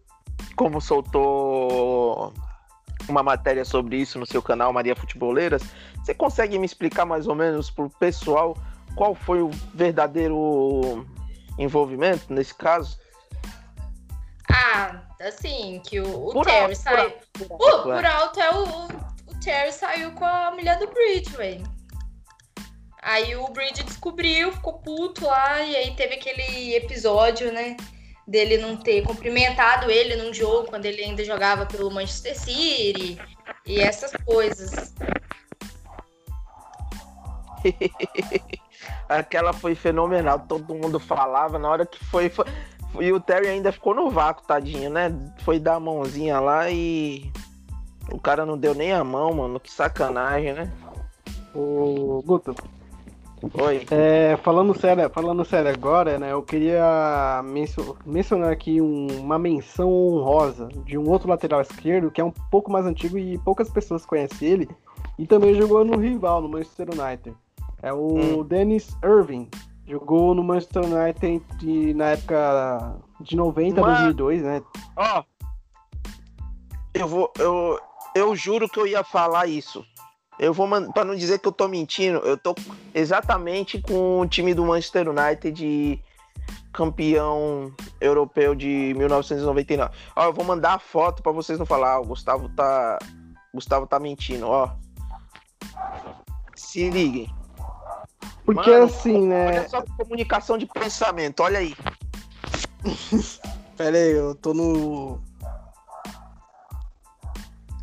como 0.57 0.81
soltou 0.81 2.33
uma 3.09 3.23
matéria 3.23 3.65
sobre 3.65 3.99
isso 3.99 4.19
no 4.19 4.27
seu 4.27 4.43
canal 4.43 4.73
Maria 4.73 4.97
Futeboleiras, 4.97 5.63
você 5.97 6.15
consegue 6.15 6.59
me 6.59 6.67
explicar 6.67 7.05
mais 7.05 7.29
ou 7.29 7.35
menos 7.35 7.71
pro 7.71 7.91
pessoal 7.91 8.57
qual 8.99 9.15
foi 9.15 9.41
o 9.41 9.49
verdadeiro 9.73 11.07
envolvimento 11.57 12.33
nesse 12.33 12.53
caso? 12.53 12.99
Ah, 14.51 15.03
assim, 15.21 15.81
que 15.87 16.01
o, 16.01 16.29
o 16.29 16.33
Por 16.33 16.45
Terry 16.45 16.63
alto, 16.63 16.75
saiu. 16.75 17.13
por 17.33 17.47
Uh, 17.47 17.63
alto, 17.63 17.83
por 17.85 18.05
é. 18.05 18.09
alto 18.09 18.41
é 18.41 18.51
o, 18.51 18.65
o, 18.65 18.87
o 19.29 19.41
Terry 19.41 19.73
saiu 19.73 20.11
com 20.13 20.25
a 20.25 20.51
mulher 20.51 20.77
do 20.81 20.89
Bridge, 20.89 21.31
velho. 21.31 21.63
Aí 23.01 23.37
o 23.37 23.47
Bridge 23.49 23.85
descobriu, 23.85 24.53
ficou 24.53 24.81
puto 24.81 25.27
lá, 25.27 25.63
e 25.63 25.77
aí 25.77 25.95
teve 25.95 26.17
aquele 26.17 26.75
episódio, 26.75 27.53
né? 27.53 27.77
Dele 28.27 28.59
não 28.59 28.77
ter 28.77 29.03
cumprimentado 29.05 29.89
ele 29.91 30.17
num 30.17 30.35
jogo 30.35 30.69
quando 30.69 30.87
ele 30.87 31.05
ainda 31.05 31.25
jogava 31.25 31.65
pelo 31.65 31.89
Manchester 31.91 32.37
City 32.37 33.17
e 33.65 33.81
essas 33.81 34.11
coisas. 34.27 34.93
Aquela 39.09 39.53
foi 39.53 39.75
fenomenal, 39.75 40.41
todo 40.41 40.75
mundo 40.75 41.01
falava, 41.01 41.59
na 41.59 41.69
hora 41.69 41.87
que 41.87 42.05
foi, 42.05 42.29
foi- 42.29 42.45
E 43.01 43.13
o 43.13 43.21
Terry 43.21 43.49
ainda 43.49 43.71
ficou 43.71 43.95
no 43.95 44.11
vácuo, 44.11 44.47
tadinho, 44.47 44.91
né? 44.91 45.15
Foi 45.45 45.59
dar 45.59 45.75
a 45.75 45.81
mãozinha 45.81 46.41
lá 46.41 46.71
e. 46.71 47.31
O 48.11 48.19
cara 48.19 48.47
não 48.47 48.57
deu 48.57 48.75
nem 48.75 48.93
a 48.93 49.05
mão, 49.05 49.33
mano. 49.35 49.61
Que 49.61 49.71
sacanagem, 49.71 50.55
né? 50.55 50.73
Ô, 51.55 52.23
Guto, 52.25 52.55
Oi. 53.63 53.87
é, 53.91 54.37
falando 54.43 54.79
sério, 54.79 55.09
falando 55.11 55.45
sério 55.45 55.71
agora, 55.71 56.19
né? 56.19 56.33
Eu 56.33 56.43
queria 56.43 57.43
mencio- 57.45 57.97
mencionar 58.07 58.51
aqui 58.51 58.81
um- 58.81 59.21
uma 59.21 59.39
menção 59.39 59.91
honrosa 59.91 60.69
de 60.85 60.97
um 60.99 61.09
outro 61.09 61.29
lateral 61.29 61.61
esquerdo 61.61 62.11
que 62.11 62.21
é 62.21 62.25
um 62.25 62.33
pouco 62.51 62.71
mais 62.73 62.87
antigo 62.87 63.19
e 63.19 63.39
poucas 63.39 63.71
pessoas 63.71 64.05
conhecem 64.07 64.49
ele. 64.49 64.69
E 65.19 65.27
também 65.27 65.55
jogou 65.55 65.85
no 65.85 65.99
rival, 65.99 66.41
no 66.41 66.49
Manchester 66.49 66.89
United. 66.91 67.37
É 67.83 67.93
o 67.93 68.43
Dennis 68.45 68.97
Irving. 69.05 69.49
Jogou 69.87 70.35
no 70.35 70.43
Manchester 70.45 70.83
United 70.85 71.43
de- 71.59 71.95
na 71.95 72.11
época 72.11 72.97
de 73.21 73.37
90 73.37 73.81
a 73.81 73.83
Mano. 73.83 73.95
2002, 74.15 74.43
né? 74.43 74.63
Ó. 74.97 75.23
Eu 76.95 77.07
vou. 77.09 77.33
Eu, 77.39 77.79
eu 78.15 78.37
juro 78.37 78.69
que 78.69 78.79
eu 78.79 78.87
ia 78.87 79.03
falar 79.05 79.47
isso. 79.47 79.85
Eu 80.39 80.53
vou. 80.53 80.69
Pra 80.93 81.05
não 81.05 81.15
dizer 81.17 81.39
que 81.39 81.49
eu 81.49 81.53
tô 81.53 81.67
mentindo, 81.69 82.19
eu 82.19 82.37
tô 82.37 82.55
exatamente 82.95 83.81
com 83.81 84.21
o 84.21 84.27
time 84.27 84.53
do 84.55 84.65
Manchester 84.65 85.09
United 85.09 86.03
campeão 86.73 87.73
europeu 88.01 88.55
de 88.55 88.95
1999. 88.97 89.91
Ó, 90.15 90.25
eu 90.25 90.33
vou 90.33 90.45
mandar 90.45 90.75
a 90.75 90.79
foto 90.79 91.23
pra 91.23 91.33
vocês 91.33 91.59
não 91.59 91.67
falar. 91.67 91.95
Ah, 91.95 92.01
o 92.01 92.05
Gustavo 92.07 92.49
tá. 92.51 92.99
Gustavo 93.55 93.87
tá 93.87 93.99
mentindo, 93.99 94.47
ó. 94.49 94.71
Se 96.55 96.91
liguem. 96.91 97.29
Porque 98.49 98.71
Mano, 98.71 98.85
assim, 98.85 99.27
né? 99.27 99.47
Olha 99.49 99.69
só 99.69 99.85
comunicação 99.99 100.57
de 100.57 100.65
pensamento, 100.65 101.41
olha 101.41 101.59
aí. 101.59 101.77
Pera 103.77 103.95
aí, 103.95 104.13
eu 104.13 104.35
tô 104.35 104.55
no. 104.55 105.21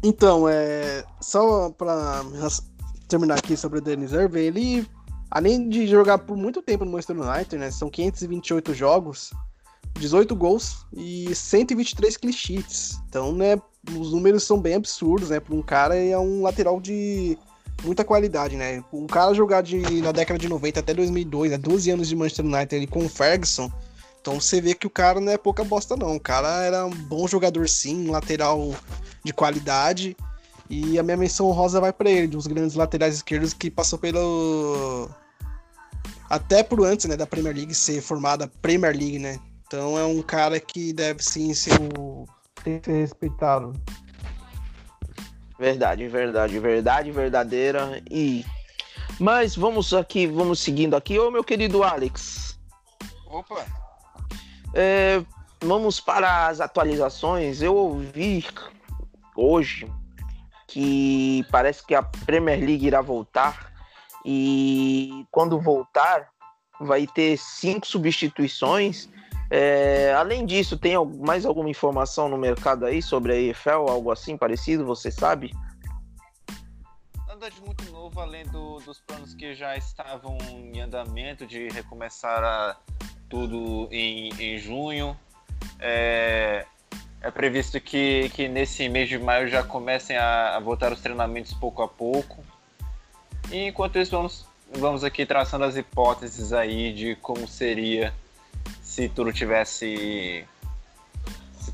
Então, 0.04 0.50
é. 0.50 1.06
Só 1.22 1.70
pra 1.70 2.24
terminar 3.08 3.38
aqui 3.38 3.56
sobre 3.56 3.78
o 3.78 3.82
Dennis 3.82 4.12
Irving, 4.12 4.40
ele, 4.40 4.90
além 5.30 5.70
de 5.70 5.86
jogar 5.86 6.18
por 6.18 6.36
muito 6.36 6.64
tempo 6.64 6.84
no 6.84 6.90
Manchester 6.90 7.22
United, 7.22 7.58
né? 7.58 7.70
São 7.70 7.88
528 7.88 8.74
jogos, 8.74 9.32
18 10.00 10.36
gols 10.36 10.84
e 10.92 11.36
123 11.36 12.18
clean 12.18 12.34
sheets. 12.34 13.00
Então, 13.08 13.32
né? 13.34 13.62
Os 13.96 14.12
números 14.12 14.42
são 14.42 14.60
bem 14.60 14.74
absurdos, 14.74 15.30
né? 15.30 15.40
Para 15.40 15.54
um 15.54 15.62
cara 15.62 15.96
e 15.96 16.10
é 16.10 16.18
um 16.18 16.42
lateral 16.42 16.82
de 16.82 17.38
muita 17.84 18.04
qualidade, 18.04 18.56
né? 18.56 18.84
Um 18.92 19.08
cara 19.08 19.34
jogar 19.34 19.62
de, 19.62 20.02
na 20.02 20.12
década 20.12 20.40
de 20.40 20.48
90 20.48 20.80
até 20.80 20.94
2002, 20.94 21.52
né? 21.52 21.58
12 21.58 21.92
anos 21.92 22.08
de 22.08 22.16
Manchester 22.16 22.46
United 22.46 22.88
com 22.88 23.06
o 23.06 23.10
Ferguson. 23.10 23.72
Então 24.22 24.42
você 24.42 24.60
vê 24.60 24.74
que 24.74 24.88
o 24.88 24.90
cara 24.90 25.20
não 25.20 25.32
é 25.32 25.38
pouca 25.38 25.64
bosta, 25.64 25.96
não. 25.96 26.16
O 26.16 26.20
cara 26.20 26.64
era 26.64 26.86
um 26.86 26.90
bom 26.90 27.28
jogador, 27.28 27.70
sim, 27.70 28.08
um 28.08 28.12
lateral 28.12 28.74
de 29.24 29.32
qualidade. 29.32 30.18
E 30.68 30.98
a 30.98 31.04
minha 31.04 31.16
menção 31.16 31.48
honrosa 31.48 31.80
vai 31.80 31.94
pra 31.94 32.10
ele, 32.10 32.28
de 32.28 32.38
uns 32.38 32.48
grandes 32.48 32.76
laterais 32.76 33.16
esquerdos 33.16 33.54
que 33.54 33.70
passou 33.70 34.00
pelo. 34.00 35.10
Até 36.28 36.64
por 36.64 36.84
antes, 36.84 37.06
né, 37.06 37.16
da 37.16 37.28
Premier 37.28 37.56
League 37.56 37.76
ser 37.76 38.02
formada 38.02 38.52
Premier 38.62 38.98
League, 38.98 39.20
né? 39.20 39.40
Então 39.68 39.98
é 39.98 40.04
um 40.04 40.24
cara 40.24 40.60
que 40.60 40.92
deve 40.92 41.24
sim 41.24 41.54
ser 41.54 41.80
o. 42.00 42.26
Tem 42.64 42.80
que 42.80 42.86
ser 42.90 43.02
respeitado. 43.02 43.74
Verdade, 45.58 46.08
verdade, 46.08 46.60
verdade, 46.60 47.12
verdadeira. 47.12 48.02
E. 48.10 48.46
Mas 49.20 49.56
vamos 49.56 49.94
aqui, 49.94 50.28
vamos 50.28 50.60
seguindo 50.60 50.96
aqui. 50.96 51.18
Ô 51.18 51.32
meu 51.32 51.44
querido 51.44 51.84
Alex. 51.84 52.60
Opa, 53.28 53.66
é, 54.74 55.24
vamos 55.62 56.02
para 56.02 56.48
as 56.48 56.60
atualizações. 56.60 57.62
Eu 57.62 57.76
ouvi 57.76 58.46
hoje 59.36 59.90
que 60.68 61.46
parece 61.50 61.86
que 61.86 61.96
a 61.96 62.04
Premier 62.04 62.60
League 62.60 62.86
irá 62.86 63.00
voltar. 63.00 63.72
E 64.26 65.26
quando 65.32 65.62
voltar, 65.62 66.28
vai 66.82 67.08
ter 67.08 67.38
cinco 67.38 67.88
substituições. 67.88 69.08
É, 69.50 70.14
além 70.14 70.46
disso, 70.46 70.78
tem 70.78 70.94
mais 71.20 71.46
alguma 71.46 71.70
informação 71.70 72.28
no 72.28 72.38
mercado 72.38 72.86
aí 72.86 73.02
sobre 73.02 73.34
a 73.34 73.36
EFL, 73.36 73.90
algo 73.90 74.12
assim 74.12 74.38
parecido? 74.38 74.86
Você 74.86 75.12
sabe? 75.12 75.52
nada 77.28 77.52
de 77.52 77.62
muito 77.62 77.84
novo 77.92 78.20
além 78.22 78.46
do- 78.46 78.80
dos 78.80 79.00
planos 79.02 79.34
que 79.34 79.54
já 79.54 79.76
estavam 79.76 80.38
em 80.50 80.80
andamento 80.80 81.46
de 81.46 81.68
recomeçar 81.68 82.42
a- 82.44 82.78
tudo 83.30 83.90
em, 83.92 84.30
em 84.40 84.58
junho. 84.58 85.18
É, 85.80 86.66
é 87.22 87.32
previsto 87.32 87.80
que, 87.82 88.30
que 88.30 88.48
nesse 88.48 88.88
mês 88.88 89.10
de 89.10 89.20
maio 89.20 89.50
já 89.50 89.64
comecem 89.64 90.16
a, 90.16 90.56
a 90.56 90.60
voltar 90.60 90.94
os 90.94 91.02
treinamentos 91.02 91.54
pouco 91.54 91.82
a 91.84 91.88
pouco. 91.90 92.42
E 93.52 93.68
enquanto 93.68 94.00
isso, 94.00 94.12
vamos, 94.12 94.48
vamos 94.74 95.04
aqui 95.04 95.26
traçando 95.26 95.66
as 95.66 95.76
hipóteses 95.76 96.54
aí 96.54 96.94
de 96.94 97.16
como 97.18 97.46
seria 97.48 98.14
se 98.82 99.10
tudo 99.10 99.32
tivesse 99.34 100.48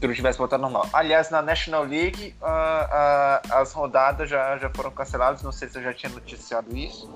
tudo 0.01 0.15
tivesse 0.15 0.39
voltado 0.39 0.63
normal. 0.63 0.89
Aliás, 0.91 1.29
na 1.29 1.43
National 1.43 1.83
League, 1.83 2.35
uh, 2.41 2.45
uh, 2.45 3.53
as 3.61 3.71
rodadas 3.71 4.27
já, 4.27 4.57
já 4.57 4.69
foram 4.71 4.89
canceladas. 4.89 5.43
Não 5.43 5.51
sei 5.51 5.69
se 5.69 5.77
eu 5.77 5.83
já 5.83 5.93
tinha 5.93 6.11
noticiado 6.11 6.75
isso, 6.75 7.07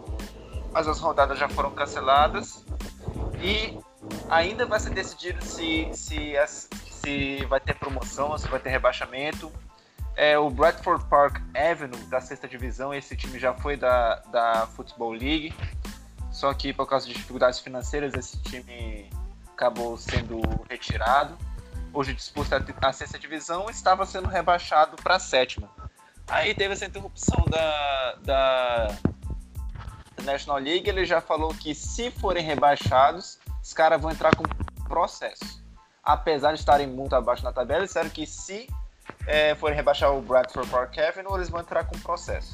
mas 0.72 0.88
as 0.88 1.00
rodadas 1.00 1.40
já 1.40 1.50
foram 1.50 1.72
canceladas 1.72 2.64
e 3.42 3.76
ainda 4.30 4.68
vai 4.68 4.80
ser 4.80 4.92
decidido 4.92 5.44
se, 5.44 5.90
se, 5.94 6.36
se 6.48 7.44
vai 7.48 7.60
ter 7.60 7.74
promoção, 7.74 8.38
se 8.38 8.48
vai 8.48 8.60
ter 8.60 8.70
rebaixamento. 8.70 9.52
É, 10.16 10.38
o 10.38 10.50
Bradford 10.50 11.04
Park 11.06 11.42
Avenue, 11.56 12.02
da 12.04 12.22
sexta 12.22 12.48
divisão, 12.48 12.94
esse 12.94 13.18
time 13.18 13.40
já 13.40 13.54
foi 13.54 13.76
da, 13.76 14.18
da 14.32 14.68
Football 14.68 15.12
League, 15.12 15.54
só 16.32 16.54
que 16.54 16.72
por 16.72 16.88
causa 16.88 17.08
de 17.08 17.14
dificuldades 17.14 17.60
financeiras, 17.60 18.14
esse 18.14 18.42
time 18.44 19.10
acabou 19.56 19.98
sendo 19.98 20.42
retirado. 20.70 21.38
Hoje 21.94 22.14
disputa 22.14 22.64
a 22.82 22.94
sexta 22.94 23.18
divisão, 23.18 23.70
estava 23.70 24.06
sendo 24.06 24.28
rebaixado 24.28 24.98
para 24.98 25.16
a 25.16 25.20
sétima. 25.20 25.70
Aí 26.28 26.54
teve 26.54 26.74
essa 26.74 26.86
interrupção 26.86 27.46
da, 27.48 28.16
da, 28.22 28.88
da 30.18 30.24
National 30.24 30.58
League, 30.58 30.90
ele 30.90 31.06
já 31.06 31.22
falou 31.22 31.54
que 31.54 31.74
se 31.74 32.12
forem 32.12 32.44
rebaixados, 32.44 33.40
os 33.64 33.74
caras 33.74 34.02
vão 34.02 34.12
entrar 34.12 34.36
com 34.36 34.44
processo. 34.88 35.64
Apesar 36.04 36.54
de 36.54 36.60
estarem 36.60 36.88
muito 36.88 37.16
abaixo 37.16 37.44
na 37.44 37.54
tabela, 37.54 37.80
eles 37.80 37.90
disseram 37.90 38.10
que 38.10 38.28
se 38.28 38.68
é, 39.26 39.56
forem 39.56 39.76
rebaixar 39.76 40.12
o 40.14 40.22
Bradford 40.22 40.70
Park 40.70 40.98
Avenue, 40.98 41.36
eles 41.36 41.50
vão 41.50 41.62
entrar 41.62 41.86
com 41.86 41.98
processo. 42.00 42.54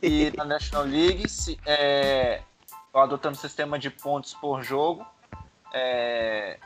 E 0.00 0.32
na 0.36 0.44
National 0.44 0.84
League, 0.84 1.28
se, 1.28 1.58
é, 1.66 2.40
adotando 3.00 3.36
sistema 3.36 3.78
de 3.78 3.90
pontos 3.90 4.34
por 4.34 4.62
jogo, 4.62 5.06
é, 5.72 6.58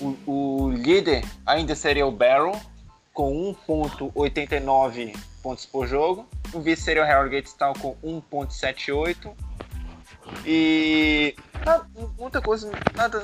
o, 0.00 0.16
o, 0.26 0.70
líder 0.70 1.24
ainda 1.44 1.74
seria 1.74 2.06
o 2.06 2.12
Barrow, 2.12 2.58
com 3.12 3.54
1.89 3.68 5.16
pontos 5.42 5.66
por 5.66 5.86
jogo. 5.86 6.26
O 6.52 6.60
vice 6.60 6.82
seria 6.82 7.02
o 7.02 7.06
Harrogate 7.06 7.54
Town 7.56 7.74
com 7.74 7.96
1.78 7.96 9.34
e 10.46 11.34
muita 12.18 12.40
coisa, 12.40 12.70
nada 12.96 13.22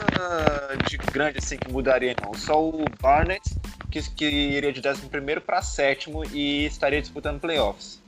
de 0.88 0.96
grande 0.98 1.38
assim 1.38 1.56
que 1.56 1.70
mudaria 1.70 2.14
não. 2.22 2.34
Só 2.34 2.62
o 2.62 2.84
Barnett, 3.00 3.42
que, 3.90 4.02
que 4.10 4.24
iria 4.24 4.72
de 4.72 4.86
11 4.86 5.08
para 5.40 5.62
sétimo 5.62 6.24
e 6.24 6.66
estaria 6.66 7.00
disputando 7.00 7.40
playoffs. 7.40 8.02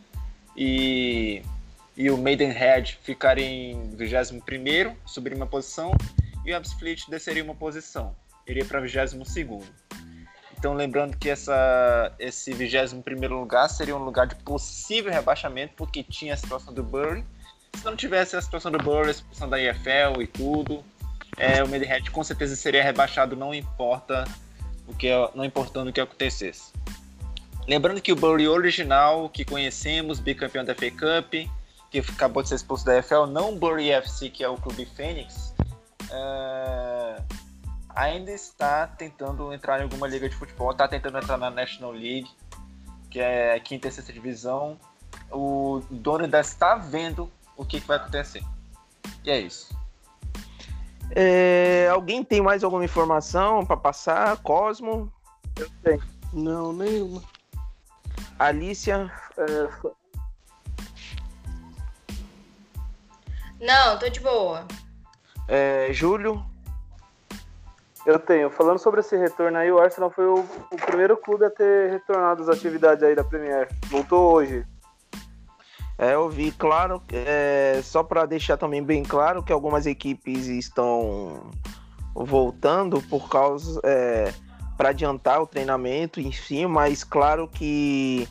E, 0.57 1.43
e 1.99 2.11
o 2.11 2.17
Maidenhead 2.17 2.99
ficaria 3.03 3.45
em 3.45 3.91
21, 3.91 4.97
subiria 5.05 5.37
uma 5.37 5.47
posição, 5.47 5.93
e 6.47 6.53
o 6.53 6.57
Absfleet 6.57 7.11
desceria 7.11 7.45
uma 7.45 7.55
posição, 7.55 8.17
iria 8.47 8.65
para 8.65 8.81
22. 8.81 9.65
Então, 10.57 10.73
lembrando 10.73 11.17
que 11.19 11.29
essa, 11.29 12.15
esse 12.19 12.55
21 12.55 13.03
lugar 13.29 13.69
seria 13.69 13.95
um 13.95 14.03
lugar 14.03 14.27
de 14.27 14.35
possível 14.37 15.13
rebaixamento, 15.13 15.75
porque 15.77 16.03
tinha 16.03 16.33
a 16.33 16.37
situação 16.37 16.73
do 16.73 16.83
Bury 16.83 17.23
se 17.79 17.85
não 17.85 17.95
tivesse 17.95 18.37
a 18.37 18.43
situação 18.43 18.73
do 18.73 18.79
Burrow, 18.79 19.09
a 19.09 19.15
situação 19.15 19.49
da 19.49 19.61
EFL 19.61 20.21
e 20.21 20.27
tudo, 20.27 20.85
é, 21.37 21.63
o 21.63 21.69
Maidenhead 21.69 22.11
com 22.11 22.25
certeza 22.25 22.57
seria 22.57 22.83
rebaixado, 22.83 23.37
não 23.37 23.55
importa 23.55 24.25
o 24.87 24.95
que 24.95 25.09
não 25.35 25.45
importando 25.45 25.91
o 25.91 25.93
que 25.93 26.01
acontecesse. 26.01 26.73
Lembrando 27.69 28.01
que 28.01 28.11
o 28.11 28.17
Bury 28.17 28.49
original 28.49 29.29
que 29.29 29.45
conhecemos, 29.45 30.19
bicampeão 30.19 30.65
da 30.65 30.75
FA 30.75 30.91
Cup, 30.91 31.49
que 31.91 31.99
acabou 31.99 32.43
de 32.43 32.51
ser 32.51 32.57
expulso 32.57 32.85
da 32.85 32.99
EFL, 32.99 33.27
não 33.27 33.55
o 33.55 33.57
Bury 33.57 33.91
FC, 33.91 34.31
que 34.31 34.45
é 34.45 34.49
o 34.49 34.57
clube 34.57 34.85
Fênix, 34.85 35.55
uh, 36.11 37.23
ainda 37.95 38.31
está 38.31 38.87
tentando 38.87 39.53
entrar 39.53 39.81
em 39.81 39.85
alguma 39.85 40.07
liga 40.07 40.29
de 40.29 40.37
futebol, 40.37 40.71
está 40.71 40.87
tentando 40.87 41.19
entrar 41.19 41.39
na 41.39 41.51
National 41.51 41.93
League, 41.93 42.31
que 43.11 43.21
é 43.21 43.55
a 43.55 43.61
quinta 43.61 43.89
e 43.89 43.93
sexta 43.93 44.13
divisão. 44.13 44.79
O 45.31 45.83
dono 45.91 46.25
ainda 46.25 46.41
está 46.41 46.77
vendo 46.77 47.31
o 47.57 47.65
que, 47.65 47.81
que 47.81 47.87
vai 47.87 47.97
acontecer. 47.97 48.43
E 49.25 49.31
é 49.31 49.41
isso. 49.41 49.77
É, 51.11 51.89
alguém 51.91 52.23
tem 52.23 52.41
mais 52.41 52.63
alguma 52.63 52.85
informação 52.85 53.65
para 53.65 53.77
passar? 53.77 54.37
Cosmo? 54.39 55.11
Eu 55.59 55.69
tenho. 55.83 56.03
Não, 56.33 56.73
nenhuma. 56.73 57.23
Alicia? 58.39 59.11
É... 59.37 59.98
Não, 63.61 63.99
tô 63.99 64.09
de 64.09 64.21
boa. 64.21 64.67
É, 65.47 65.89
Júlio? 65.93 66.45
Eu 68.07 68.19
tenho. 68.19 68.51
Falando 68.51 68.79
sobre 68.79 69.01
esse 69.01 69.17
retorno 69.17 69.59
aí, 69.59 69.71
o 69.71 69.79
Arsenal 69.79 70.11
foi 70.11 70.25
o, 70.27 70.45
o 70.71 70.77
primeiro 70.77 71.17
clube 71.17 71.45
a 71.45 71.51
ter 71.51 71.91
retornado 71.91 72.43
às 72.43 72.49
atividades 72.49 73.03
aí 73.03 73.15
da 73.15 73.25
Premier. 73.25 73.69
Voltou 73.87 74.33
hoje. 74.33 74.65
É, 75.99 76.15
eu 76.15 76.29
vi, 76.29 76.53
claro, 76.53 77.03
é, 77.13 77.81
só 77.83 78.05
para 78.05 78.25
deixar 78.25 78.57
também 78.57 78.83
bem 78.83 79.03
claro 79.03 79.43
que 79.43 79.53
algumas 79.53 79.85
equipes 79.85 80.47
estão 80.47 81.51
voltando 82.15 83.03
por 83.03 83.29
causa 83.29 83.81
é, 83.83 84.33
para 84.77 84.91
adiantar 84.91 85.43
o 85.43 85.47
treinamento 85.47 86.21
em 86.21 86.31
si, 86.31 86.65
mas 86.67 87.03
claro 87.03 87.49
que 87.49 88.29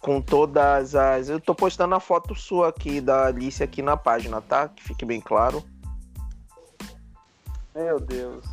com 0.00 0.20
todas 0.20 0.94
as. 0.94 1.28
Eu 1.28 1.40
tô 1.40 1.54
postando 1.54 1.94
a 1.94 2.00
foto 2.00 2.34
sua 2.34 2.68
aqui 2.68 3.00
da 3.00 3.26
Alice 3.26 3.62
aqui 3.62 3.82
na 3.82 3.96
página, 3.96 4.40
tá? 4.40 4.68
Que 4.68 4.82
fique 4.82 5.04
bem 5.04 5.20
claro. 5.20 5.62
Meu 7.74 8.00
Deus. 8.00 8.44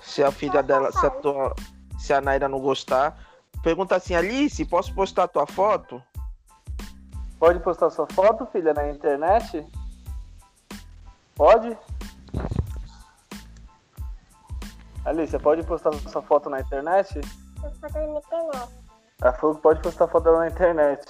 Se 0.00 0.22
a 0.22 0.30
filha 0.30 0.62
dela, 0.62 0.92
se 0.92 1.04
a, 1.04 1.10
tua, 1.10 1.54
se 1.98 2.12
a 2.12 2.20
Naira 2.20 2.48
não 2.48 2.60
gostar, 2.60 3.18
pergunta 3.62 3.96
assim, 3.96 4.14
Alice, 4.14 4.62
posso 4.66 4.94
postar 4.94 5.24
a 5.24 5.28
tua 5.28 5.46
foto? 5.46 6.02
Pode 7.38 7.60
postar 7.60 7.90
sua 7.90 8.06
foto, 8.06 8.46
filha, 8.46 8.72
na 8.72 8.90
internet? 8.90 9.66
Pode? 11.34 11.76
Alicia, 15.04 15.38
pode 15.38 15.62
postar 15.64 15.92
sua 15.94 16.22
foto 16.22 16.48
na 16.48 16.60
internet? 16.60 17.20
Foto 17.60 17.92
na 17.92 18.18
internet. 18.18 18.83
Ela 19.20 19.32
falou 19.32 19.56
que 19.56 19.62
pode 19.62 19.80
postar 19.80 20.08
foto 20.08 20.24
dela 20.24 20.40
na 20.40 20.48
internet. 20.48 21.06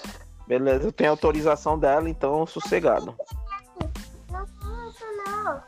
Beleza, 0.47 0.87
eu 0.87 0.93
tenho 0.93 1.11
autorização 1.11 1.79
dela, 1.79 2.09
então 2.09 2.47
sossegado. 2.47 3.17
Não 4.31 4.47
posso, 4.47 5.05
não. 5.27 5.63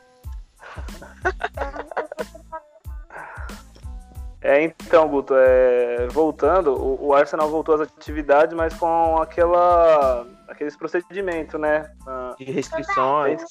É, 4.43 4.63
então, 4.63 5.09
Guto, 5.09 5.35
é, 5.35 6.07
voltando, 6.09 6.73
o, 6.73 7.07
o, 7.07 7.15
Arsenal 7.15 7.51
voltou 7.51 7.75
às 7.75 7.81
atividades, 7.81 8.55
mas 8.55 8.73
com 8.75 9.17
aquela, 9.21 10.25
aqueles 10.47 10.77
procedimentos, 10.77 11.59
né? 11.59 11.91
De 12.39 12.45
restrições. 12.45 13.43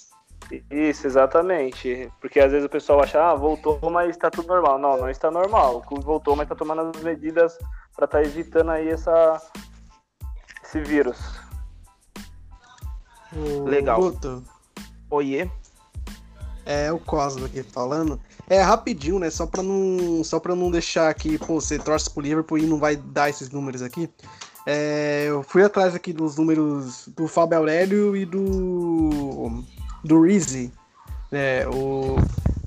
Isso, 0.69 1.07
exatamente. 1.07 2.11
Porque 2.21 2.39
às 2.39 2.51
vezes 2.51 2.65
o 2.65 2.69
pessoal 2.69 3.01
acha, 3.01 3.21
ah, 3.21 3.35
voltou, 3.35 3.79
mas 3.89 4.11
está 4.11 4.29
tudo 4.29 4.47
normal. 4.47 4.77
Não, 4.77 4.97
não 4.97 5.09
está 5.09 5.31
normal. 5.31 5.77
O 5.77 5.81
clube 5.81 6.03
voltou, 6.03 6.35
mas 6.35 6.45
está 6.45 6.55
tomando 6.55 6.91
as 6.95 7.03
medidas 7.03 7.57
para 7.95 8.05
estar 8.05 8.19
tá 8.19 8.23
evitando 8.23 8.71
aí 8.71 8.89
essa, 8.89 9.41
esse 10.63 10.81
vírus. 10.81 11.17
Legal. 13.65 13.99
Guto. 13.99 14.43
Oiê. 15.09 15.49
É 16.65 16.91
o 16.91 16.99
Cosmo 16.99 17.45
aqui 17.45 17.61
falando. 17.61 18.19
É 18.49 18.61
rapidinho, 18.61 19.19
né? 19.19 19.29
Só 19.29 19.45
pra 19.45 19.61
não, 19.61 20.23
só 20.23 20.39
pra 20.39 20.55
não 20.55 20.71
deixar 20.71 21.09
aqui, 21.09 21.37
pô, 21.37 21.59
você 21.59 21.77
torce 21.77 22.09
pro 22.09 22.21
Liverpool 22.21 22.57
e 22.57 22.65
não 22.65 22.79
vai 22.79 22.95
dar 22.95 23.29
esses 23.29 23.49
números 23.49 23.81
aqui. 23.81 24.09
É, 24.65 25.25
eu 25.27 25.43
fui 25.43 25.63
atrás 25.63 25.93
aqui 25.93 26.11
dos 26.11 26.37
números 26.37 27.07
do 27.09 27.27
Fábio 27.27 27.59
Aurélio 27.59 28.15
e 28.15 28.25
do 28.25 29.63
do 30.05 30.21
Reese. 30.21 30.71
É, 31.31 31.67
o, 31.67 32.15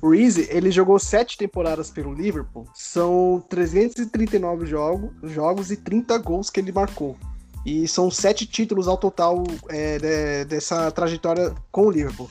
o 0.02 0.10
Reese, 0.10 0.48
ele 0.50 0.70
jogou 0.70 0.98
sete 0.98 1.38
temporadas 1.38 1.90
pelo 1.90 2.12
Liverpool. 2.12 2.66
São 2.74 3.42
339 3.48 4.66
jogo, 4.66 5.12
jogos 5.22 5.70
e 5.70 5.76
30 5.76 6.18
gols 6.18 6.50
que 6.50 6.60
ele 6.60 6.72
marcou. 6.72 7.16
E 7.64 7.86
são 7.86 8.10
sete 8.10 8.46
títulos 8.46 8.88
ao 8.88 8.96
total 8.96 9.44
é, 9.68 9.98
de, 9.98 10.44
dessa 10.46 10.90
trajetória 10.90 11.54
com 11.70 11.86
o 11.86 11.90
Liverpool. 11.90 12.28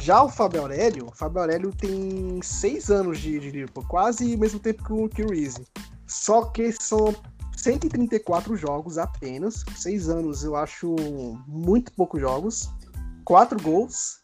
Já 0.00 0.22
o 0.22 0.28
Fábio 0.28 0.62
Aurélio, 0.62 1.06
o 1.06 1.16
Fábio 1.16 1.40
Aurélio 1.40 1.70
tem 1.70 2.40
seis 2.42 2.90
anos 2.90 3.20
de, 3.20 3.38
de 3.38 3.50
Liverpool, 3.50 3.84
quase 3.86 4.34
o 4.34 4.38
mesmo 4.38 4.58
tempo 4.58 4.82
que 4.82 4.92
o, 4.92 5.08
que 5.08 5.22
o. 5.22 5.28
Só 6.06 6.46
que 6.46 6.72
são 6.72 7.14
134 7.56 8.56
jogos 8.56 8.98
apenas. 8.98 9.64
Seis 9.76 10.08
anos 10.08 10.42
eu 10.42 10.56
acho 10.56 10.96
muito 11.46 11.92
poucos 11.92 12.20
jogos. 12.20 12.68
Quatro 13.24 13.62
gols 13.62 14.20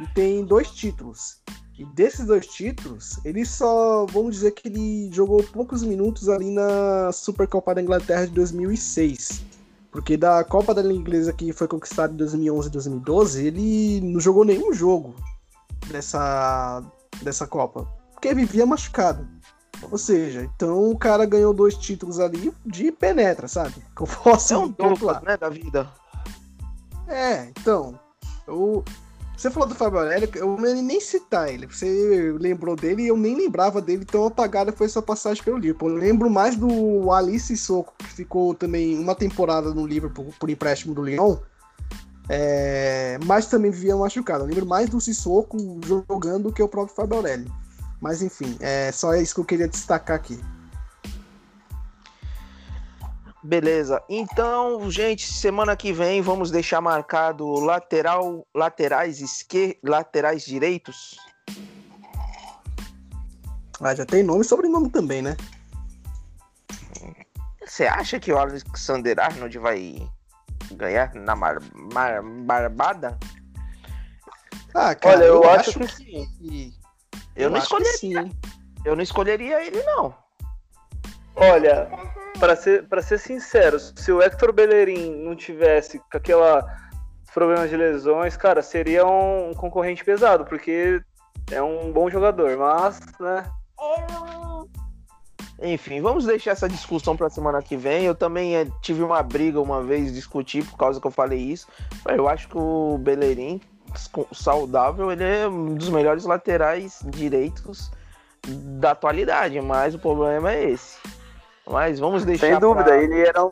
e 0.00 0.06
tem 0.14 0.44
dois 0.44 0.70
títulos. 0.70 1.40
E 1.78 1.84
desses 1.84 2.26
dois 2.26 2.46
títulos, 2.46 3.18
ele 3.24 3.44
só, 3.44 4.04
vamos 4.06 4.34
dizer 4.34 4.50
que 4.52 4.68
ele 4.68 5.10
jogou 5.12 5.42
poucos 5.42 5.82
minutos 5.82 6.28
ali 6.28 6.50
na 6.50 7.10
Supercopa 7.10 7.74
da 7.74 7.80
Inglaterra 7.80 8.26
de 8.26 8.32
2006. 8.32 9.42
Porque 9.90 10.16
da 10.16 10.44
Copa 10.44 10.74
da 10.74 10.82
Liga 10.82 11.00
Inglesa 11.00 11.32
que 11.32 11.52
foi 11.52 11.66
conquistada 11.66 12.12
em 12.12 12.16
2011 12.16 12.68
e 12.68 12.70
2012, 12.70 13.46
ele 13.46 14.00
não 14.02 14.20
jogou 14.20 14.44
nenhum 14.44 14.72
jogo 14.72 15.14
dessa, 15.88 16.84
dessa 17.22 17.46
Copa. 17.46 17.88
porque 18.12 18.34
vivia 18.34 18.66
machucado. 18.66 19.26
Ou 19.90 19.96
seja, 19.96 20.42
então 20.54 20.90
o 20.90 20.98
cara 20.98 21.24
ganhou 21.24 21.54
dois 21.54 21.74
títulos 21.74 22.20
ali 22.20 22.52
de 22.66 22.92
penetra, 22.92 23.48
sabe? 23.48 23.74
Que 23.96 24.02
eu 24.02 24.06
posso 24.06 24.54
É 24.54 24.58
um. 24.58 24.68
Douglas, 24.68 25.22
né, 25.22 25.36
da 25.36 25.48
vida. 25.48 25.88
É, 27.08 27.44
então. 27.44 27.98
Eu, 28.46 28.84
você 29.40 29.50
falou 29.50 29.66
do 29.66 29.74
Fábio 29.74 30.00
Aurélio, 30.00 30.28
eu 30.34 30.54
nem 30.58 31.00
citar 31.00 31.48
ele. 31.48 31.66
Você 31.66 32.36
lembrou 32.38 32.76
dele 32.76 33.04
e 33.04 33.08
eu 33.08 33.16
nem 33.16 33.34
lembrava 33.34 33.80
dele, 33.80 34.04
tão 34.04 34.26
apagada 34.26 34.70
foi 34.70 34.86
essa 34.86 35.00
passagem 35.00 35.42
pelo 35.42 35.56
Liverpool. 35.56 35.88
Eu 35.88 35.96
lembro 35.96 36.28
mais 36.28 36.56
do 36.56 37.10
Alice 37.10 37.56
Soco, 37.56 37.94
que 37.96 38.06
ficou 38.06 38.54
também 38.54 38.98
uma 38.98 39.14
temporada 39.14 39.72
no 39.72 39.86
Liverpool 39.86 40.34
por 40.38 40.50
empréstimo 40.50 40.94
do 40.94 41.02
Lyon. 41.02 41.38
É, 42.28 43.18
mas 43.24 43.46
também 43.46 43.70
vivia 43.70 43.96
machucado. 43.96 44.44
Eu 44.44 44.48
lembro 44.48 44.66
mais 44.66 44.90
do 44.90 45.00
Sissoko 45.00 45.56
jogando 45.86 46.44
do 46.44 46.52
que 46.52 46.62
o 46.62 46.68
próprio 46.68 46.94
Fábio 46.94 47.16
Aurélio. 47.16 47.50
Mas 47.98 48.22
enfim, 48.22 48.56
é 48.60 48.92
só 48.92 49.14
isso 49.14 49.34
que 49.34 49.40
eu 49.40 49.44
queria 49.46 49.66
destacar 49.66 50.16
aqui. 50.16 50.38
Beleza. 53.42 54.02
Então, 54.08 54.90
gente, 54.90 55.32
semana 55.32 55.74
que 55.74 55.92
vem 55.92 56.20
vamos 56.20 56.50
deixar 56.50 56.80
marcado 56.80 57.48
lateral, 57.54 58.46
laterais 58.54 59.20
esquer, 59.20 59.78
laterais 59.82 60.44
direitos. 60.44 61.16
Ah, 63.80 63.94
já 63.94 64.04
tem 64.04 64.22
nome 64.22 64.42
e 64.42 64.44
sobrenome 64.44 64.90
também, 64.90 65.22
né? 65.22 65.36
Você 67.64 67.86
acha 67.86 68.20
que 68.20 68.30
o 68.30 68.36
Alexander 68.36 69.18
Arnold 69.18 69.58
vai 69.58 70.06
ganhar 70.72 71.14
na 71.14 71.34
mar, 71.34 71.58
mar- 71.94 72.22
barbada? 72.22 73.18
Ah, 74.74 74.94
cara, 74.94 75.16
Olha, 75.16 75.24
eu, 75.24 75.42
eu 75.42 75.50
acho, 75.50 75.70
acho 75.70 75.78
que 75.78 75.88
sim. 75.88 76.28
que. 76.38 76.74
Eu, 77.34 77.48
não 77.48 77.56
acho 77.56 77.74
que 77.74 77.82
escolheria. 77.82 78.30
Eu 78.84 78.96
não 78.96 79.02
escolheria 79.02 79.66
ele 79.66 79.82
não. 79.82 80.14
Olha, 81.40 81.88
pra 82.38 82.54
ser, 82.54 82.86
pra 82.86 83.00
ser 83.00 83.18
sincero, 83.18 83.80
se 83.80 84.12
o 84.12 84.20
Hector 84.20 84.52
Bellerin 84.52 85.24
não 85.24 85.34
tivesse 85.34 85.98
com 85.98 86.16
aquela 86.18 86.66
problemas 87.32 87.70
de 87.70 87.76
lesões, 87.76 88.36
cara, 88.36 88.60
seria 88.60 89.06
um 89.06 89.54
concorrente 89.54 90.04
pesado, 90.04 90.44
porque 90.44 91.00
é 91.50 91.62
um 91.62 91.90
bom 91.92 92.10
jogador, 92.10 92.58
mas, 92.58 93.00
né? 93.18 93.50
Enfim, 95.62 96.00
vamos 96.00 96.26
deixar 96.26 96.50
essa 96.52 96.68
discussão 96.68 97.16
para 97.16 97.30
semana 97.30 97.62
que 97.62 97.76
vem. 97.76 98.04
Eu 98.04 98.14
também 98.14 98.56
eh, 98.56 98.66
tive 98.82 99.02
uma 99.02 99.22
briga 99.22 99.60
uma 99.60 99.82
vez, 99.82 100.12
discuti 100.12 100.62
por 100.62 100.76
causa 100.76 101.00
que 101.00 101.06
eu 101.06 101.10
falei 101.10 101.38
isso. 101.38 101.68
Eu 102.06 102.28
acho 102.28 102.48
que 102.48 102.58
o 102.58 102.98
Bellerin, 102.98 103.60
saudável, 104.32 105.10
ele 105.10 105.24
é 105.24 105.48
um 105.48 105.74
dos 105.74 105.88
melhores 105.88 106.24
laterais 106.24 107.00
direitos 107.06 107.90
da 108.46 108.92
atualidade, 108.92 109.60
mas 109.60 109.94
o 109.94 109.98
problema 109.98 110.52
é 110.52 110.70
esse. 110.70 110.98
Mas 111.70 111.98
vamos 111.98 112.24
deixar. 112.24 112.48
Sem 112.48 112.58
dúvida, 112.58 112.84
pra- 112.84 113.02
ele 113.02 113.20
era 113.20 113.44
um, 113.44 113.50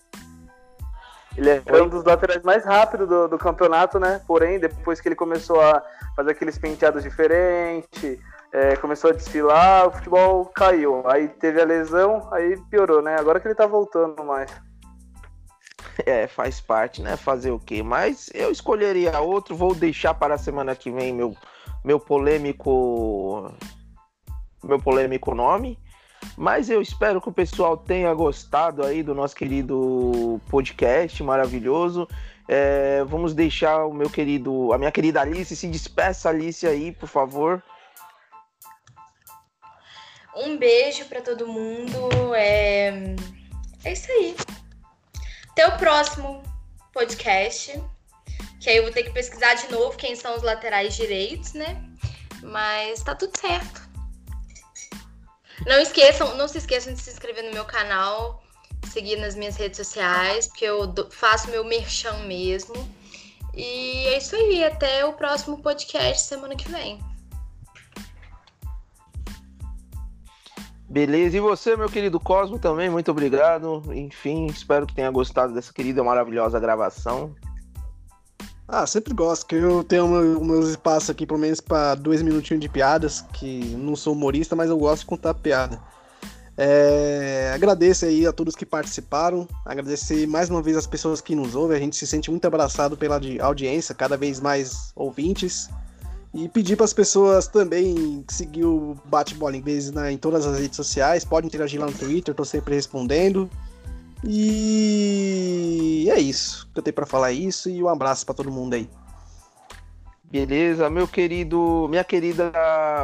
ele 1.37 1.51
era 1.51 1.75
Oi? 1.75 1.83
um 1.83 1.89
dos 1.89 2.03
laterais 2.05 2.43
mais 2.43 2.65
rápidos 2.65 3.09
do, 3.09 3.29
do 3.29 3.39
campeonato, 3.39 4.01
né? 4.01 4.21
Porém, 4.27 4.59
depois 4.59 5.01
que 5.01 5.09
ele 5.09 5.15
começou 5.15 5.61
a 5.61 5.83
fazer 6.17 6.33
aqueles 6.33 6.59
penteados 6.59 7.05
diferentes, 7.05 8.19
é, 8.53 8.75
começou 8.77 9.11
a 9.11 9.13
desfilar, 9.13 9.87
o 9.87 9.93
futebol 9.93 10.47
caiu. 10.47 11.03
Aí 11.09 11.29
teve 11.29 11.61
a 11.61 11.65
lesão, 11.65 12.29
aí 12.33 12.57
piorou, 12.71 13.01
né? 13.01 13.17
Agora 13.19 13.39
que 13.39 13.47
ele 13.47 13.55
tá 13.55 13.67
voltando 13.67 14.25
mais. 14.25 14.51
É, 16.05 16.27
faz 16.27 16.61
parte, 16.61 17.03
né? 17.03 17.17
Fazer 17.17 17.51
o 17.53 17.59
quê? 17.59 17.83
Mas 17.83 18.31
eu 18.35 18.51
escolheria 18.51 19.21
outro, 19.21 19.55
vou 19.57 19.75
deixar 19.75 20.15
para 20.15 20.35
a 20.35 20.39
semana 20.39 20.75
que 20.75 20.91
vem 20.91 21.13
meu, 21.13 21.37
meu 21.85 22.01
polêmico. 22.01 23.53
Meu 24.65 24.81
polêmico 24.81 25.35
nome. 25.37 25.79
Mas 26.37 26.71
eu 26.71 26.81
espero 26.81 27.21
que 27.21 27.29
o 27.29 27.33
pessoal 27.33 27.77
tenha 27.77 28.13
gostado 28.15 28.85
aí 28.85 29.03
do 29.03 29.15
nosso 29.15 29.35
querido 29.35 30.41
podcast 30.49 31.23
maravilhoso. 31.23 32.09
É, 32.47 33.05
vamos 33.05 33.35
deixar 33.35 33.85
o 33.85 33.93
meu 33.93 34.09
querido, 34.09 34.73
a 34.73 34.79
minha 34.79 34.91
querida 34.91 35.21
Alice, 35.21 35.55
se 35.55 35.67
despeça, 35.67 36.31
Alice, 36.31 36.67
aí, 36.67 36.93
por 36.93 37.09
favor. 37.09 37.63
Um 40.35 40.57
beijo 40.57 41.05
pra 41.07 41.21
todo 41.21 41.47
mundo. 41.47 42.35
É... 42.35 43.15
é 43.85 43.93
isso 43.93 44.11
aí. 44.13 44.37
Até 45.51 45.67
o 45.67 45.77
próximo 45.77 46.43
podcast. 46.93 47.83
Que 48.61 48.71
aí 48.71 48.77
eu 48.77 48.85
vou 48.85 48.93
ter 48.93 49.03
que 49.03 49.11
pesquisar 49.11 49.55
de 49.55 49.71
novo 49.73 49.97
quem 49.97 50.15
são 50.15 50.37
os 50.37 50.43
laterais 50.43 50.95
direitos, 50.95 51.53
né? 51.55 51.85
Mas 52.43 53.03
tá 53.03 53.15
tudo 53.15 53.37
certo. 53.37 53.78
Não 55.69 55.79
esqueçam, 55.81 56.35
não 56.35 56.49
se 56.49 56.57
esqueçam 56.57 56.95
de 56.95 57.01
se 57.01 57.11
inscrever 57.11 57.45
no 57.45 57.53
meu 57.53 57.67
canal, 57.67 58.43
seguir 58.91 59.17
nas 59.17 59.35
minhas 59.35 59.55
redes 59.55 59.77
sociais, 59.77 60.47
porque 60.47 60.65
eu 60.65 60.95
faço 61.11 61.51
meu 61.51 61.63
merchan 61.63 62.15
mesmo. 62.21 62.75
E 63.55 64.07
é 64.07 64.17
isso 64.17 64.35
aí, 64.35 64.65
até 64.65 65.05
o 65.05 65.13
próximo 65.13 65.59
podcast 65.59 66.27
semana 66.27 66.57
que 66.57 66.67
vem. 66.71 66.99
Beleza, 70.89 71.37
e 71.37 71.41
você, 71.41 71.77
meu 71.77 71.91
querido 71.91 72.19
Cosmo, 72.19 72.59
também, 72.59 72.89
muito 72.89 73.11
obrigado. 73.11 73.83
Enfim, 73.93 74.47
espero 74.47 74.87
que 74.87 74.95
tenha 74.95 75.11
gostado 75.11 75.53
dessa 75.53 75.71
querida 75.71 76.03
maravilhosa 76.03 76.59
gravação. 76.59 77.37
Ah, 78.71 78.87
sempre 78.87 79.15
gosto, 79.15 79.47
que 79.47 79.55
eu 79.55 79.83
tenho 79.83 80.05
o 80.05 80.09
meu, 80.11 80.45
meus 80.45 80.69
espaços 80.69 81.09
aqui, 81.09 81.27
pelo 81.27 81.39
menos 81.39 81.59
para 81.59 81.95
dois 81.95 82.21
minutinhos 82.21 82.61
de 82.61 82.69
piadas, 82.69 83.23
que 83.33 83.61
não 83.79 83.97
sou 83.97 84.13
humorista, 84.13 84.55
mas 84.55 84.69
eu 84.69 84.77
gosto 84.77 85.01
de 85.01 85.07
contar 85.07 85.33
piada. 85.33 85.81
É, 86.55 87.51
agradeço 87.55 88.05
aí 88.05 88.27
a 88.27 88.33
todos 88.33 88.55
que 88.55 88.67
participaram, 88.67 89.49
agradecer 89.65 90.27
mais 90.27 90.51
uma 90.51 90.61
vez 90.61 90.77
as 90.77 90.87
pessoas 90.87 91.23
que 91.23 91.35
nos 91.35 91.55
ouvem, 91.55 91.79
a 91.79 91.81
gente 91.81 91.97
se 91.97 92.07
sente 92.07 92.31
muito 92.31 92.45
abraçado 92.45 92.95
pela 92.95 93.19
audiência, 93.41 93.95
cada 93.95 94.19
vez 94.19 94.39
mais 94.39 94.93
ouvintes. 94.95 95.71
E 96.35 96.47
pedir 96.47 96.77
para 96.77 96.85
as 96.85 96.93
pessoas 96.93 97.47
também 97.47 98.23
seguir 98.29 98.67
o 98.67 98.99
Bate-Bola 99.07 99.57
Inglês 99.57 99.91
na, 99.91 100.13
em 100.13 100.19
todas 100.19 100.45
as 100.45 100.59
redes 100.59 100.77
sociais, 100.77 101.25
pode 101.25 101.47
interagir 101.47 101.81
lá 101.81 101.87
no 101.87 101.93
Twitter, 101.93 102.35
tô 102.35 102.45
sempre 102.45 102.75
respondendo. 102.75 103.49
E 104.25 106.09
é 106.11 106.19
isso. 106.19 106.69
que 106.73 106.79
Eu 106.79 106.83
tenho 106.83 106.95
para 106.95 107.07
falar 107.07 107.31
é 107.31 107.35
isso 107.35 107.69
e 107.69 107.83
um 107.83 107.89
abraço 107.89 108.27
para 108.27 108.35
todo 108.35 108.51
mundo 108.51 108.75
aí. 108.75 108.89
Beleza, 110.31 110.91
meu 110.91 111.09
querido, 111.09 111.87
minha 111.89 112.05
querida, 112.05 112.53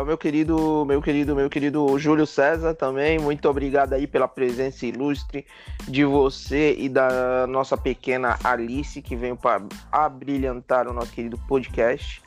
meu 0.04 0.18
querido, 0.18 0.84
meu 0.86 1.00
querido, 1.00 1.34
meu 1.34 1.48
querido 1.48 1.98
Júlio 1.98 2.26
César 2.26 2.74
também, 2.74 3.18
muito 3.18 3.48
obrigado 3.48 3.94
aí 3.94 4.06
pela 4.06 4.28
presença 4.28 4.84
ilustre 4.84 5.46
de 5.88 6.04
você 6.04 6.74
e 6.74 6.86
da 6.86 7.46
nossa 7.46 7.78
pequena 7.78 8.38
Alice 8.44 9.00
que 9.00 9.16
veio 9.16 9.38
para 9.38 9.62
abrilhantar 9.90 10.86
o 10.86 10.92
nosso 10.92 11.12
querido 11.12 11.38
podcast. 11.48 12.22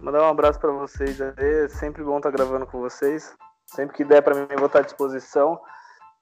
Mandar 0.00 0.22
um 0.22 0.28
abraço 0.28 0.58
pra 0.60 0.70
vocês 0.70 1.20
aí. 1.20 1.34
É 1.36 1.68
sempre 1.68 2.02
bom 2.02 2.16
estar 2.16 2.30
gravando 2.30 2.66
com 2.66 2.78
vocês. 2.78 3.34
Sempre 3.66 3.96
que 3.96 4.04
der 4.04 4.22
pra 4.22 4.34
mim, 4.34 4.46
eu 4.48 4.56
vou 4.58 4.66
estar 4.66 4.78
à 4.78 4.82
disposição. 4.82 5.60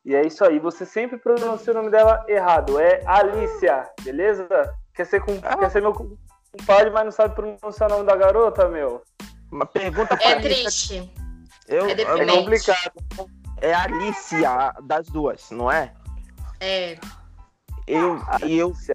E 0.06 0.14
é 0.14 0.24
isso 0.24 0.44
aí. 0.44 0.60
Você 0.60 0.86
sempre 0.86 1.18
pronuncia 1.18 1.72
o 1.72 1.76
nome 1.76 1.90
dela 1.90 2.24
errado. 2.28 2.78
É 2.78 3.02
Alicia, 3.04 3.90
beleza? 4.02 4.46
Quer 4.94 5.04
ser, 5.04 5.20
com... 5.20 5.32
Ah. 5.42 5.56
Quer 5.56 5.68
ser 5.72 5.82
meu 5.82 5.92
compadre, 5.92 6.90
mas 6.90 7.04
não 7.04 7.10
sabe 7.10 7.34
pronunciar 7.34 7.90
o 7.90 7.94
nome 7.94 8.06
da 8.06 8.14
garota, 8.14 8.68
meu? 8.68 9.02
Uma 9.50 9.66
pergunta 9.66 10.16
pra 10.16 10.24
É 10.24 10.32
Alice, 10.34 10.88
triste. 10.88 11.12
eu, 11.66 11.86
é 11.86 11.92
É 11.92 12.26
complicado. 12.26 12.92
é 13.60 13.74
Alicia 13.74 14.72
das 14.84 15.08
duas, 15.08 15.50
não 15.50 15.70
é? 15.70 15.92
É. 16.60 16.96
Eu 17.84 18.16
e 18.46 18.56
eu 18.58 18.68
Alicia. 18.68 18.94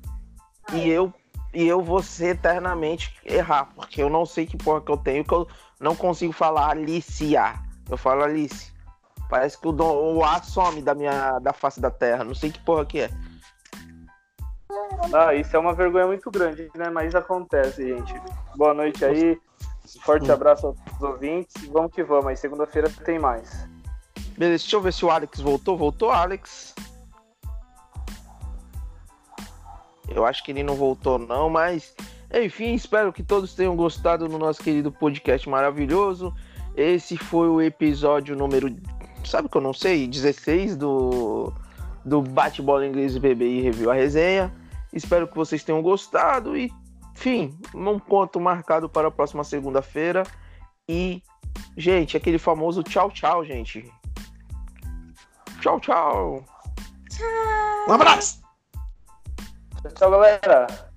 e 0.74 0.89
eu 0.89 1.14
e 1.53 1.68
eu 1.68 1.82
vou 1.82 2.01
ser 2.01 2.28
eternamente 2.38 3.14
errar, 3.26 3.66
porque 3.76 4.01
eu 4.01 4.09
não 4.09 4.26
sei 4.26 4.45
que 4.45 4.55
porra 4.57 4.80
que 4.82 4.89
eu 4.91 4.97
tenho 4.97 5.26
que 5.26 5.34
eu 5.34 5.45
não 5.78 5.93
consigo 5.93 6.32
falar 6.32 6.70
Alicia. 6.72 7.53
Eu 7.89 7.97
falo 7.97 8.24
Alice. 8.24 8.72
Parece 9.32 9.58
que 9.58 9.66
o, 9.66 9.72
dom, 9.72 10.18
o 10.18 10.26
A 10.26 10.44
some 10.44 10.82
da 10.82 10.94
minha 10.94 11.40
da 11.40 11.54
face 11.54 11.80
da 11.80 11.90
terra. 11.90 12.22
Não 12.22 12.36
sei 12.36 12.52
que 12.52 12.60
porra 12.60 12.86
que 12.86 13.00
é. 13.00 13.10
Ah, 15.14 15.34
isso 15.34 15.56
é 15.56 15.60
uma 15.60 15.74
vergonha 15.74 16.06
muito 16.06 16.30
grande, 16.30 16.70
né? 16.76 16.90
Mas 16.90 17.16
acontece, 17.16 17.96
gente. 17.96 18.14
Boa 18.58 18.74
noite 18.74 19.06
aí. 19.06 19.40
Forte 20.02 20.30
abraço 20.30 20.68
aos 20.68 21.02
ouvintes. 21.02 21.54
Vamos 21.68 21.94
que 21.94 22.04
vamos. 22.04 22.28
Aí 22.28 22.36
segunda-feira 22.36 22.90
tem 23.06 23.20
mais. 23.20 23.66
Beleza, 24.38 24.64
deixa 24.64 24.76
eu 24.76 24.82
ver 24.82 24.92
se 24.92 25.06
o 25.06 25.10
Alex 25.10 25.40
voltou. 25.40 25.78
Voltou, 25.78 26.12
Alex? 26.12 26.76
Eu 30.10 30.26
acho 30.26 30.44
que 30.44 30.52
ele 30.52 30.62
não 30.62 30.76
voltou, 30.76 31.18
não, 31.18 31.50
mas 31.50 31.96
enfim, 32.34 32.74
espero 32.74 33.14
que 33.14 33.24
todos 33.24 33.56
tenham 33.56 33.78
gostado 33.78 34.28
do 34.28 34.38
nosso 34.38 34.62
querido 34.62 34.92
podcast 34.92 35.48
maravilhoso. 35.48 36.34
Esse 36.76 37.16
foi 37.16 37.48
o 37.48 37.62
episódio 37.62 38.36
número. 38.36 38.76
Sabe 39.26 39.49
que 39.49 39.57
eu 39.57 39.61
não 39.61 39.74
sei? 39.74 40.07
16 40.07 40.76
do, 40.76 41.53
do 42.03 42.22
Bate-Bola 42.22 42.86
Inglês 42.86 43.17
BBI 43.17 43.61
Review 43.61 43.91
a 43.91 43.93
Resenha. 43.93 44.53
Espero 44.93 45.28
que 45.28 45.36
vocês 45.36 45.63
tenham 45.63 45.82
gostado 45.82 46.57
e, 46.57 46.72
enfim, 47.13 47.57
um 47.74 47.99
ponto 47.99 48.39
marcado 48.39 48.89
para 48.89 49.07
a 49.07 49.11
próxima 49.11 49.43
segunda-feira. 49.43 50.24
E, 50.88 51.24
gente, 51.78 52.17
aquele 52.17 52.38
famoso 52.38 52.84
tchau, 52.84 53.09
tchau, 53.11 53.45
gente. 53.45 53.89
Tchau, 55.61 55.80
tchau. 55.80 56.45
Um 57.88 57.93
abraço! 57.93 58.41
Tchau, 59.95 60.11
galera. 60.11 60.91